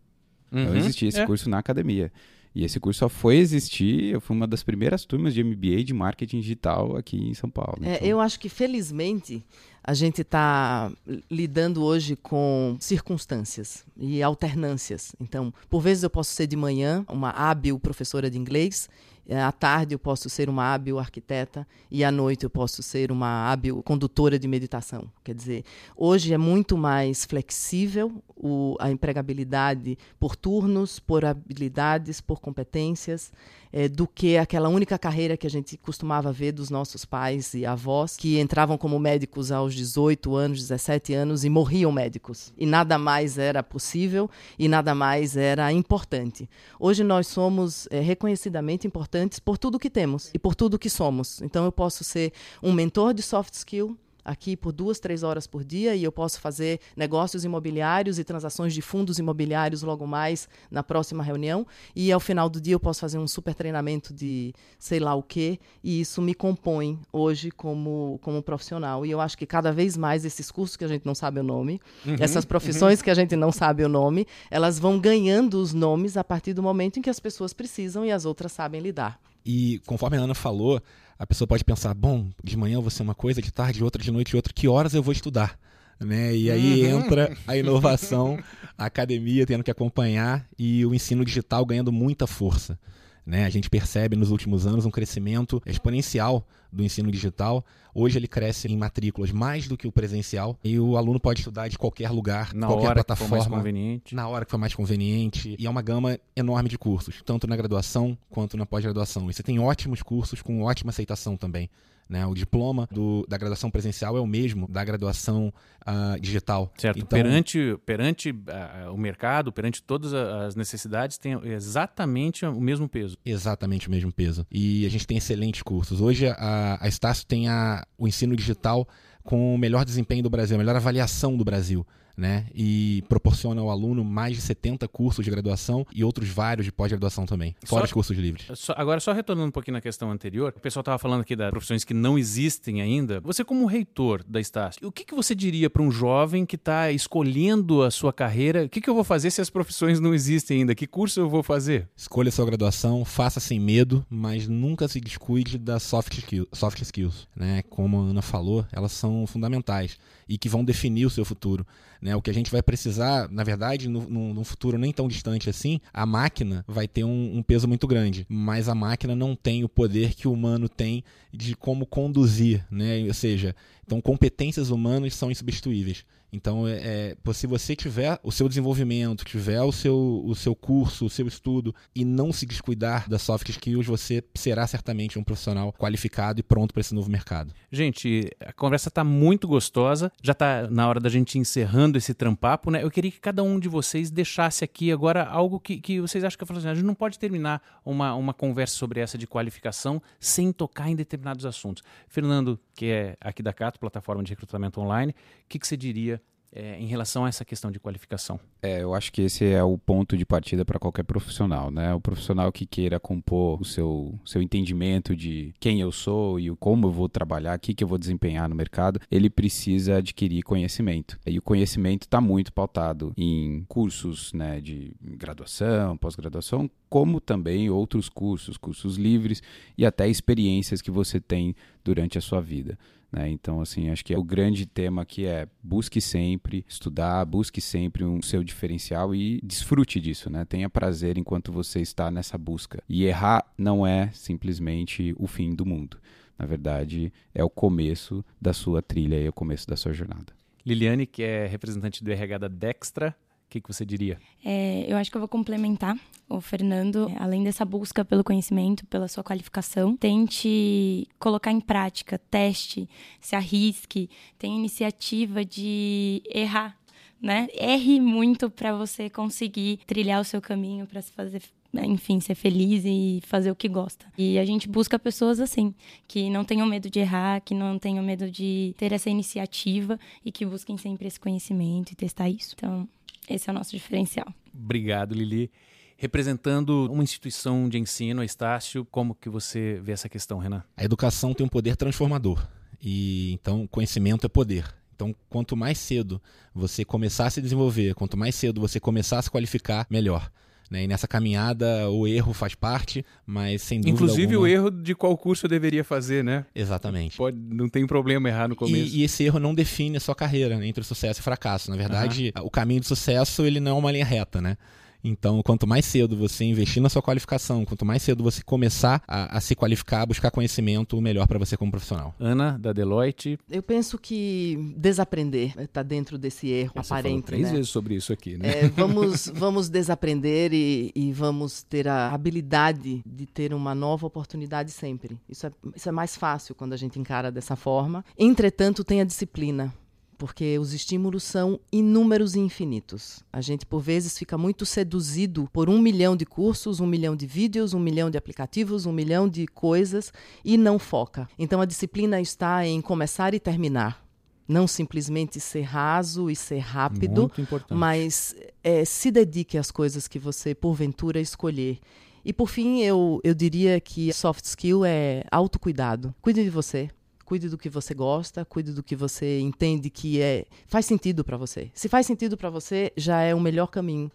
Uhum. 0.51 0.65
Não 0.65 0.75
existia 0.77 1.09
esse 1.09 1.19
é. 1.19 1.25
curso 1.25 1.49
na 1.49 1.57
academia. 1.57 2.11
E 2.55 2.63
esse 2.63 2.79
curso 2.79 2.99
só 2.99 3.09
foi 3.09 3.37
existir, 3.37 4.13
eu 4.13 4.21
fui 4.21 4.35
uma 4.35 4.47
das 4.47 4.61
primeiras 4.61 5.05
turmas 5.05 5.33
de 5.33 5.43
MBA 5.43 5.83
de 5.83 5.93
marketing 5.93 6.39
digital 6.39 6.95
aqui 6.95 7.17
em 7.17 7.33
São 7.33 7.49
Paulo. 7.49 7.79
É, 7.81 7.95
então... 7.95 8.07
Eu 8.07 8.19
acho 8.19 8.39
que, 8.39 8.47
felizmente, 8.47 9.43
a 9.83 9.93
gente 9.93 10.21
está 10.21 10.91
lidando 11.29 11.83
hoje 11.83 12.15
com 12.15 12.77
circunstâncias 12.79 13.83
e 13.97 14.21
alternâncias. 14.21 15.15
Então, 15.19 15.53
por 15.69 15.81
vezes 15.81 16.03
eu 16.03 16.09
posso 16.09 16.31
ser 16.31 16.45
de 16.45 16.55
manhã 16.55 17.03
uma 17.09 17.31
hábil 17.31 17.79
professora 17.79 18.29
de 18.29 18.37
inglês 18.37 18.87
à 19.29 19.51
tarde 19.51 19.95
eu 19.95 19.99
posso 19.99 20.29
ser 20.29 20.49
uma 20.49 20.73
hábil 20.73 20.99
arquiteta 20.99 21.65
e 21.89 22.03
à 22.03 22.11
noite 22.11 22.43
eu 22.43 22.49
posso 22.49 22.83
ser 22.83 23.11
uma 23.11 23.49
hábil 23.49 23.81
condutora 23.83 24.37
de 24.37 24.47
meditação. 24.47 25.09
Quer 25.23 25.33
dizer, 25.33 25.63
hoje 25.95 26.33
é 26.33 26.37
muito 26.37 26.77
mais 26.77 27.23
flexível 27.23 28.11
o, 28.35 28.75
a 28.79 28.91
empregabilidade 28.91 29.97
por 30.19 30.35
turnos, 30.35 30.99
por 30.99 31.23
habilidades, 31.23 32.19
por 32.19 32.41
competências. 32.41 33.31
É, 33.73 33.89
do 33.89 34.07
que 34.07 34.37
aquela 34.37 34.69
única 34.69 34.99
carreira 34.99 35.35
que 35.35 35.47
a 35.47 35.49
gente 35.49 35.75
costumava 35.77 36.31
ver 36.31 36.51
dos 36.51 36.69
nossos 36.69 37.03
pais 37.03 37.55
e 37.55 37.65
avós, 37.65 38.15
que 38.15 38.39
entravam 38.39 38.77
como 38.77 38.99
médicos 38.99 39.51
aos 39.51 39.73
18 39.73 40.35
anos, 40.35 40.59
17 40.59 41.13
anos 41.15 41.43
e 41.43 41.49
morriam 41.49 41.91
médicos. 41.91 42.53
E 42.55 42.67
nada 42.67 42.99
mais 42.99 43.39
era 43.39 43.63
possível 43.63 44.29
e 44.59 44.67
nada 44.67 44.93
mais 44.93 45.35
era 45.35 45.71
importante. 45.73 46.47
Hoje 46.79 47.03
nós 47.03 47.25
somos 47.25 47.87
é, 47.89 47.99
reconhecidamente 47.99 48.85
importantes 48.85 49.39
por 49.39 49.57
tudo 49.57 49.79
que 49.79 49.89
temos 49.89 50.29
e 50.33 50.37
por 50.37 50.53
tudo 50.53 50.77
que 50.77 50.89
somos. 50.89 51.41
Então 51.41 51.65
eu 51.65 51.71
posso 51.71 52.03
ser 52.03 52.31
um 52.61 52.71
mentor 52.71 53.13
de 53.13 53.23
soft 53.23 53.55
skill, 53.55 53.97
aqui 54.23 54.55
por 54.55 54.71
duas, 54.71 54.99
três 54.99 55.23
horas 55.23 55.45
por 55.45 55.63
dia 55.63 55.95
e 55.95 56.03
eu 56.03 56.11
posso 56.11 56.39
fazer 56.39 56.79
negócios 56.95 57.43
imobiliários 57.43 58.19
e 58.19 58.23
transações 58.23 58.73
de 58.73 58.81
fundos 58.81 59.19
imobiliários 59.19 59.81
logo 59.81 60.07
mais 60.07 60.47
na 60.71 60.83
próxima 60.83 61.23
reunião. 61.23 61.65
E 61.95 62.11
ao 62.11 62.19
final 62.19 62.49
do 62.49 62.61
dia 62.61 62.73
eu 62.73 62.79
posso 62.79 63.01
fazer 63.01 63.17
um 63.17 63.27
super 63.27 63.53
treinamento 63.53 64.13
de 64.13 64.53
sei 64.79 64.99
lá 64.99 65.13
o 65.15 65.23
quê. 65.23 65.59
E 65.83 66.01
isso 66.01 66.21
me 66.21 66.33
compõe 66.33 66.99
hoje 67.11 67.51
como, 67.51 68.19
como 68.21 68.41
profissional. 68.41 69.05
E 69.05 69.11
eu 69.11 69.19
acho 69.19 69.37
que 69.37 69.45
cada 69.45 69.71
vez 69.71 69.97
mais 69.97 70.25
esses 70.25 70.51
cursos 70.51 70.77
que 70.77 70.85
a 70.85 70.87
gente 70.87 71.05
não 71.05 71.15
sabe 71.15 71.39
o 71.39 71.43
nome, 71.43 71.81
uhum, 72.05 72.15
essas 72.19 72.45
profissões 72.45 72.99
uhum. 72.99 73.03
que 73.03 73.11
a 73.11 73.15
gente 73.15 73.35
não 73.35 73.51
sabe 73.51 73.83
o 73.83 73.89
nome, 73.89 74.25
elas 74.49 74.79
vão 74.79 74.99
ganhando 74.99 75.55
os 75.55 75.73
nomes 75.73 76.17
a 76.17 76.23
partir 76.23 76.53
do 76.53 76.63
momento 76.63 76.97
em 76.97 77.01
que 77.01 77.09
as 77.09 77.19
pessoas 77.19 77.53
precisam 77.53 78.05
e 78.05 78.11
as 78.11 78.25
outras 78.25 78.51
sabem 78.51 78.81
lidar. 78.81 79.19
E 79.45 79.81
conforme 79.85 80.17
a 80.17 80.21
Ana 80.21 80.33
falou, 80.33 80.81
a 81.17 81.25
pessoa 81.25 81.47
pode 81.47 81.63
pensar, 81.63 81.93
bom, 81.93 82.29
de 82.43 82.57
manhã 82.57 82.75
eu 82.75 82.81
vou 82.81 82.91
ser 82.91 83.03
uma 83.03 83.15
coisa, 83.15 83.41
de 83.41 83.51
tarde 83.51 83.83
outra, 83.83 84.01
de 84.01 84.11
noite 84.11 84.35
outra, 84.35 84.53
que 84.53 84.67
horas 84.67 84.93
eu 84.93 85.03
vou 85.03 85.11
estudar? 85.11 85.57
Né? 85.99 86.35
E 86.35 86.51
aí 86.51 86.83
uhum. 86.91 86.99
entra 86.99 87.35
a 87.47 87.55
inovação, 87.55 88.37
a 88.77 88.85
academia 88.85 89.45
tendo 89.45 89.63
que 89.63 89.71
acompanhar 89.71 90.45
e 90.57 90.85
o 90.85 90.93
ensino 90.93 91.23
digital 91.23 91.65
ganhando 91.65 91.91
muita 91.91 92.27
força. 92.27 92.77
Né? 93.25 93.45
A 93.45 93.49
gente 93.49 93.69
percebe 93.69 94.15
nos 94.15 94.31
últimos 94.31 94.67
anos 94.67 94.85
um 94.85 94.91
crescimento 94.91 95.61
exponencial 95.65 96.45
do 96.71 96.83
ensino 96.83 97.11
digital. 97.11 97.63
Hoje 97.93 98.17
ele 98.17 98.27
cresce 98.27 98.67
em 98.67 98.75
matrículas 98.75 99.31
mais 99.31 99.67
do 99.67 99.77
que 99.77 99.87
o 99.87 99.91
presencial 99.91 100.57
e 100.63 100.79
o 100.79 100.97
aluno 100.97 101.19
pode 101.19 101.39
estudar 101.39 101.67
de 101.67 101.77
qualquer 101.77 102.09
lugar, 102.09 102.53
na 102.53 102.67
qualquer 102.67 102.93
plataforma, 102.93 103.63
na 104.11 104.27
hora 104.27 104.43
que 104.43 104.51
for 104.51 104.57
mais 104.57 104.73
conveniente. 104.73 105.55
E 105.57 105.65
é 105.65 105.69
uma 105.69 105.81
gama 105.81 106.19
enorme 106.35 106.67
de 106.67 106.77
cursos, 106.77 107.21
tanto 107.23 107.47
na 107.47 107.55
graduação 107.55 108.17
quanto 108.29 108.57
na 108.57 108.65
pós-graduação. 108.65 109.29
E 109.29 109.33
você 109.33 109.43
tem 109.43 109.59
ótimos 109.59 110.01
cursos 110.01 110.41
com 110.41 110.61
ótima 110.63 110.89
aceitação 110.89 111.37
também. 111.37 111.69
Né? 112.07 112.25
O 112.25 112.33
diploma 112.33 112.87
do, 112.91 113.25
da 113.27 113.37
graduação 113.37 113.71
presencial 113.71 114.17
é 114.17 114.19
o 114.19 114.27
mesmo 114.27 114.67
da 114.67 114.83
graduação 114.83 115.53
uh, 115.81 116.19
digital. 116.19 116.71
Certo. 116.77 116.97
Então, 116.97 117.17
perante 117.17 117.77
perante 117.85 118.31
uh, 118.31 118.93
o 118.93 118.97
mercado, 118.97 119.51
perante 119.51 119.81
todas 119.81 120.13
as 120.13 120.55
necessidades, 120.55 121.17
tem 121.17 121.33
exatamente 121.43 122.45
o 122.45 122.61
mesmo 122.61 122.87
peso. 122.87 123.17
Exatamente 123.25 123.87
o 123.87 123.91
mesmo 123.91 124.11
peso. 124.11 124.45
E 124.51 124.85
a 124.85 124.89
gente 124.89 125.07
tem 125.07 125.17
excelentes 125.17 125.61
cursos. 125.61 126.01
Hoje 126.01 126.27
a, 126.27 126.77
a 126.79 126.87
Estácio 126.87 127.25
tem 127.25 127.47
a, 127.47 127.85
o 127.97 128.07
ensino 128.07 128.35
digital 128.35 128.87
com 129.23 129.55
o 129.55 129.57
melhor 129.57 129.85
desempenho 129.85 130.21
do 130.21 130.29
Brasil, 130.29 130.55
a 130.55 130.59
melhor 130.59 130.75
avaliação 130.75 131.37
do 131.37 131.45
Brasil 131.45 131.85
né? 132.15 132.45
E 132.53 133.03
proporciona 133.09 133.61
ao 133.61 133.69
aluno 133.69 134.03
mais 134.03 134.35
de 134.35 134.41
70 134.41 134.87
cursos 134.87 135.23
de 135.23 135.31
graduação 135.31 135.85
e 135.93 136.03
outros 136.03 136.29
vários 136.29 136.65
de 136.65 136.71
pós-graduação 136.71 137.25
também, 137.25 137.55
fora 137.65 137.81
só, 137.81 137.85
os 137.85 137.93
cursos 137.93 138.17
livres. 138.17 138.47
Só, 138.55 138.73
agora, 138.77 138.99
só 138.99 139.11
retornando 139.11 139.49
um 139.49 139.51
pouquinho 139.51 139.73
na 139.73 139.81
questão 139.81 140.11
anterior, 140.11 140.53
o 140.55 140.59
pessoal 140.59 140.81
estava 140.81 140.99
falando 140.99 141.21
aqui 141.21 141.35
das 141.35 141.49
profissões 141.49 141.83
que 141.83 141.93
não 141.93 142.17
existem 142.17 142.81
ainda. 142.81 143.19
Você, 143.21 143.43
como 143.43 143.65
reitor 143.65 144.23
da 144.27 144.39
Estácio, 144.39 144.87
o 144.87 144.91
que, 144.91 145.03
que 145.03 145.15
você 145.15 145.33
diria 145.33 145.69
para 145.69 145.81
um 145.81 145.91
jovem 145.91 146.45
que 146.45 146.55
está 146.55 146.91
escolhendo 146.91 147.81
a 147.81 147.91
sua 147.91 148.13
carreira? 148.13 148.65
O 148.65 148.69
que, 148.69 148.81
que 148.81 148.89
eu 148.89 148.95
vou 148.95 149.03
fazer 149.03 149.31
se 149.31 149.41
as 149.41 149.49
profissões 149.49 149.99
não 149.99 150.13
existem 150.13 150.59
ainda? 150.59 150.75
Que 150.75 150.87
curso 150.87 151.19
eu 151.19 151.29
vou 151.29 151.41
fazer? 151.43 151.89
Escolha 151.95 152.31
sua 152.31 152.45
graduação, 152.45 153.03
faça 153.03 153.39
sem 153.39 153.59
medo, 153.59 154.05
mas 154.09 154.47
nunca 154.47 154.87
se 154.87 154.99
descuide 154.99 155.57
das 155.57 155.83
soft, 155.83 156.17
skill, 156.17 156.47
soft 156.53 156.81
skills. 156.81 157.27
Né? 157.35 157.63
Como 157.69 157.97
a 157.97 158.01
Ana 158.01 158.21
falou, 158.21 158.65
elas 158.71 158.91
são 158.91 159.25
fundamentais 159.25 159.97
e 160.27 160.37
que 160.37 160.49
vão 160.49 160.63
definir 160.63 161.05
o 161.05 161.09
seu 161.09 161.25
futuro. 161.25 161.65
Né? 162.03 162.13
O 162.17 162.21
que 162.21 162.29
a 162.29 162.33
gente 162.33 162.51
vai 162.51 162.61
precisar, 162.61 163.31
na 163.31 163.45
verdade, 163.45 163.87
no, 163.87 164.43
futuro 164.43 164.77
nem 164.77 164.91
tão 164.91 165.07
distante 165.07 165.49
assim, 165.49 165.79
a 165.93 166.05
máquina 166.05 166.65
vai 166.67 166.85
ter 166.85 167.05
um, 167.05 167.37
um, 167.37 167.41
peso 167.41 167.65
muito 167.65 167.87
grande, 167.87 168.25
mas 168.27 168.67
a 168.67 168.75
máquina 168.75 169.15
não 169.15 169.37
tem 169.37 169.63
o 169.63 169.69
poder 169.69 170.13
que 170.13 170.27
o 170.27 170.33
humano 170.33 170.67
tem 170.67 171.01
de 171.31 171.55
como 171.55 171.85
conduzir, 171.85 172.65
né? 172.69 173.05
Ou 173.07 173.13
seja, 173.13 173.55
então 173.85 174.01
competências 174.01 174.69
humanas 174.69 175.15
são 175.15 175.31
insubstituíveis. 175.31 176.05
Então, 176.33 176.67
é, 176.67 177.15
é, 177.23 177.33
se 177.33 177.45
você 177.45 177.75
tiver 177.75 178.19
o 178.23 178.31
seu 178.31 178.49
desenvolvimento, 178.49 179.23
tiver 179.23 179.61
o 179.61 179.71
seu, 179.71 180.23
o 180.25 180.33
seu 180.33 180.55
curso, 180.55 181.05
o 181.05 181.09
seu 181.09 181.27
estudo 181.27 181.75
e 181.95 182.03
não 182.03 182.33
se 182.33 182.47
descuidar 182.47 183.07
das 183.07 183.21
soft 183.21 183.47
skills, 183.49 183.85
você 183.85 184.23
será 184.33 184.65
certamente 184.65 185.19
um 185.19 185.23
profissional 185.23 185.71
qualificado 185.73 186.39
e 186.39 186.43
pronto 186.43 186.73
para 186.73 186.81
esse 186.81 186.95
novo 186.95 187.07
mercado. 187.07 187.53
Gente, 187.71 188.31
a 188.39 188.51
conversa 188.51 188.89
está 188.89 189.03
muito 189.03 189.47
gostosa. 189.47 190.11
Já 190.23 190.31
está 190.31 190.67
na 190.71 190.87
hora 190.87 190.99
da 190.99 191.07
gente 191.07 191.37
encerrando 191.37 191.99
esse 191.99 192.15
trampapo, 192.15 192.71
né? 192.71 192.83
Eu 192.83 192.89
queria 192.89 193.11
que 193.11 193.19
cada 193.19 193.43
um 193.43 193.59
de 193.59 193.69
vocês 193.69 194.09
deixasse 194.09 194.63
aqui 194.63 194.91
agora 194.91 195.23
algo 195.25 195.59
que, 195.59 195.79
que 195.79 196.01
vocês 196.01 196.23
acham 196.23 196.39
que 196.43 196.51
assim, 196.51 196.67
a 196.67 196.73
gente 196.73 196.85
não 196.85 196.95
pode 196.95 197.19
terminar 197.19 197.61
uma, 197.85 198.15
uma 198.15 198.33
conversa 198.33 198.75
sobre 198.75 198.99
essa 198.99 199.19
de 199.19 199.27
qualificação 199.27 200.01
sem 200.19 200.51
tocar 200.51 200.89
em 200.89 200.95
determinados 200.95 201.45
assuntos. 201.45 201.83
Fernando, 202.07 202.59
que 202.73 202.91
é 202.91 203.17
aqui 203.21 203.41
da 203.43 203.53
Cato, 203.53 203.79
plataforma 203.79 204.23
de 204.23 204.31
recrutamento 204.31 204.79
online, 204.81 205.11
o 205.11 205.15
que, 205.47 205.59
que 205.59 205.67
você 205.67 205.77
diria 205.77 206.21
é, 206.55 206.79
em 206.79 206.85
relação 206.85 207.25
a 207.25 207.29
essa 207.29 207.43
questão 207.43 207.71
de 207.71 207.79
qualificação? 207.79 208.39
É, 208.61 208.83
eu 208.83 208.93
acho 208.93 209.11
que 209.11 209.23
esse 209.23 209.45
é 209.45 209.63
o 209.63 209.77
ponto 209.77 210.15
de 210.15 210.25
partida 210.25 210.63
para 210.63 210.79
qualquer 210.79 211.03
profissional, 211.03 211.71
né? 211.71 211.93
O 211.93 211.99
profissional 211.99 212.51
que 212.51 212.65
queira 212.65 212.99
compor 212.99 213.59
o 213.59 213.65
seu, 213.65 214.17
seu 214.23 214.41
entendimento 214.41 215.15
de 215.15 215.53
quem 215.59 215.81
eu 215.81 215.91
sou 215.91 216.39
e 216.39 216.55
como 216.57 216.87
eu 216.87 216.91
vou 216.91 217.09
trabalhar, 217.09 217.57
o 217.57 217.59
que, 217.59 217.73
que 217.73 217.83
eu 217.83 217.87
vou 217.87 217.97
desempenhar 217.97 218.47
no 218.47 218.55
mercado, 218.55 218.99
ele 219.09 219.29
precisa 219.29 219.97
adquirir 219.97 220.43
conhecimento. 220.43 221.19
E 221.25 221.37
o 221.37 221.41
conhecimento 221.41 222.03
está 222.03 222.21
muito 222.21 222.53
pautado 222.53 223.13
em 223.17 223.65
cursos 223.67 224.31
né, 224.33 224.61
de 224.61 224.95
graduação, 225.01 225.97
pós-graduação, 225.97 226.69
como 226.89 227.19
também 227.19 227.69
outros 227.71 228.07
cursos, 228.07 228.55
cursos 228.55 228.97
livres 228.97 229.41
e 229.75 229.85
até 229.85 230.07
experiências 230.07 230.81
que 230.81 230.91
você 230.91 231.19
tem 231.19 231.55
durante 231.83 232.17
a 232.17 232.21
sua 232.21 232.39
vida. 232.39 232.77
Né? 233.13 233.29
Então, 233.29 233.61
assim, 233.61 233.91
acho 233.91 234.03
que 234.03 234.11
é 234.11 234.17
o 234.17 234.23
grande 234.23 234.65
tema 234.65 235.03
aqui 235.03 235.27
é 235.27 235.47
busque 235.61 236.01
sempre 236.01 236.65
estudar, 236.67 237.23
busque 237.25 237.61
sempre 237.61 238.03
um 238.03 238.19
seu 238.23 238.43
diferencial 238.43 239.13
e 239.13 239.39
desfrute 239.43 240.01
disso, 240.01 240.31
né? 240.31 240.43
Tenha 240.45 240.67
prazer 240.67 241.15
enquanto 241.15 241.51
você 241.51 241.79
está 241.79 242.09
nessa 242.09 242.39
busca. 242.39 242.83
E 242.89 243.05
errar 243.05 243.45
não 243.55 243.85
é 243.85 244.09
simplesmente 244.13 245.13
o 245.19 245.27
fim 245.27 245.53
do 245.53 245.63
mundo. 245.63 245.97
Na 246.39 246.47
verdade, 246.47 247.13
é 247.35 247.43
o 247.43 247.49
começo 247.49 248.25
da 248.41 248.51
sua 248.51 248.81
trilha 248.81 249.15
e 249.21 249.25
é 249.27 249.29
o 249.29 249.33
começo 249.33 249.67
da 249.67 249.77
sua 249.77 249.93
jornada. 249.93 250.33
Liliane, 250.65 251.05
que 251.05 251.21
é 251.21 251.45
representante 251.45 252.03
do 252.03 252.11
RH 252.11 252.37
da 252.39 252.47
Dextra, 252.47 253.15
que, 253.53 253.61
que 253.61 253.71
você 253.71 253.85
diria? 253.85 254.19
É, 254.43 254.85
eu 254.87 254.97
acho 254.97 255.11
que 255.11 255.17
eu 255.17 255.21
vou 255.21 255.27
complementar 255.27 255.95
o 256.27 256.41
Fernando. 256.41 257.11
Além 257.19 257.43
dessa 257.43 257.63
busca 257.63 258.03
pelo 258.03 258.23
conhecimento, 258.23 258.85
pela 258.87 259.07
sua 259.07 259.23
qualificação, 259.23 259.95
tente 259.95 261.07
colocar 261.19 261.51
em 261.51 261.59
prática, 261.59 262.17
teste, 262.17 262.89
se 263.21 263.35
arrisque, 263.35 264.09
tenha 264.39 264.57
iniciativa 264.57 265.45
de 265.45 266.23
errar. 266.33 266.75
Né? 267.21 267.47
Erre 267.53 268.01
muito 268.01 268.49
para 268.49 268.75
você 268.75 269.09
conseguir 269.09 269.79
trilhar 269.85 270.19
o 270.19 270.25
seu 270.25 270.41
caminho, 270.41 270.85
para 270.85 271.01
se 271.01 271.11
fazer 271.11 271.41
enfim, 271.81 272.19
ser 272.19 272.35
feliz 272.35 272.83
e 272.85 273.19
fazer 273.25 273.49
o 273.49 273.55
que 273.55 273.67
gosta. 273.67 274.05
E 274.15 274.37
a 274.37 274.45
gente 274.45 274.69
busca 274.69 274.99
pessoas 274.99 275.39
assim, 275.39 275.73
que 276.07 276.29
não 276.29 276.45
tenham 276.45 276.67
medo 276.67 276.87
de 276.87 276.99
errar, 276.99 277.41
que 277.41 277.55
não 277.55 277.79
tenham 277.79 278.03
medo 278.03 278.29
de 278.29 278.75
ter 278.77 278.91
essa 278.91 279.09
iniciativa 279.09 279.99
e 280.23 280.31
que 280.31 280.45
busquem 280.45 280.77
sempre 280.77 281.07
esse 281.07 281.19
conhecimento 281.19 281.91
e 281.91 281.95
testar 281.95 282.29
isso. 282.29 282.53
Então, 282.55 282.87
esse 283.29 283.49
é 283.49 283.51
o 283.51 283.55
nosso 283.55 283.71
diferencial. 283.71 284.27
Obrigado, 284.53 285.13
Lili. 285.13 285.51
Representando 285.95 286.91
uma 286.91 287.03
instituição 287.03 287.69
de 287.69 287.77
ensino, 287.77 288.21
a 288.21 288.25
Estácio, 288.25 288.85
como 288.85 289.15
que 289.15 289.29
você 289.29 289.79
vê 289.81 289.91
essa 289.93 290.09
questão, 290.09 290.37
Renan? 290.37 290.63
A 290.75 290.83
educação 290.83 291.33
tem 291.33 291.45
um 291.45 291.49
poder 291.49 291.75
transformador. 291.75 292.45
E 292.81 293.31
então 293.33 293.65
conhecimento 293.67 294.25
é 294.25 294.29
poder. 294.29 294.65
Então, 294.95 295.15
quanto 295.29 295.55
mais 295.55 295.77
cedo 295.77 296.21
você 296.53 296.85
começar 296.85 297.27
a 297.27 297.29
se 297.29 297.41
desenvolver, 297.41 297.95
quanto 297.95 298.17
mais 298.17 298.35
cedo 298.35 298.61
você 298.61 298.79
começar 298.79 299.19
a 299.19 299.21
se 299.21 299.31
qualificar, 299.31 299.87
melhor. 299.89 300.31
Né? 300.73 300.85
E 300.85 300.87
nessa 300.87 301.07
caminhada 301.07 301.87
o 301.91 302.07
erro 302.07 302.33
faz 302.33 302.55
parte, 302.55 303.05
mas 303.27 303.61
sem 303.61 303.79
dúvida 303.79 303.93
Inclusive 303.95 304.33
alguma... 304.33 304.41
o 304.41 304.47
erro 304.47 304.71
de 304.71 304.95
qual 304.95 305.15
curso 305.15 305.45
eu 305.45 305.49
deveria 305.49 305.83
fazer, 305.83 306.23
né? 306.23 306.47
Exatamente. 306.55 307.15
Pode, 307.15 307.37
não 307.37 307.69
tem 307.69 307.85
problema 307.85 308.27
errar 308.27 308.47
no 308.47 308.55
começo. 308.55 308.95
E, 308.95 309.01
e 309.01 309.03
esse 309.03 309.23
erro 309.23 309.37
não 309.37 309.53
define 309.53 309.97
a 309.97 309.99
sua 309.99 310.15
carreira 310.15 310.57
né? 310.57 310.65
entre 310.65 310.81
o 310.81 310.83
sucesso 310.83 311.19
e 311.19 311.21
o 311.21 311.23
fracasso. 311.23 311.69
Na 311.69 311.77
verdade, 311.77 312.33
o 312.41 312.49
caminho 312.49 312.79
do 312.79 312.87
sucesso 312.87 313.45
ele 313.45 313.59
não 313.59 313.73
é 313.73 313.79
uma 313.79 313.91
linha 313.91 314.03
reta, 314.03 314.41
né? 314.41 314.57
Então, 315.03 315.41
quanto 315.43 315.67
mais 315.67 315.85
cedo 315.85 316.15
você 316.15 316.45
investir 316.45 316.81
na 316.81 316.89
sua 316.89 317.01
qualificação, 317.01 317.65
quanto 317.65 317.85
mais 317.85 318.01
cedo 318.01 318.23
você 318.23 318.41
começar 318.43 319.01
a, 319.07 319.37
a 319.37 319.41
se 319.41 319.55
qualificar, 319.55 320.05
buscar 320.05 320.31
conhecimento, 320.31 320.99
melhor 321.01 321.27
para 321.27 321.37
você 321.37 321.57
como 321.57 321.71
profissional. 321.71 322.15
Ana, 322.19 322.57
da 322.57 322.71
Deloitte. 322.71 323.37
Eu 323.49 323.61
penso 323.61 323.97
que 323.97 324.73
desaprender 324.77 325.53
está 325.59 325.83
dentro 325.83 326.17
desse 326.17 326.47
erro 326.49 326.73
Você 326.75 326.93
aparente. 326.93 327.09
falou 327.09 327.21
três 327.23 327.43
né? 327.43 327.51
vezes 327.51 327.69
sobre 327.69 327.95
isso 327.95 328.13
aqui, 328.13 328.37
né? 328.37 328.49
É, 328.49 328.69
vamos, 328.69 329.27
vamos 329.33 329.69
desaprender 329.69 330.53
e, 330.53 330.91
e 330.95 331.11
vamos 331.11 331.63
ter 331.63 331.87
a 331.87 332.11
habilidade 332.13 333.01
de 333.05 333.25
ter 333.25 333.53
uma 333.53 333.75
nova 333.75 334.07
oportunidade 334.07 334.71
sempre. 334.71 335.17
Isso 335.27 335.47
é, 335.47 335.51
isso 335.75 335.89
é 335.89 335.91
mais 335.91 336.15
fácil 336.15 336.55
quando 336.55 336.73
a 336.73 336.77
gente 336.77 336.99
encara 336.99 337.31
dessa 337.31 337.55
forma. 337.55 338.05
Entretanto, 338.17 338.83
tem 338.83 339.01
a 339.01 339.03
disciplina. 339.03 339.73
Porque 340.17 340.57
os 340.59 340.73
estímulos 340.73 341.23
são 341.23 341.59
inúmeros 341.71 342.35
e 342.35 342.39
infinitos. 342.39 343.23
A 343.31 343.41
gente, 343.41 343.65
por 343.65 343.81
vezes, 343.81 344.17
fica 344.17 344.37
muito 344.37 344.65
seduzido 344.65 345.49
por 345.51 345.69
um 345.69 345.79
milhão 345.79 346.15
de 346.15 346.25
cursos, 346.25 346.79
um 346.79 346.87
milhão 346.87 347.15
de 347.15 347.25
vídeos, 347.25 347.73
um 347.73 347.79
milhão 347.79 348.09
de 348.09 348.17
aplicativos, 348.17 348.85
um 348.85 348.91
milhão 348.91 349.27
de 349.27 349.47
coisas 349.47 350.11
e 350.43 350.57
não 350.57 350.77
foca. 350.79 351.27
Então, 351.37 351.61
a 351.61 351.65
disciplina 351.65 352.21
está 352.21 352.65
em 352.65 352.81
começar 352.81 353.33
e 353.33 353.39
terminar. 353.39 354.03
Não 354.47 354.67
simplesmente 354.67 355.39
ser 355.39 355.61
raso 355.61 356.29
e 356.29 356.35
ser 356.35 356.59
rápido, 356.59 357.31
mas 357.69 358.35
é, 358.61 358.83
se 358.83 359.09
dedique 359.09 359.57
às 359.57 359.71
coisas 359.71 360.07
que 360.07 360.19
você, 360.19 360.53
porventura, 360.53 361.19
escolher. 361.19 361.79
E, 362.25 362.31
por 362.31 362.47
fim, 362.47 362.81
eu, 362.81 363.19
eu 363.23 363.33
diria 363.33 363.79
que 363.79 364.11
soft 364.13 364.45
skill 364.45 364.85
é 364.85 365.23
autocuidado. 365.31 366.13
Cuide 366.21 366.43
de 366.43 366.49
você. 366.49 366.89
Cuide 367.25 367.49
do 367.49 367.57
que 367.57 367.69
você 367.69 367.93
gosta, 367.93 368.43
cuide 368.43 368.73
do 368.73 368.83
que 368.83 368.95
você 368.95 369.39
entende 369.39 369.89
que 369.89 370.21
é 370.21 370.45
faz 370.67 370.85
sentido 370.85 371.23
para 371.23 371.37
você. 371.37 371.71
Se 371.73 371.87
faz 371.87 372.05
sentido 372.05 372.35
para 372.35 372.49
você, 372.49 372.91
já 372.97 373.21
é 373.21 373.33
o 373.33 373.39
melhor 373.39 373.67
caminho 373.67 374.11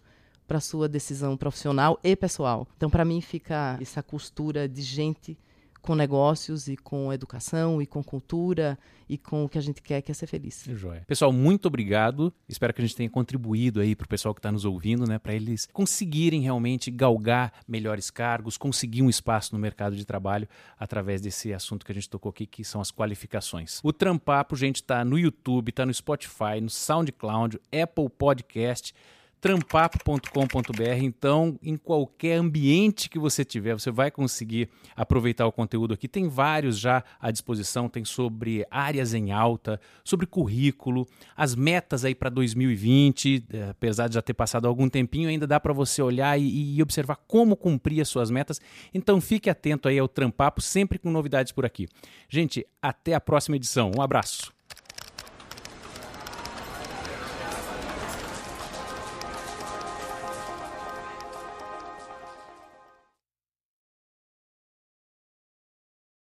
para 0.47 0.59
sua 0.59 0.89
decisão 0.89 1.37
profissional 1.37 1.99
e 2.03 2.15
pessoal. 2.15 2.67
Então, 2.75 2.89
para 2.89 3.05
mim, 3.05 3.21
fica 3.21 3.77
essa 3.79 4.01
costura 4.01 4.67
de 4.67 4.81
gente 4.81 5.37
com 5.81 5.95
negócios 5.95 6.67
e 6.67 6.75
com 6.75 7.11
educação 7.11 7.81
e 7.81 7.85
com 7.85 8.03
cultura 8.03 8.77
e 9.07 9.17
com 9.17 9.45
o 9.45 9.49
que 9.49 9.57
a 9.57 9.61
gente 9.61 9.81
quer, 9.81 10.01
que 10.01 10.11
é 10.11 10.13
ser 10.13 10.27
feliz. 10.27 10.65
Joia. 10.67 11.03
Pessoal, 11.07 11.33
muito 11.33 11.67
obrigado. 11.67 12.31
Espero 12.47 12.73
que 12.73 12.81
a 12.81 12.85
gente 12.85 12.95
tenha 12.95 13.09
contribuído 13.09 13.79
aí 13.79 13.95
para 13.95 14.05
o 14.05 14.07
pessoal 14.07 14.33
que 14.33 14.39
está 14.39 14.51
nos 14.51 14.65
ouvindo, 14.65 15.07
né? 15.07 15.17
Para 15.17 15.33
eles 15.33 15.67
conseguirem 15.71 16.41
realmente 16.41 16.91
galgar 16.91 17.53
melhores 17.67 18.11
cargos, 18.11 18.57
conseguir 18.57 19.01
um 19.01 19.09
espaço 19.09 19.53
no 19.53 19.59
mercado 19.59 19.95
de 19.95 20.05
trabalho 20.05 20.47
através 20.77 21.21
desse 21.21 21.53
assunto 21.53 21.85
que 21.85 21.91
a 21.91 21.95
gente 21.95 22.09
tocou 22.09 22.29
aqui, 22.29 22.45
que 22.45 22.63
são 22.63 22.81
as 22.81 22.91
qualificações. 22.91 23.79
O 23.83 23.91
Trampapo, 23.91 24.55
gente, 24.55 24.77
está 24.77 25.03
no 25.03 25.17
YouTube, 25.17 25.69
está 25.69 25.85
no 25.85 25.93
Spotify, 25.93 26.61
no 26.61 26.69
SoundCloud, 26.69 27.59
Apple 27.71 28.09
Podcast 28.09 28.93
trampapo.com.br. 29.41 31.01
Então, 31.01 31.57
em 31.63 31.77
qualquer 31.77 32.35
ambiente 32.35 33.09
que 33.09 33.17
você 33.17 33.45
tiver, 33.45 33.73
você 33.73 33.91
vai 33.91 34.11
conseguir 34.11 34.69
aproveitar 34.95 35.45
o 35.47 35.51
conteúdo 35.51 35.93
aqui. 35.93 36.07
Tem 36.07 36.27
vários 36.27 36.77
já 36.77 37.03
à 37.19 37.31
disposição, 37.31 37.87
tem 37.87 38.03
sobre 38.03 38.65
áreas 38.69 39.13
em 39.13 39.31
alta, 39.31 39.79
sobre 40.03 40.25
currículo, 40.25 41.07
as 41.35 41.55
metas 41.55 42.03
aí 42.03 42.13
para 42.13 42.29
2020, 42.29 43.45
eh, 43.51 43.69
apesar 43.69 44.07
de 44.07 44.15
já 44.15 44.21
ter 44.21 44.33
passado 44.33 44.67
algum 44.67 44.89
tempinho, 44.89 45.29
ainda 45.29 45.47
dá 45.47 45.59
para 45.59 45.73
você 45.73 46.01
olhar 46.01 46.39
e, 46.39 46.75
e 46.75 46.81
observar 46.81 47.17
como 47.27 47.55
cumprir 47.55 48.01
as 48.01 48.09
suas 48.09 48.29
metas. 48.29 48.59
Então, 48.93 49.21
fique 49.21 49.49
atento 49.49 49.87
aí 49.87 49.97
ao 49.97 50.07
Trampapo, 50.07 50.61
sempre 50.61 50.99
com 50.99 51.09
novidades 51.09 51.51
por 51.51 51.65
aqui. 51.65 51.87
Gente, 52.27 52.65
até 52.81 53.13
a 53.13 53.21
próxima 53.21 53.55
edição. 53.55 53.91
Um 53.97 54.01
abraço. 54.01 54.58